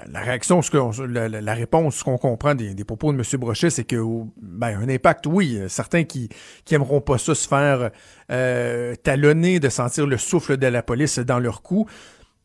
la, 0.09 0.20
réaction, 0.20 0.62
ce 0.62 0.70
que, 0.70 1.07
la, 1.07 1.55
réponse, 1.55 1.97
ce 1.97 2.05
qu'on 2.05 2.18
comprend 2.18 2.55
des, 2.55 2.74
propos 2.84 3.12
de 3.12 3.18
M. 3.18 3.41
Brochet, 3.41 3.70
c'est 3.70 3.84
que, 3.84 4.03
ben, 4.41 4.78
un 4.80 4.89
impact, 4.89 5.26
oui. 5.26 5.61
Certains 5.68 6.05
qui, 6.05 6.28
qui 6.64 6.76
pas 6.78 7.18
ça 7.18 7.34
se 7.34 7.49
faire 7.49 7.91
euh, 8.30 8.95
talonner, 9.03 9.61
de 9.61 9.68
sentir 9.68 10.07
le 10.07 10.16
souffle 10.16 10.57
de 10.57 10.66
la 10.66 10.82
police 10.82 11.18
dans 11.18 11.39
leur 11.39 11.62
cou. 11.62 11.87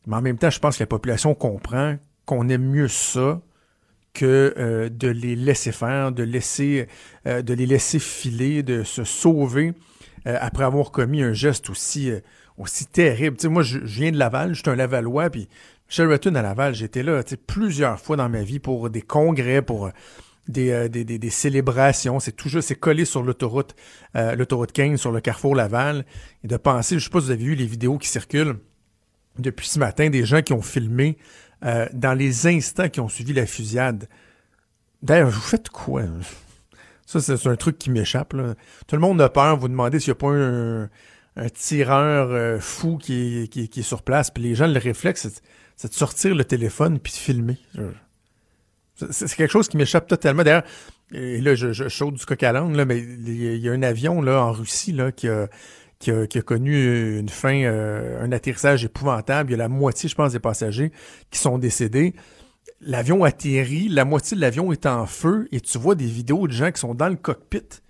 Mais 0.08 0.16
en 0.16 0.22
même 0.22 0.38
temps, 0.38 0.50
je 0.50 0.60
pense 0.60 0.78
que 0.78 0.84
la 0.84 0.88
population 0.88 1.34
comprend 1.34 1.98
qu'on 2.26 2.50
aime 2.50 2.66
mieux 2.66 2.88
ça 2.88 3.42
que 4.14 4.54
euh, 4.58 4.90
de 4.90 5.08
les 5.08 5.36
laisser 5.36 5.72
faire, 5.72 6.12
de 6.12 6.24
laisser, 6.24 6.88
euh, 7.28 7.42
de 7.42 7.54
les 7.54 7.66
laisser 7.66 8.00
filer, 8.00 8.62
de 8.64 8.84
se 8.84 9.04
sauver 9.04 9.74
après 10.24 10.64
avoir 10.64 10.92
commis 10.92 11.24
un 11.24 11.34
geste 11.34 11.72
aussi, 11.72 12.12
aussi 12.56 12.86
terrible. 12.86 13.38
Moi, 13.46 13.64
je, 13.64 13.80
viens 13.80 14.12
de 14.12 14.18
Laval, 14.20 14.54
je 14.54 14.62
suis 14.62 14.70
un 14.70 14.76
Lavallois, 14.76 15.32
puis 15.32 15.50
Sheraton 15.92 16.36
à 16.36 16.42
Laval, 16.42 16.74
j'étais 16.74 17.04
là 17.04 17.22
plusieurs 17.46 18.00
fois 18.00 18.16
dans 18.16 18.30
ma 18.30 18.44
vie 18.44 18.60
pour 18.60 18.90
des 18.90 19.02
congrès, 19.02 19.62
pour 19.62 19.88
euh, 19.88 19.92
euh, 20.58 20.88
des, 20.88 21.04
des, 21.04 21.20
des, 21.20 21.30
célébrations. 21.30 22.22
C'est 22.22 22.32
toujours 22.32 22.64
c'est 22.64 22.76
collé 22.76 23.04
sur 23.04 23.24
l'autoroute 23.24 23.76
euh, 24.16 24.34
l'autoroute 24.36 24.72
15 24.72 24.98
sur 24.98 25.12
le 25.12 25.20
carrefour 25.20 25.54
Laval. 25.54 26.06
Et 26.46 26.48
de 26.48 26.56
penser, 26.56 26.98
je 26.98 27.04
sais 27.04 27.10
pas 27.10 27.20
si 27.20 27.26
vous 27.26 27.32
avez 27.32 27.44
vu 27.44 27.56
les 27.56 27.66
vidéos 27.66 27.98
qui 27.98 28.08
circulent 28.08 28.56
depuis 29.38 29.68
ce 29.68 29.80
matin, 29.80 30.10
des 30.10 30.24
gens 30.24 30.42
qui 30.42 30.54
ont 30.54 30.62
filmé 30.62 31.18
dans 31.62 32.18
les 32.18 32.48
instants 32.48 32.90
qui 32.90 33.00
ont 33.02 33.10
suivi 33.10 33.34
la 33.34 33.46
fusillade. 33.46 34.08
D'ailleurs, 35.04 35.30
vous 35.30 35.42
faites 35.42 35.70
quoi? 35.70 36.04
Ça, 37.06 37.20
c'est 37.20 37.48
un 37.48 37.56
truc 37.56 37.78
qui 37.78 37.92
m'échappe. 37.92 38.34
Tout 38.88 38.96
le 38.96 39.02
monde 39.02 39.22
a 39.22 39.30
peur. 39.30 39.58
Vous 39.58 39.68
demandez 39.68 40.00
s'il 40.00 40.10
n'y 40.10 40.14
a 40.14 40.16
pas 40.16 40.32
un, 40.32 40.90
un 41.36 41.50
tireur 41.54 42.60
fou 42.62 42.98
qui 42.98 43.44
est, 43.44 43.48
qui, 43.48 43.70
qui 43.70 43.82
est, 43.82 43.84
sur 43.84 44.02
place. 44.02 44.32
Puis 44.32 44.42
les 44.42 44.56
gens, 44.56 44.66
le 44.66 44.80
réflexe, 44.80 45.28
c'est 45.82 45.88
de 45.88 45.96
sortir 45.96 46.36
le 46.36 46.46
téléphone 46.46 47.00
puis 47.00 47.12
de 47.12 47.18
filmer. 47.18 47.58
C'est 49.10 49.34
quelque 49.34 49.50
chose 49.50 49.68
qui 49.68 49.78
m'échappe 49.78 50.08
totalement. 50.08 50.44
D'ailleurs, 50.44 50.64
et 51.12 51.42
là, 51.42 51.56
je, 51.56 51.74
je 51.74 52.12
du 52.12 52.24
coq 52.24 52.44
à 52.44 52.52
l'âne, 52.52 52.84
mais 52.86 53.00
il 53.00 53.58
y 53.58 53.68
a 53.68 53.72
un 53.72 53.82
avion 53.82 54.22
là, 54.22 54.44
en 54.44 54.52
Russie 54.52 54.92
là, 54.92 55.12
qui, 55.12 55.28
a, 55.28 55.48
qui, 55.98 56.12
a, 56.12 56.42
connu 56.44 57.18
une 57.18 57.30
fin, 57.30 57.64
euh, 57.64 58.24
un 58.24 58.32
atterrissage 58.32 58.86
épouvantable. 58.86 59.50
Il 59.50 59.54
y 59.54 59.56
a 59.56 59.58
la 59.58 59.70
moitié, 59.70 60.08
je 60.08 60.14
pense, 60.14 60.34
des 60.34 60.40
passagers 60.40 60.92
qui 61.32 61.40
sont 61.40 61.58
décédés. 61.58 62.14
L'avion 62.80 63.24
atterrit, 63.24 63.90
la 63.90 64.06
moitié 64.06 64.38
de 64.38 64.42
l'avion 64.42 64.72
est 64.72 64.86
en 64.86 65.08
feu 65.08 65.48
et 65.52 65.62
tu 65.62 65.80
vois 65.80 65.96
des 65.96 66.06
vidéos 66.06 66.48
de 66.48 66.54
gens 66.54 66.72
qui 66.72 66.80
sont 66.80 66.94
dans 66.94 67.10
le 67.10 67.16
cockpit 67.16 67.82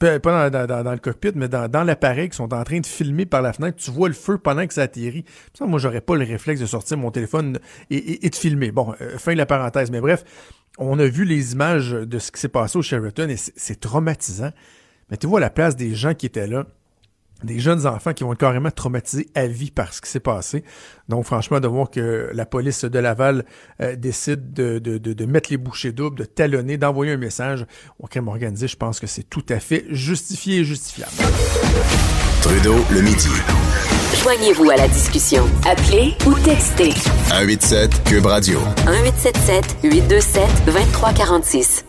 pas 0.00 0.50
dans, 0.50 0.92
le 0.92 0.98
cockpit, 0.98 1.32
mais 1.34 1.48
dans, 1.48 1.84
l'appareil 1.84 2.28
qui 2.30 2.36
sont 2.36 2.52
en 2.52 2.64
train 2.64 2.80
de 2.80 2.86
filmer 2.86 3.26
par 3.26 3.42
la 3.42 3.52
fenêtre, 3.52 3.76
tu 3.76 3.90
vois 3.90 4.08
le 4.08 4.14
feu 4.14 4.38
pendant 4.38 4.66
que 4.66 4.74
ça 4.74 4.82
atterrit. 4.82 5.24
Ça, 5.56 5.66
moi, 5.66 5.78
j'aurais 5.78 6.00
pas 6.00 6.16
le 6.16 6.24
réflexe 6.24 6.60
de 6.60 6.66
sortir 6.66 6.96
mon 6.96 7.10
téléphone 7.10 7.58
et, 7.90 8.28
de 8.28 8.34
filmer. 8.34 8.72
Bon, 8.72 8.94
euh, 9.00 9.18
fin 9.18 9.32
de 9.32 9.38
la 9.38 9.46
parenthèse. 9.46 9.90
Mais 9.90 10.00
bref, 10.00 10.24
on 10.78 10.98
a 10.98 11.06
vu 11.06 11.24
les 11.24 11.52
images 11.52 11.92
de 11.92 12.18
ce 12.18 12.32
qui 12.32 12.40
s'est 12.40 12.48
passé 12.48 12.78
au 12.78 12.82
Sheraton 12.82 13.28
et 13.28 13.36
c'est 13.36 13.78
traumatisant. 13.78 14.52
Mais 15.10 15.16
tu 15.16 15.26
vois 15.26 15.40
la 15.40 15.50
place 15.50 15.76
des 15.76 15.94
gens 15.94 16.14
qui 16.14 16.26
étaient 16.26 16.46
là 16.46 16.66
des 17.44 17.58
jeunes 17.58 17.86
enfants 17.86 18.12
qui 18.12 18.24
vont 18.24 18.32
être 18.32 18.38
carrément 18.38 18.70
traumatisés 18.70 19.28
à 19.34 19.46
vie 19.46 19.70
par 19.70 19.92
ce 19.92 20.00
qui 20.00 20.10
s'est 20.10 20.20
passé. 20.20 20.64
Donc, 21.08 21.24
franchement, 21.24 21.60
de 21.60 21.68
voir 21.68 21.90
que 21.90 22.30
la 22.32 22.46
police 22.46 22.84
de 22.84 22.98
Laval 22.98 23.44
euh, 23.80 23.96
décide 23.96 24.52
de, 24.52 24.78
de, 24.78 24.98
de, 24.98 25.24
mettre 25.26 25.50
les 25.50 25.56
bouchées 25.56 25.92
doubles, 25.92 26.18
de 26.18 26.24
talonner, 26.24 26.76
d'envoyer 26.76 27.12
un 27.12 27.16
message 27.16 27.66
au 27.98 28.06
crime 28.06 28.28
organisé, 28.28 28.68
je 28.68 28.76
pense 28.76 29.00
que 29.00 29.06
c'est 29.06 29.28
tout 29.28 29.44
à 29.48 29.60
fait 29.60 29.84
justifié 29.90 30.58
et 30.58 30.64
justifiable. 30.64 31.12
Trudeau, 32.42 32.76
le 32.90 33.02
midi. 33.02 33.28
Joignez-vous 34.22 34.70
à 34.70 34.76
la 34.76 34.88
discussion. 34.88 35.44
Appelez 35.66 36.14
ou 36.26 36.34
textez. 36.40 36.92
187 37.28 38.04
Cube 38.04 38.26
Radio. 38.26 38.60
1877 38.86 39.78
827 39.82 40.64
2346. 40.66 41.84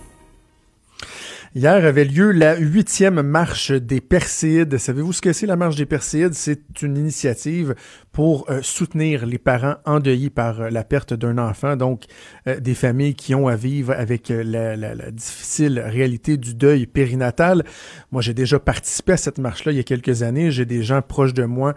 Hier 1.54 1.84
avait 1.86 2.06
lieu 2.06 2.32
la 2.32 2.56
huitième 2.56 3.22
marche 3.24 3.74
des 3.74 4.00
Perséides. 4.00 4.78
Savez-vous 4.78 5.12
ce 5.12 5.22
que 5.22 5.34
c'est 5.34 5.46
la 5.46 5.58
marche 5.58 5.76
des 5.76 5.86
Perséides? 5.86 6.34
C'est 6.34 6.82
une 6.82 6.96
initiative 6.96 7.76
pour 8.14 8.50
euh, 8.50 8.62
soutenir 8.62 9.26
les 9.26 9.38
parents 9.38 9.76
endeuillés 9.86 10.30
par 10.30 10.62
euh, 10.62 10.70
la 10.70 10.84
perte 10.84 11.14
d'un 11.14 11.38
enfant, 11.38 11.76
donc 11.76 12.06
euh, 12.48 12.60
des 12.60 12.74
familles 12.74 13.16
qui 13.16 13.36
ont 13.36 13.48
à 13.48 13.56
vivre 13.56 13.94
avec 13.94 14.30
la, 14.30 14.76
la, 14.76 15.12
difficile 15.12 15.80
réalité 15.80 16.38
du 16.38 16.56
deuil 16.56 16.88
périnatal. 16.88 17.64
Moi, 18.12 18.22
j'ai 18.22 18.34
déjà 18.34 18.60
participé 18.60 19.14
à 19.14 19.18
cette 19.18 19.38
marche-là 19.38 19.74
il 19.74 19.78
y 19.78 19.82
a 19.82 19.84
quelques 19.84 20.24
années. 20.24 20.52
J'ai 20.52 20.66
des 20.66 20.84
gens 20.84 21.02
proches 21.02 21.34
de 21.34 21.44
moi 21.44 21.76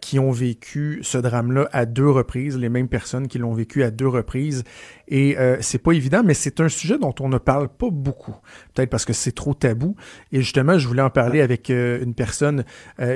qui 0.00 0.18
ont 0.18 0.30
vécu 0.30 1.00
ce 1.02 1.18
drame-là 1.18 1.68
à 1.72 1.86
deux 1.86 2.08
reprises, 2.08 2.56
les 2.56 2.68
mêmes 2.68 2.88
personnes 2.88 3.28
qui 3.28 3.38
l'ont 3.38 3.52
vécu 3.52 3.82
à 3.82 3.90
deux 3.90 4.08
reprises. 4.08 4.64
Et 5.08 5.36
c'est 5.60 5.78
pas 5.78 5.92
évident, 5.92 6.22
mais 6.24 6.34
c'est 6.34 6.60
un 6.60 6.68
sujet 6.68 6.98
dont 6.98 7.14
on 7.20 7.28
ne 7.28 7.38
parle 7.38 7.68
pas 7.68 7.88
beaucoup. 7.90 8.36
Peut-être 8.74 8.90
parce 8.90 9.04
que 9.04 9.09
c'est 9.12 9.34
trop 9.34 9.54
tabou. 9.54 9.96
Et 10.32 10.40
justement, 10.40 10.78
je 10.78 10.86
voulais 10.88 11.02
en 11.02 11.10
parler 11.10 11.40
avec 11.40 11.70
une 11.70 12.14
personne 12.14 12.64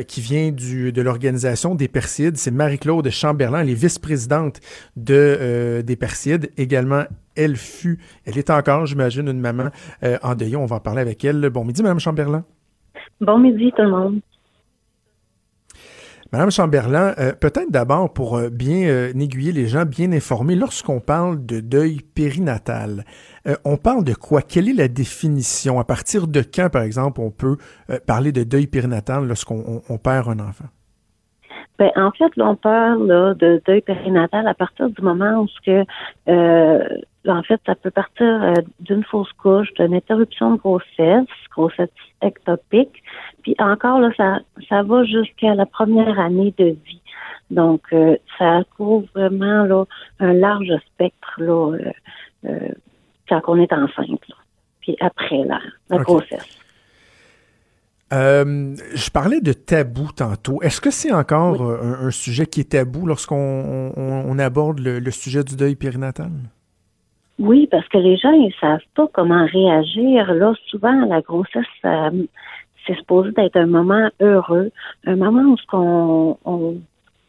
qui 0.09 0.21
vient 0.21 0.51
du, 0.51 0.93
de 0.93 1.03
l'organisation 1.03 1.75
des 1.75 1.89
Perséides. 1.89 2.37
C'est 2.37 2.51
Marie-Claude 2.51 3.09
Chamberlain, 3.11 3.61
elle 3.61 3.71
est 3.71 3.75
vice-présidente 3.75 4.61
de, 4.97 5.15
euh, 5.15 5.83
des 5.83 5.97
Persides. 5.97 6.51
Également, 6.57 7.05
elle 7.37 7.57
fut, 7.57 7.99
elle 8.25 8.39
est 8.39 8.51
encore, 8.51 8.87
j'imagine, 8.87 9.29
une 9.29 9.41
maman 9.41 9.71
euh, 10.03 10.19
en 10.23 10.35
deuil. 10.35 10.57
On 10.57 10.67
va 10.67 10.77
en 10.77 10.81
parler 10.81 11.01
avec 11.01 11.25
elle. 11.25 11.49
Bon 11.51 11.65
midi, 11.65 11.83
Madame 11.83 12.01
Chamberlain. 12.01 12.45
Bon 13.21 13.39
midi, 13.39 13.73
tout 13.77 13.83
le 13.83 13.91
monde. 13.91 14.21
Madame 16.33 16.51
Chamberlain, 16.51 17.15
euh, 17.19 17.33
peut-être 17.33 17.71
d'abord 17.71 18.13
pour 18.13 18.41
bien 18.51 19.11
aiguiller 19.15 19.53
les 19.53 19.69
gens, 19.69 19.85
bien 19.85 20.11
informer, 20.11 20.57
lorsqu'on 20.57 20.99
parle 20.99 21.47
de 21.47 21.61
deuil 21.61 22.01
périnatal, 22.15 23.05
on 23.65 23.77
parle 23.77 24.05
de 24.05 24.15
quoi? 24.15 24.43
Quelle 24.43 24.69
est 24.69 24.75
la 24.75 24.89
définition? 24.89 25.79
À 25.79 25.85
partir 25.85 26.27
de 26.27 26.41
quand, 26.43 26.71
par 26.71 26.83
exemple, 26.83 27.21
on 27.21 27.31
peut 27.31 27.57
parler 28.07 28.33
de 28.33 28.43
deuil 28.45 28.67
périnatal 28.67 29.27
lorsqu'on 29.27 29.99
perd 30.03 30.29
un 30.29 30.41
enfant? 30.41 30.67
Ben, 31.79 31.91
en 31.97 32.13
fait, 32.13 32.37
là, 32.37 32.51
on 32.51 32.57
parle 32.57 33.37
de 33.37 33.61
deuil 33.67 33.81
périnatal 33.81 34.47
à 34.47 34.55
partir 34.55 34.89
du 34.91 35.03
moment 35.03 35.41
où 35.41 35.49
que 35.67 35.85
euh, 36.29 37.01
en 37.27 37.43
fait, 37.43 37.61
ça 37.67 37.75
peut 37.75 37.91
partir 37.91 38.27
euh, 38.27 38.53
d'une 38.81 39.03
fausse 39.03 39.33
couche, 39.33 39.73
d'une 39.75 39.95
interruption 39.95 40.53
de 40.53 40.59
grossesse, 40.59 41.27
grossesse 41.51 41.89
ectopique, 42.23 43.03
puis 43.43 43.57
encore 43.59 43.99
là, 43.99 44.11
ça, 44.17 44.41
ça 44.69 44.83
va 44.83 45.05
jusqu'à 45.05 45.55
la 45.55 45.67
première 45.67 46.19
année 46.21 46.55
de 46.59 46.77
vie. 46.87 47.01
Donc, 47.51 47.83
euh, 47.93 48.17
ça 48.39 48.61
couvre 48.77 49.07
vraiment 49.15 49.65
là, 49.65 49.85
un 50.21 50.33
large 50.33 50.73
spectre 50.87 51.35
là, 51.39 51.77
quand 53.29 53.41
on 53.49 53.57
est 53.61 53.73
enceinte, 53.73 54.21
puis 54.81 54.97
après 55.01 55.45
la, 55.45 55.61
la 55.91 55.99
grossesse. 55.99 56.61
Euh, 58.13 58.77
je 58.95 59.11
parlais 59.11 59.41
de 59.41 59.53
tabou 59.53 60.09
tantôt. 60.15 60.63
Est-ce 60.63 60.81
que 60.81 60.91
c'est 60.91 61.13
encore 61.13 61.63
un, 61.63 62.11
sujet 62.11 62.47
qui 62.47 62.61
est 62.61 62.73
tabou 62.73 63.07
lorsqu'on 63.07 63.93
on, 63.97 64.39
aborde 64.39 64.79
le, 64.79 65.11
sujet 65.11 65.43
du 65.43 65.57
deuil 65.57 65.75
périnatal? 65.75 66.31
Oui, 67.39 67.67
parce 67.69 67.89
que 67.89 67.99
les 67.99 68.17
gens, 68.17 68.31
ils 68.31 68.55
savent 68.61 68.79
pas 68.95 69.09
comment 69.13 69.45
réagir. 69.47 70.33
Là, 70.35 70.53
souvent, 70.67 71.07
la 71.07 71.23
grossesse, 71.23 71.65
c'est 71.83 72.95
supposé 72.97 73.33
être 73.39 73.57
un 73.57 73.67
moment 73.67 74.11
heureux, 74.21 74.71
un 75.07 75.17
moment 75.17 75.55
où 75.55 75.57
on, 75.73 76.37
on, 76.45 76.77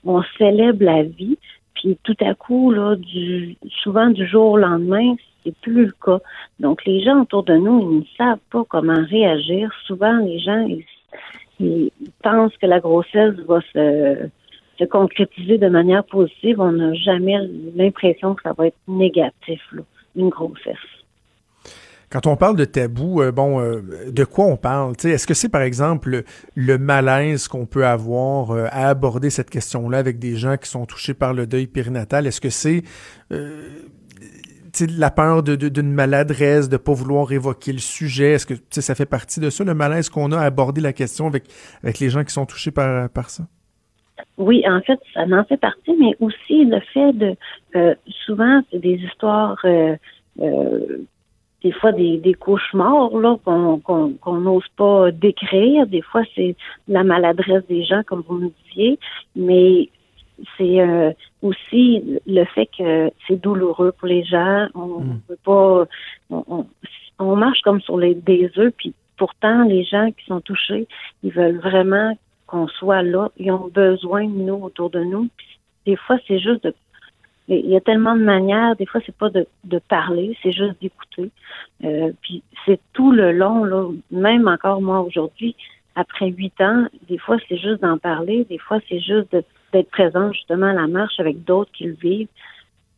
on 0.05 0.23
célèbre 0.37 0.83
la 0.83 1.03
vie, 1.03 1.37
puis 1.73 1.97
tout 2.03 2.17
à 2.19 2.35
coup, 2.35 2.71
là, 2.71 2.95
du, 2.95 3.57
souvent 3.81 4.09
du 4.09 4.27
jour 4.27 4.51
au 4.51 4.57
lendemain, 4.57 5.15
c'est 5.45 5.55
plus 5.57 5.85
le 5.85 5.93
cas. 6.03 6.19
Donc, 6.59 6.83
les 6.85 7.03
gens 7.03 7.21
autour 7.21 7.43
de 7.43 7.55
nous, 7.55 7.91
ils 7.91 7.99
ne 7.99 8.03
savent 8.17 8.39
pas 8.51 8.63
comment 8.67 9.03
réagir. 9.09 9.71
Souvent, 9.85 10.17
les 10.17 10.39
gens, 10.39 10.67
ils, 11.59 11.91
pensent 12.21 12.55
que 12.57 12.65
la 12.65 12.81
grossesse 12.81 13.35
va 13.47 13.61
se, 13.73 14.27
se, 14.77 14.83
concrétiser 14.83 15.57
de 15.57 15.69
manière 15.69 16.03
positive. 16.03 16.59
On 16.59 16.73
n'a 16.73 16.93
jamais 16.93 17.37
l'impression 17.75 18.35
que 18.35 18.41
ça 18.43 18.53
va 18.57 18.67
être 18.67 18.77
négatif, 18.87 19.61
là, 19.71 19.83
une 20.17 20.29
grossesse. 20.29 20.75
Quand 22.15 22.27
on 22.27 22.35
parle 22.37 22.55
de 22.55 22.65
tabou, 22.65 23.21
euh, 23.21 23.31
bon, 23.31 23.59
euh, 23.59 23.81
de 24.09 24.23
quoi 24.23 24.45
on 24.45 24.57
parle? 24.57 24.93
Est-ce 25.03 25.27
que 25.27 25.33
c'est, 25.33 25.49
par 25.49 25.63
exemple, 25.63 26.23
le, 26.55 26.77
malaise 26.77 27.47
qu'on 27.47 27.65
peut 27.65 27.85
avoir 27.85 28.51
euh, 28.51 28.67
à 28.71 28.87
aborder 28.89 29.29
cette 29.29 29.49
question-là 29.49 29.97
avec 29.97 30.19
des 30.19 30.35
gens 30.35 30.55
qui 30.57 30.69
sont 30.69 30.85
touchés 30.85 31.13
par 31.13 31.33
le 31.33 31.47
deuil 31.47 31.67
périnatal? 31.67 32.27
Est-ce 32.27 32.39
que 32.39 32.49
c'est 32.49 32.83
la 34.97 35.11
peur 35.11 35.43
d'une 35.43 35.91
maladresse, 35.91 36.69
de 36.69 36.75
ne 36.75 36.77
pas 36.77 36.93
vouloir 36.93 37.31
évoquer 37.31 37.71
le 37.71 37.79
sujet? 37.79 38.33
Est-ce 38.33 38.45
que 38.45 38.55
ça 38.69 38.95
fait 38.95 39.05
partie 39.05 39.39
de 39.39 39.49
ça, 39.49 39.63
le 39.63 39.73
malaise 39.73 40.09
qu'on 40.09 40.31
a 40.31 40.39
à 40.39 40.45
aborder 40.45 40.81
la 40.81 40.93
question 40.93 41.27
avec, 41.27 41.45
avec 41.83 41.99
les 41.99 42.09
gens 42.09 42.23
qui 42.23 42.33
sont 42.33 42.45
touchés 42.45 42.71
par, 42.71 43.09
par 43.09 43.29
ça? 43.29 43.43
Oui, 44.37 44.63
en 44.67 44.81
fait, 44.81 44.99
ça 45.13 45.23
en 45.29 45.43
fait 45.45 45.57
partie, 45.57 45.95
mais 45.99 46.15
aussi 46.19 46.65
le 46.65 46.79
fait 46.93 47.13
de 47.13 47.35
souvent 48.25 48.61
c'est 48.71 48.79
des 48.79 48.95
histoires 48.95 49.57
des 51.65 51.71
fois 51.71 51.91
des, 51.91 52.35
cauchemars 52.39 53.17
là 53.17 53.37
qu'on 53.43 54.39
n'ose 54.39 54.67
pas 54.77 55.11
décrire. 55.11 55.87
Des 55.87 56.03
fois, 56.03 56.21
c'est 56.35 56.55
la 56.87 57.03
maladresse 57.03 57.63
des 57.67 57.83
gens, 57.83 58.03
comme 58.05 58.23
vous 58.27 58.35
me 58.35 58.51
disiez, 58.67 58.99
mais 59.35 59.89
c'est 60.57 60.79
euh, 60.79 61.11
aussi 61.45 62.03
le 62.25 62.43
fait 62.45 62.67
que 62.77 63.11
c'est 63.27 63.41
douloureux 63.41 63.91
pour 63.91 64.07
les 64.07 64.23
gens. 64.23 64.67
On 64.73 64.99
ne 64.99 65.13
mm. 65.13 65.21
peut 65.27 65.37
pas, 65.43 65.85
on, 67.19 67.35
marche 67.35 67.61
comme 67.61 67.81
sur 67.81 67.97
les 67.97 68.15
des 68.15 68.51
œufs, 68.57 68.73
puis 68.77 68.93
pourtant 69.17 69.63
les 69.63 69.83
gens 69.83 70.11
qui 70.11 70.25
sont 70.25 70.41
touchés, 70.41 70.87
ils 71.23 71.31
veulent 71.31 71.59
vraiment 71.59 72.17
qu'on 72.47 72.67
soit 72.67 73.03
là. 73.03 73.29
Ils 73.37 73.51
ont 73.51 73.67
besoin 73.67 74.25
de 74.25 74.37
nous 74.47 74.55
autour 74.55 74.89
de 74.89 75.03
nous. 75.03 75.27
des 75.85 75.95
fois, 75.95 76.17
c'est 76.27 76.39
juste 76.39 76.63
de 76.63 76.73
il 77.47 77.69
y 77.69 77.75
a 77.75 77.81
tellement 77.81 78.15
de 78.15 78.23
manières. 78.23 78.75
Des 78.75 78.87
fois, 78.87 79.01
c'est 79.05 79.15
pas 79.15 79.29
de, 79.29 79.45
de 79.65 79.77
parler, 79.77 80.35
c'est 80.41 80.51
juste 80.51 80.81
d'écouter. 80.81 81.29
Euh, 81.83 82.11
puis 82.23 82.41
c'est 82.65 82.79
tout 82.93 83.11
le 83.11 83.31
long, 83.31 83.63
là, 83.63 83.87
même 84.09 84.47
encore 84.47 84.81
moi 84.81 85.01
aujourd'hui, 85.01 85.55
après 85.95 86.29
huit 86.29 86.59
ans, 86.59 86.87
des 87.07 87.17
fois 87.17 87.37
c'est 87.47 87.57
juste 87.57 87.81
d'en 87.81 87.97
parler, 87.97 88.45
des 88.45 88.57
fois 88.57 88.79
c'est 88.89 88.99
juste 88.99 89.35
d'être 89.77 89.89
présent 89.89 90.31
justement 90.31 90.67
à 90.67 90.73
la 90.73 90.87
marche 90.87 91.19
avec 91.19 91.43
d'autres 91.43 91.71
qui 91.71 91.85
le 91.85 91.93
vivent. 91.93 92.27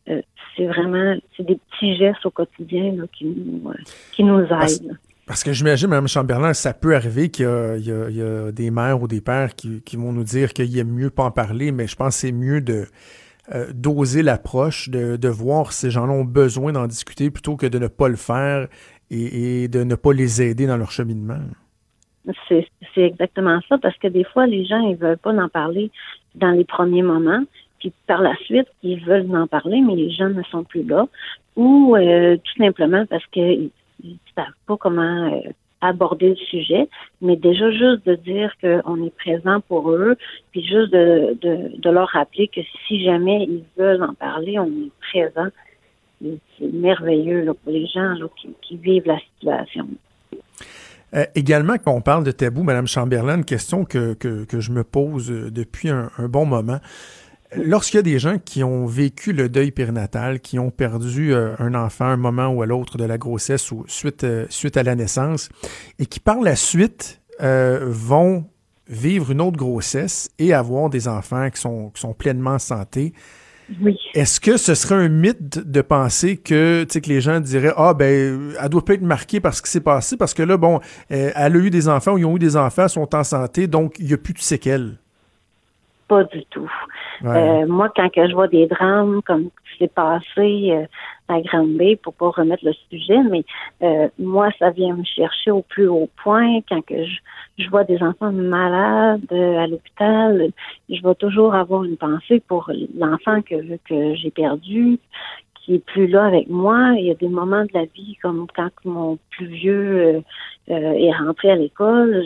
Euh, 0.08 0.22
c'est 0.56 0.66
vraiment, 0.66 1.14
c'est 1.36 1.44
des 1.44 1.58
petits 1.70 1.96
gestes 1.96 2.24
au 2.24 2.30
quotidien 2.30 2.92
là, 2.96 3.04
qui, 3.12 3.26
nous, 3.26 3.70
euh, 3.70 3.74
qui 4.12 4.24
nous 4.24 4.40
aident. 4.40 4.98
Parce, 5.26 5.44
que 5.44 5.52
j'imagine, 5.52 5.88
Mme 5.88 6.08
Chamberlain, 6.08 6.54
ça 6.54 6.72
peut 6.72 6.94
arriver 6.94 7.28
qu'il 7.28 7.44
y, 7.44 7.90
y, 7.90 8.16
y, 8.16 8.22
a 8.22 8.50
des 8.50 8.70
mères 8.70 9.02
ou 9.02 9.08
des 9.08 9.20
pères 9.20 9.54
qui, 9.54 9.82
qui 9.82 9.96
vont 9.96 10.12
nous 10.12 10.24
dire 10.24 10.54
qu'il 10.54 10.76
est 10.76 10.84
mieux 10.84 11.10
pas 11.10 11.24
en 11.24 11.30
parler, 11.30 11.70
mais 11.70 11.86
je 11.86 11.96
pense 11.96 12.14
que 12.14 12.20
c'est 12.20 12.32
mieux 12.32 12.62
de 12.62 12.86
euh, 13.54 13.72
d'oser 13.72 14.22
l'approche, 14.22 14.90
de, 14.90 15.16
de, 15.16 15.28
voir 15.28 15.72
si 15.72 15.80
ces 15.80 15.90
gens-là 15.90 16.12
ont 16.12 16.24
besoin 16.24 16.72
d'en 16.72 16.86
discuter 16.86 17.30
plutôt 17.30 17.56
que 17.56 17.64
de 17.64 17.78
ne 17.78 17.86
pas 17.86 18.08
le 18.08 18.16
faire 18.16 18.68
et, 19.10 19.68
de 19.68 19.84
ne 19.84 19.94
pas 19.94 20.12
les 20.12 20.42
aider 20.42 20.66
dans 20.66 20.76
leur 20.76 20.90
cheminement. 20.90 21.40
C'est 22.46 22.66
exactement 22.94 23.58
ça, 23.66 23.78
parce 23.78 23.96
que 23.96 24.08
des 24.08 24.24
fois, 24.24 24.46
les 24.46 24.66
gens, 24.66 24.80
ils 24.80 24.96
veulent 24.96 25.16
pas 25.16 25.32
en 25.32 25.48
parler 25.48 25.90
dans 26.38 26.52
les 26.52 26.64
premiers 26.64 27.02
moments, 27.02 27.42
puis 27.78 27.92
par 28.06 28.22
la 28.22 28.34
suite, 28.36 28.68
ils 28.82 29.04
veulent 29.04 29.34
en 29.34 29.46
parler, 29.46 29.80
mais 29.80 29.94
les 29.94 30.10
gens 30.10 30.28
ne 30.28 30.42
sont 30.44 30.64
plus 30.64 30.82
là, 30.84 31.06
ou 31.56 31.96
euh, 31.96 32.36
tout 32.36 32.62
simplement 32.62 33.04
parce 33.06 33.26
qu'ils 33.26 33.70
ne 34.02 34.14
savent 34.34 34.46
pas 34.66 34.76
comment 34.76 35.32
euh, 35.32 35.50
aborder 35.80 36.30
le 36.30 36.36
sujet, 36.36 36.88
mais 37.20 37.36
déjà 37.36 37.70
juste 37.70 38.06
de 38.06 38.14
dire 38.16 38.52
qu'on 38.60 39.04
est 39.04 39.14
présent 39.16 39.60
pour 39.60 39.90
eux, 39.90 40.16
puis 40.50 40.62
juste 40.62 40.92
de, 40.92 41.36
de, 41.40 41.90
leur 41.90 42.08
rappeler 42.08 42.48
que 42.48 42.60
si 42.86 43.04
jamais 43.04 43.44
ils 43.44 43.64
veulent 43.76 44.02
en 44.02 44.14
parler, 44.14 44.58
on 44.58 44.66
est 44.66 44.92
présent. 45.00 45.48
C'est 46.20 46.72
merveilleux 46.72 47.44
pour 47.62 47.72
les 47.72 47.86
gens 47.86 48.14
qui, 48.62 48.76
vivent 48.76 49.06
la 49.06 49.20
situation. 49.20 49.86
Euh, 51.14 51.24
également, 51.34 51.76
quand 51.78 51.92
on 51.92 52.00
parle 52.00 52.24
de 52.24 52.30
tabou, 52.30 52.62
Mme 52.62 52.86
Chamberlain, 52.86 53.38
une 53.38 53.44
question 53.44 53.84
que, 53.84 54.16
je 54.20 54.72
me 54.72 54.84
pose 54.84 55.30
euh, 55.30 55.50
depuis 55.50 55.88
un, 55.88 56.10
bon 56.28 56.46
moment. 56.46 56.80
Lorsqu'il 57.56 57.96
y 57.96 58.00
a 58.00 58.02
des 58.02 58.18
gens 58.18 58.38
qui 58.38 58.62
ont 58.62 58.84
vécu 58.86 59.32
le 59.32 59.48
deuil 59.48 59.70
périnatal, 59.70 60.40
qui 60.40 60.58
ont 60.58 60.70
perdu 60.70 61.32
euh, 61.32 61.54
un 61.58 61.74
enfant 61.74 62.04
un 62.04 62.18
moment 62.18 62.48
ou 62.48 62.62
à 62.62 62.66
l'autre 62.66 62.98
de 62.98 63.04
la 63.04 63.16
grossesse 63.16 63.72
ou 63.72 63.84
suite, 63.86 64.24
à 64.24 64.82
la 64.82 64.94
naissance, 64.94 65.48
et 65.98 66.06
qui 66.06 66.20
par 66.20 66.40
la 66.40 66.56
suite 66.56 67.20
vont 67.40 68.46
vivre 68.88 69.30
une 69.30 69.40
autre 69.40 69.56
grossesse 69.56 70.28
et 70.40 70.52
avoir 70.52 70.90
des 70.90 71.06
enfants 71.06 71.48
qui 71.50 71.60
sont, 71.60 71.90
qui 71.90 72.00
sont 72.00 72.14
pleinement 72.14 72.54
en 72.54 72.58
santé, 72.58 73.12
oui. 73.82 73.98
Est-ce 74.14 74.40
que 74.40 74.56
ce 74.56 74.74
serait 74.74 74.94
un 74.94 75.08
mythe 75.08 75.58
de 75.58 75.80
penser 75.82 76.36
que, 76.36 76.84
que 76.84 77.08
les 77.08 77.20
gens 77.20 77.40
diraient 77.40 77.74
Ah, 77.76 77.94
ben, 77.94 78.54
elle 78.60 78.68
doit 78.68 78.84
pas 78.84 78.94
être 78.94 79.02
marquée 79.02 79.40
par 79.40 79.54
ce 79.54 79.62
qui 79.62 79.70
s'est 79.70 79.80
passé, 79.80 80.16
parce 80.16 80.34
que 80.34 80.42
là, 80.42 80.56
bon, 80.56 80.80
elle 81.08 81.32
a 81.36 81.48
eu 81.48 81.70
des 81.70 81.88
enfants 81.88 82.12
ou 82.12 82.18
ils 82.18 82.24
ont 82.24 82.36
eu 82.36 82.40
des 82.40 82.56
enfants, 82.56 82.88
sont 82.88 83.14
en 83.14 83.24
santé, 83.24 83.66
donc 83.66 83.96
il 83.98 84.06
n'y 84.06 84.14
a 84.14 84.18
plus 84.18 84.32
de 84.32 84.38
séquelles? 84.38 84.96
Pas 86.08 86.24
du 86.24 86.42
tout. 86.46 86.70
Euh, 87.24 87.66
moi, 87.66 87.92
quand 87.94 88.08
que 88.08 88.26
je 88.28 88.34
vois 88.34 88.48
des 88.48 88.66
drames 88.66 89.20
comme 89.26 89.50
ce 89.64 89.72
qui 89.72 89.78
s'est 89.84 89.88
passé 89.88 90.70
euh, 90.72 90.86
à 91.28 91.40
Grande 91.40 91.74
Bay, 91.74 91.96
pour 91.96 92.14
pas 92.14 92.30
remettre 92.30 92.64
le 92.64 92.72
sujet, 92.90 93.18
mais 93.30 93.44
euh, 93.82 94.08
moi, 94.18 94.48
ça 94.58 94.70
vient 94.70 94.94
me 94.94 95.04
chercher 95.04 95.50
au 95.50 95.62
plus 95.62 95.88
haut 95.88 96.08
point. 96.22 96.60
Quand 96.68 96.84
que 96.84 97.04
je, 97.04 97.18
je 97.58 97.68
vois 97.68 97.84
des 97.84 98.02
enfants 98.02 98.32
malades 98.32 99.32
à 99.32 99.66
l'hôpital, 99.66 100.50
je 100.88 101.02
vais 101.02 101.14
toujours 101.14 101.54
avoir 101.54 101.84
une 101.84 101.96
pensée 101.96 102.40
pour 102.46 102.70
l'enfant 102.96 103.42
que, 103.42 103.76
que 103.88 104.14
j'ai 104.14 104.30
perdu, 104.30 104.98
qui 105.54 105.74
est 105.74 105.84
plus 105.84 106.06
là 106.06 106.26
avec 106.26 106.48
moi. 106.48 106.94
Il 106.96 107.06
y 107.06 107.10
a 107.10 107.14
des 107.14 107.28
moments 107.28 107.64
de 107.64 107.72
la 107.74 107.84
vie 107.84 108.16
comme 108.22 108.46
quand 108.54 108.70
mon 108.84 109.18
plus 109.30 109.46
vieux 109.46 110.22
est 110.68 111.12
rentré 111.12 111.50
à 111.50 111.56
l'école 111.56 112.24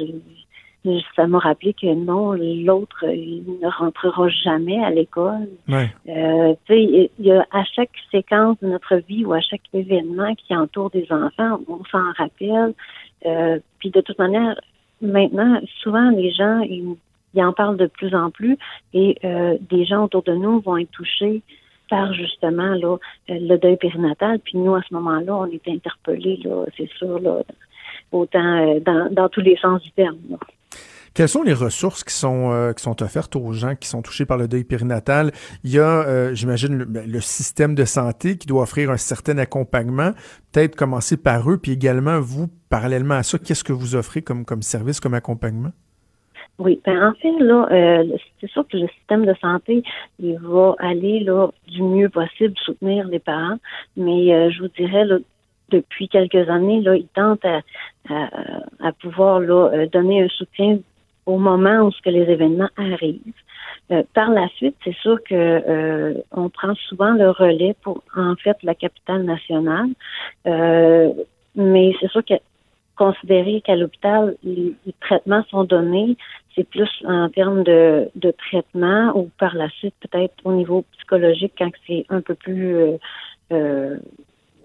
ça 1.15 1.27
m'a 1.27 1.39
rappelé 1.39 1.75
que 1.75 1.95
non, 1.95 2.33
l'autre, 2.33 3.05
il 3.05 3.45
ne 3.63 3.69
rentrera 3.69 4.29
jamais 4.29 4.83
à 4.83 4.91
l'école. 4.91 5.49
Euh, 6.09 6.55
il 6.71 7.09
y 7.21 7.31
a 7.31 7.47
à 7.53 7.65
chaque 7.65 7.93
séquence 8.11 8.59
de 8.61 8.69
notre 8.69 8.97
vie 8.97 9.25
ou 9.25 9.33
à 9.33 9.41
chaque 9.41 9.63
événement 9.73 10.35
qui 10.35 10.57
entoure 10.57 10.91
des 10.91 11.07
enfants, 11.11 11.61
on 11.69 11.85
s'en 11.85 12.13
rappelle. 12.17 12.75
Euh, 13.27 13.61
puis 13.79 13.91
de 13.91 14.01
toute 14.01 14.19
manière, 14.19 14.61
maintenant, 15.01 15.61
souvent 15.83 16.11
les 16.11 16.33
gens, 16.33 16.61
ils, 16.61 16.97
en 17.37 17.53
parlent 17.53 17.77
de 17.77 17.87
plus 17.87 18.15
en 18.15 18.31
plus 18.31 18.59
et 18.93 19.19
euh, 19.25 19.57
des 19.71 19.85
gens 19.85 20.05
autour 20.05 20.23
de 20.25 20.35
nous 20.35 20.61
vont 20.61 20.77
être 20.77 20.91
touchés 20.91 21.43
par 21.89 22.13
justement 22.13 22.75
là, 22.75 22.97
le 23.29 23.57
deuil 23.57 23.77
périnatal. 23.77 24.41
Puis 24.41 24.59
nous, 24.59 24.75
à 24.75 24.83
ce 24.83 24.93
moment-là, 24.95 25.37
on 25.37 25.47
est 25.47 25.67
interpellés, 25.69 26.41
là, 26.45 26.65
c'est 26.77 26.91
sûr, 26.99 27.21
là, 27.21 27.43
autant 28.11 28.79
dans, 28.81 29.13
dans 29.13 29.29
tous 29.29 29.41
les 29.43 29.57
sens 29.57 29.81
du 29.83 29.91
terme. 29.93 30.19
Quelles 31.15 31.29
sont 31.29 31.43
les 31.43 31.53
ressources 31.53 32.05
qui 32.05 32.15
sont, 32.15 32.53
euh, 32.53 32.73
qui 32.73 32.83
sont 32.83 33.03
offertes 33.03 33.37
aux 33.37 33.53
gens 33.53 33.75
qui 33.75 33.87
sont 33.87 34.01
touchés 34.01 34.25
par 34.25 34.39
le 34.39 34.49
deuil 34.49 34.65
périnatal? 34.65 35.31
Il 35.63 35.71
y 35.71 35.79
a, 35.79 36.07
euh, 36.07 36.35
j'imagine, 36.35 36.85
ben, 36.85 37.05
le, 37.07 37.21
système 37.21 37.75
de 37.75 37.85
santé 37.85 38.39
qui 38.39 38.47
doit 38.47 38.63
offrir 38.63 38.91
un 38.91 38.97
certain 38.97 39.37
accompagnement, 39.37 40.13
peut-être 40.53 40.75
commencer 40.75 41.19
par 41.19 41.51
eux, 41.51 41.59
puis 41.59 41.73
également, 41.73 42.19
vous, 42.19 42.49
parallèlement 42.71 43.15
à 43.15 43.23
ça, 43.23 43.39
qu'est-ce 43.39 43.63
que 43.63 43.75
vous 43.75 43.95
offrez 43.95 44.23
comme, 44.23 44.47
comme 44.47 44.63
service, 44.63 45.01
comme 45.01 45.13
accompagnement? 45.13 45.73
Oui, 46.59 46.81
ben 46.85 47.09
en 47.09 47.13
fait, 47.15 47.39
là, 47.41 47.69
euh, 47.71 48.17
c'est 48.41 48.51
sûr 48.51 48.67
que 48.67 48.79
le 48.79 48.89
système 48.89 49.27
de 49.27 49.35
santé, 49.35 49.83
il 50.19 50.39
va 50.39 50.75
aller 50.79 51.21
là 51.21 51.49
du 51.69 51.83
mieux 51.83 52.09
possible 52.09 52.55
soutenir 52.57 53.07
les 53.09 53.19
parents, 53.19 53.59
mais 53.97 54.51
je 54.51 54.63
vous 54.63 54.69
dirais 54.69 55.05
là, 55.05 55.19
depuis 55.71 56.09
quelques 56.09 56.49
années, 56.49 56.81
là, 56.81 56.97
ils 56.97 57.09
tentent 57.09 57.45
à, 57.45 57.61
à, 58.09 58.29
à 58.81 58.93
pouvoir 58.93 59.41
là, 59.41 59.87
donner 59.93 60.23
un 60.23 60.29
soutien 60.29 60.79
au 61.27 61.39
moment 61.39 61.83
où 61.83 61.93
ce 61.93 62.01
que 62.03 62.11
les 62.11 62.31
événements 62.31 62.69
arrivent. 62.77 63.21
Euh, 63.91 64.03
par 64.15 64.31
la 64.31 64.49
suite, 64.57 64.77
c'est 64.85 64.95
sûr 64.97 65.19
que 65.23 65.35
euh, 65.35 66.15
on 66.31 66.49
prend 66.49 66.75
souvent 66.75 67.13
le 67.13 67.31
relais 67.31 67.75
pour 67.83 68.03
en 68.17 68.37
fait 68.37 68.57
la 68.63 68.75
capitale 68.75 69.23
nationale, 69.23 69.91
euh, 70.47 71.13
mais 71.55 71.93
c'est 72.01 72.11
sûr 72.11 72.25
que 72.25 72.35
considérer 72.97 73.61
qu'à 73.63 73.77
l'hôpital, 73.77 74.37
les, 74.45 74.75
traitements 75.01 75.45
sont 75.51 75.65
donnés, 75.65 76.17
c'est 76.55 76.69
plus 76.69 76.91
en 77.05 77.29
termes 77.29 77.65
de, 77.65 78.09
de 78.15 78.31
traitement 78.31 79.13
ou 79.17 79.31
par 79.39 79.55
la 79.55 79.69
suite 79.71 79.95
peut-être 80.01 80.35
au 80.45 80.53
niveau 80.53 80.85
psychologique 80.97 81.55
quand 81.59 81.71
c'est 81.87 82.05
un 82.11 82.21
peu 82.21 82.35
plus 82.35 82.77
euh, 82.77 82.97
euh, 83.53 83.97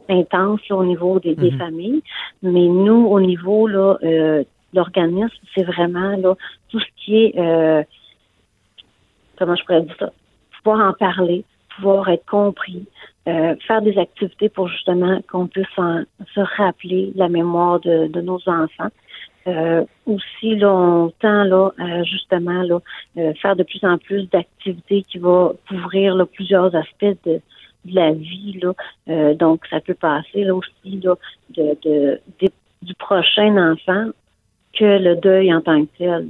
intense 0.10 0.62
au 0.70 0.84
niveau 0.84 1.20
des, 1.20 1.36
des, 1.36 1.52
mhm. 1.52 1.58
familles. 1.58 2.04
Mais 2.42 2.68
nous, 2.68 3.08
au 3.08 3.20
niveau 3.20 3.68
là, 3.68 3.98
euh, 4.04 4.44
l'organisme, 4.78 5.36
c'est 5.54 5.64
vraiment 5.64 6.16
tout 6.70 6.80
ce 6.80 6.86
qui 6.98 7.26
est 7.26 7.86
comment 9.38 9.56
je 9.56 9.64
pourrais 9.64 9.82
dire 9.82 9.96
ça, 10.00 10.12
pouvoir 10.58 10.90
en 10.90 10.94
parler, 10.94 11.46
pouvoir 11.76 12.10
être 12.10 12.26
compris, 12.26 12.86
euh, 13.28 13.56
faire 13.68 13.82
des 13.82 13.98
activités 13.98 14.50
pour 14.50 14.68
justement 14.68 15.22
qu'on 15.30 15.48
puisse 15.48 15.66
se 15.76 16.40
rappeler 16.58 17.12
la 17.16 17.30
mémoire 17.30 17.80
de, 17.80 18.22
nos 18.22 18.40
enfants. 18.48 18.90
Euh, 19.48 19.86
aussi, 20.06 20.56
là, 20.56 20.74
on 20.74 21.14
tend 21.22 21.44
là, 21.44 21.72
justement 22.04 22.64
là, 22.64 22.80
euh, 23.18 23.34
faire 23.36 23.56
de 23.56 23.64
plus 23.64 23.82
en 23.84 23.98
plus 23.98 24.30
d'activités 24.30 25.04
qui 25.04 25.20
vont 25.20 25.56
couvrir 25.70 26.28
plusieurs 26.34 26.76
aspects 26.76 27.16
de, 27.26 27.40
la 27.90 28.12
vie. 28.12 28.60
Là. 28.62 28.74
Euh, 29.08 29.34
donc, 29.34 29.66
ça 29.70 29.80
peut 29.80 29.94
passer 29.94 30.44
là, 30.44 30.54
aussi 30.54 31.00
là, 31.02 31.16
de, 31.52 32.20
du 32.82 32.94
prochain 32.96 33.72
enfant 33.72 34.12
que 34.78 34.86
le 34.86 35.16
deuil 35.16 35.54
en 35.54 35.62
tant 35.62 35.84
que 35.86 35.90
tel. 35.98 36.28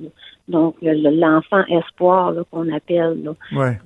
Donc, 0.47 0.75
l'enfant 0.81 1.65
espoir 1.65 2.33
qu'on 2.51 2.71
appelle. 2.71 3.21
Là. 3.23 3.33
Ouais. 3.51 3.77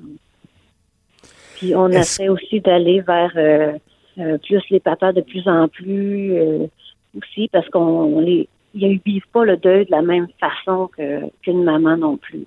Puis 1.62 1.76
on 1.76 1.90
essaie 1.90 2.28
aussi 2.28 2.60
d'aller 2.60 3.02
vers 3.02 3.32
euh, 3.36 3.74
euh, 4.18 4.38
plus 4.40 4.64
les 4.72 4.80
papas 4.80 5.14
de 5.14 5.22
plus 5.22 5.48
en 5.48 5.68
plus 5.68 6.34
euh, 6.34 6.66
aussi 7.16 7.50
parce 7.52 7.70
qu'on 7.70 8.20
les 8.20 8.48
ils 8.74 9.00
vivent 9.06 9.28
pas 9.34 9.44
le 9.44 9.58
deuil 9.58 9.86
de 9.86 9.92
la 9.92 10.02
même 10.02 10.28
façon 10.40 10.90
qu'une 11.42 11.64
maman 11.64 11.98
non 11.98 12.18
plus. 12.18 12.46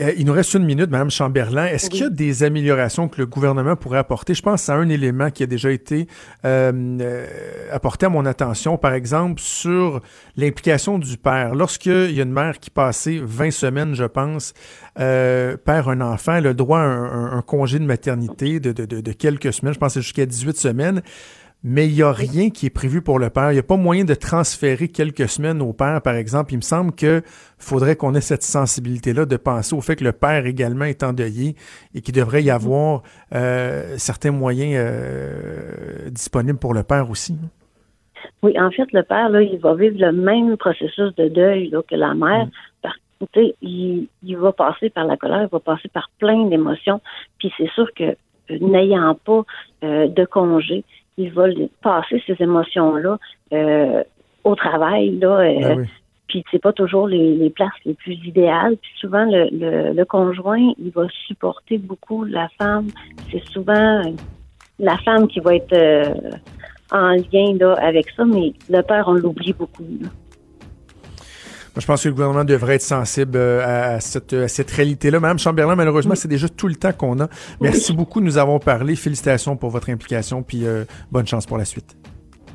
Euh, 0.00 0.12
il 0.16 0.24
nous 0.24 0.32
reste 0.32 0.54
une 0.54 0.64
minute, 0.64 0.90
Madame 0.90 1.10
Chamberlain. 1.10 1.66
Est-ce 1.66 1.90
qu'il 1.90 2.00
y 2.00 2.04
a 2.04 2.08
des 2.08 2.42
améliorations 2.42 3.08
que 3.08 3.18
le 3.18 3.26
gouvernement 3.26 3.76
pourrait 3.76 3.98
apporter? 3.98 4.32
Je 4.32 4.42
pense 4.42 4.68
à 4.68 4.74
un 4.74 4.88
élément 4.88 5.30
qui 5.30 5.42
a 5.42 5.46
déjà 5.46 5.70
été 5.70 6.06
euh, 6.44 6.72
euh, 7.00 7.26
apporté 7.70 8.06
à 8.06 8.08
mon 8.08 8.24
attention, 8.24 8.78
par 8.78 8.94
exemple, 8.94 9.40
sur 9.40 10.00
l'implication 10.36 10.98
du 10.98 11.18
père. 11.18 11.54
Lorsqu'il 11.54 12.12
y 12.12 12.20
a 12.20 12.22
une 12.22 12.32
mère 12.32 12.58
qui 12.58 12.70
passait 12.70 13.20
20 13.22 13.50
semaines, 13.50 13.94
je 13.94 14.04
pense, 14.04 14.54
perd 14.94 15.88
un 15.88 16.00
enfant, 16.00 16.36
elle 16.36 16.46
a 16.46 16.54
droit 16.54 16.80
à 16.80 16.84
un, 16.84 17.42
congé 17.42 17.78
de 17.78 17.84
maternité 17.84 18.60
de, 18.60 18.72
de, 18.72 18.84
de, 18.84 19.12
quelques 19.12 19.52
semaines, 19.52 19.74
je 19.74 19.78
pense 19.78 19.94
jusqu'à 19.94 20.24
18 20.24 20.56
semaines 20.56 21.02
mais 21.64 21.86
il 21.86 21.94
n'y 21.94 22.02
a 22.02 22.12
rien 22.12 22.50
qui 22.50 22.66
est 22.66 22.70
prévu 22.70 23.02
pour 23.02 23.18
le 23.18 23.30
père. 23.30 23.52
Il 23.52 23.54
n'y 23.54 23.60
a 23.60 23.64
pas 23.64 23.76
moyen 23.76 24.04
de 24.04 24.14
transférer 24.14 24.88
quelques 24.88 25.28
semaines 25.28 25.62
au 25.62 25.72
père, 25.72 26.02
par 26.02 26.14
exemple. 26.14 26.52
Il 26.52 26.56
me 26.56 26.62
semble 26.62 26.92
que 26.92 27.22
faudrait 27.58 27.94
qu'on 27.94 28.14
ait 28.14 28.20
cette 28.20 28.42
sensibilité-là 28.42 29.26
de 29.26 29.36
penser 29.36 29.76
au 29.76 29.80
fait 29.80 29.94
que 29.94 30.04
le 30.04 30.12
père 30.12 30.46
également 30.46 30.86
est 30.86 31.04
endeuillé 31.04 31.54
et 31.94 32.00
qu'il 32.00 32.14
devrait 32.14 32.42
y 32.42 32.46
mm-hmm. 32.46 32.54
avoir 32.54 33.02
euh, 33.34 33.94
certains 33.96 34.32
moyens 34.32 34.74
euh, 34.76 36.10
disponibles 36.10 36.58
pour 36.58 36.74
le 36.74 36.82
père 36.82 37.08
aussi. 37.10 37.36
Oui, 38.42 38.58
en 38.58 38.70
fait, 38.72 38.90
le 38.92 39.04
père, 39.04 39.28
là, 39.28 39.42
il 39.42 39.58
va 39.58 39.74
vivre 39.74 39.96
le 39.98 40.10
même 40.10 40.56
processus 40.56 41.14
de 41.14 41.28
deuil 41.28 41.72
que 41.88 41.94
la 41.94 42.14
mère. 42.14 42.46
Mm. 42.46 42.50
Par 42.82 42.92
il, 43.62 44.08
il 44.24 44.36
va 44.36 44.50
passer 44.50 44.90
par 44.90 45.04
la 45.04 45.16
colère, 45.16 45.42
il 45.42 45.48
va 45.48 45.60
passer 45.60 45.88
par 45.88 46.10
plein 46.18 46.44
d'émotions. 46.46 47.00
Puis 47.38 47.52
c'est 47.56 47.70
sûr 47.70 47.86
que 47.94 48.02
euh, 48.02 48.58
n'ayant 48.60 49.14
pas 49.14 49.42
de 49.82 50.24
congé, 50.24 50.84
il 51.18 51.32
va 51.32 51.44
passer 51.82 52.22
ces 52.26 52.36
émotions-là 52.40 53.18
euh, 53.52 54.02
au 54.44 54.54
travail, 54.54 55.18
là. 55.18 55.40
Euh, 55.40 55.60
ben 55.60 55.86
puis 56.32 56.42
c'est 56.50 56.62
pas 56.62 56.72
toujours 56.72 57.08
les, 57.08 57.50
places 57.50 57.68
les 57.84 57.92
plus 57.92 58.14
idéales. 58.26 58.78
Puis 58.80 58.90
souvent 58.98 59.26
le, 59.26 59.92
le, 59.92 60.04
conjoint, 60.06 60.72
il 60.78 60.90
va 60.90 61.06
supporter 61.26 61.76
beaucoup 61.76 62.24
la 62.24 62.48
femme. 62.58 62.88
C'est 63.30 63.44
souvent 63.50 64.00
la 64.78 64.96
femme 64.98 65.28
qui 65.28 65.40
va 65.40 65.56
être 65.56 65.74
euh, 65.74 66.14
en 66.90 67.10
lien 67.10 67.54
là, 67.60 67.74
avec 67.74 68.08
ça, 68.16 68.24
mais 68.24 68.54
le 68.70 68.80
père, 68.80 69.04
on 69.08 69.12
l'oublie 69.12 69.52
beaucoup. 69.52 69.84
Moi, 69.84 70.10
je 71.76 71.86
pense 71.86 72.02
que 72.02 72.08
le 72.08 72.14
gouvernement 72.14 72.44
devrait 72.44 72.74
être 72.74 72.82
sensible 72.82 73.36
euh, 73.36 73.94
à 73.94 74.00
cette, 74.00 74.32
à 74.32 74.48
cette 74.48 74.70
réalité-là. 74.70 75.20
Madame 75.20 75.38
Chamberlain, 75.38 75.74
malheureusement, 75.74 76.14
c'est 76.14 76.28
déjà 76.28 76.48
tout 76.48 76.68
le 76.68 76.74
temps 76.74 76.92
qu'on 76.92 77.20
a. 77.20 77.28
Merci 77.60 77.92
beaucoup 77.92 78.20
nous 78.20 78.38
avons 78.38 78.58
parlé. 78.58 78.94
Félicitations 78.94 79.56
pour 79.56 79.70
votre 79.70 79.90
implication, 79.90 80.42
puis 80.42 80.66
euh, 80.66 80.84
bonne 81.10 81.26
chance 81.26 81.46
pour 81.46 81.56
la 81.56 81.64
suite. 81.64 81.96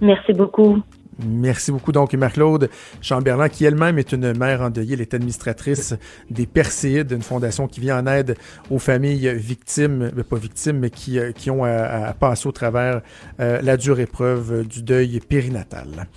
Merci 0.02 0.34
beaucoup. 0.34 0.82
Merci 1.26 1.72
beaucoup. 1.72 1.92
Donc, 1.92 2.14
Marc-Claude 2.14 2.70
Chamberlain, 3.02 3.50
qui 3.50 3.66
elle-même 3.66 3.98
est 3.98 4.12
une 4.12 4.38
mère 4.38 4.62
endeuillée, 4.62 4.94
elle 4.94 5.02
est 5.02 5.16
administratrice 5.16 5.96
des 6.30 6.46
Perséides, 6.46 7.12
une 7.12 7.24
fondation 7.24 7.68
qui 7.68 7.80
vient 7.80 8.00
en 8.00 8.06
aide 8.06 8.38
aux 8.70 8.78
familles 8.78 9.34
victimes, 9.34 10.12
mais 10.16 10.24
pas 10.24 10.38
victimes, 10.38 10.78
mais 10.78 10.92
qui, 10.92 11.18
euh, 11.18 11.32
qui 11.32 11.50
ont 11.50 11.64
à, 11.64 12.14
passer 12.14 12.48
au 12.48 12.52
travers 12.52 13.02
la 13.40 13.78
dure 13.78 14.00
épreuve 14.00 14.68
du 14.68 14.84
deuil 14.84 15.20
périnatal. 15.28 16.08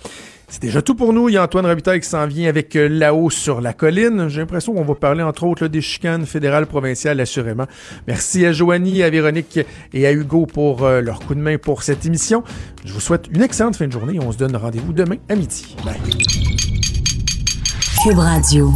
C'est 0.51 0.61
déjà 0.61 0.81
tout 0.81 0.95
pour 0.95 1.13
nous. 1.13 1.29
Il 1.29 1.33
y 1.33 1.37
a 1.37 1.43
Antoine 1.43 1.65
Robitaille 1.65 2.01
qui 2.01 2.09
s'en 2.09 2.27
vient 2.27 2.49
avec 2.49 2.75
euh, 2.75 2.89
là-haut 2.89 3.29
sur 3.29 3.61
la 3.61 3.71
colline. 3.71 4.27
J'ai 4.27 4.41
l'impression 4.41 4.73
qu'on 4.73 4.83
va 4.83 4.95
parler 4.95 5.23
entre 5.23 5.45
autres 5.45 5.67
des 5.67 5.79
chicanes 5.79 6.25
fédérales, 6.25 6.67
provinciales, 6.67 7.21
assurément. 7.21 7.67
Merci 8.05 8.45
à 8.45 8.51
Joanie, 8.51 9.01
à 9.01 9.09
Véronique 9.09 9.61
et 9.93 10.05
à 10.05 10.11
Hugo 10.11 10.45
pour 10.45 10.83
euh, 10.83 10.99
leur 10.99 11.21
coup 11.21 11.35
de 11.35 11.39
main 11.39 11.57
pour 11.57 11.83
cette 11.83 12.05
émission. 12.05 12.43
Je 12.83 12.91
vous 12.91 12.99
souhaite 12.99 13.27
une 13.33 13.41
excellente 13.41 13.77
fin 13.77 13.87
de 13.87 13.93
journée. 13.93 14.19
On 14.21 14.33
se 14.33 14.37
donne 14.37 14.53
rendez-vous 14.57 14.91
demain 14.91 15.15
à 15.29 15.35
midi. 15.35 15.73
Bye. 15.85 15.95
Cube 18.03 18.19
Radio. 18.19 18.73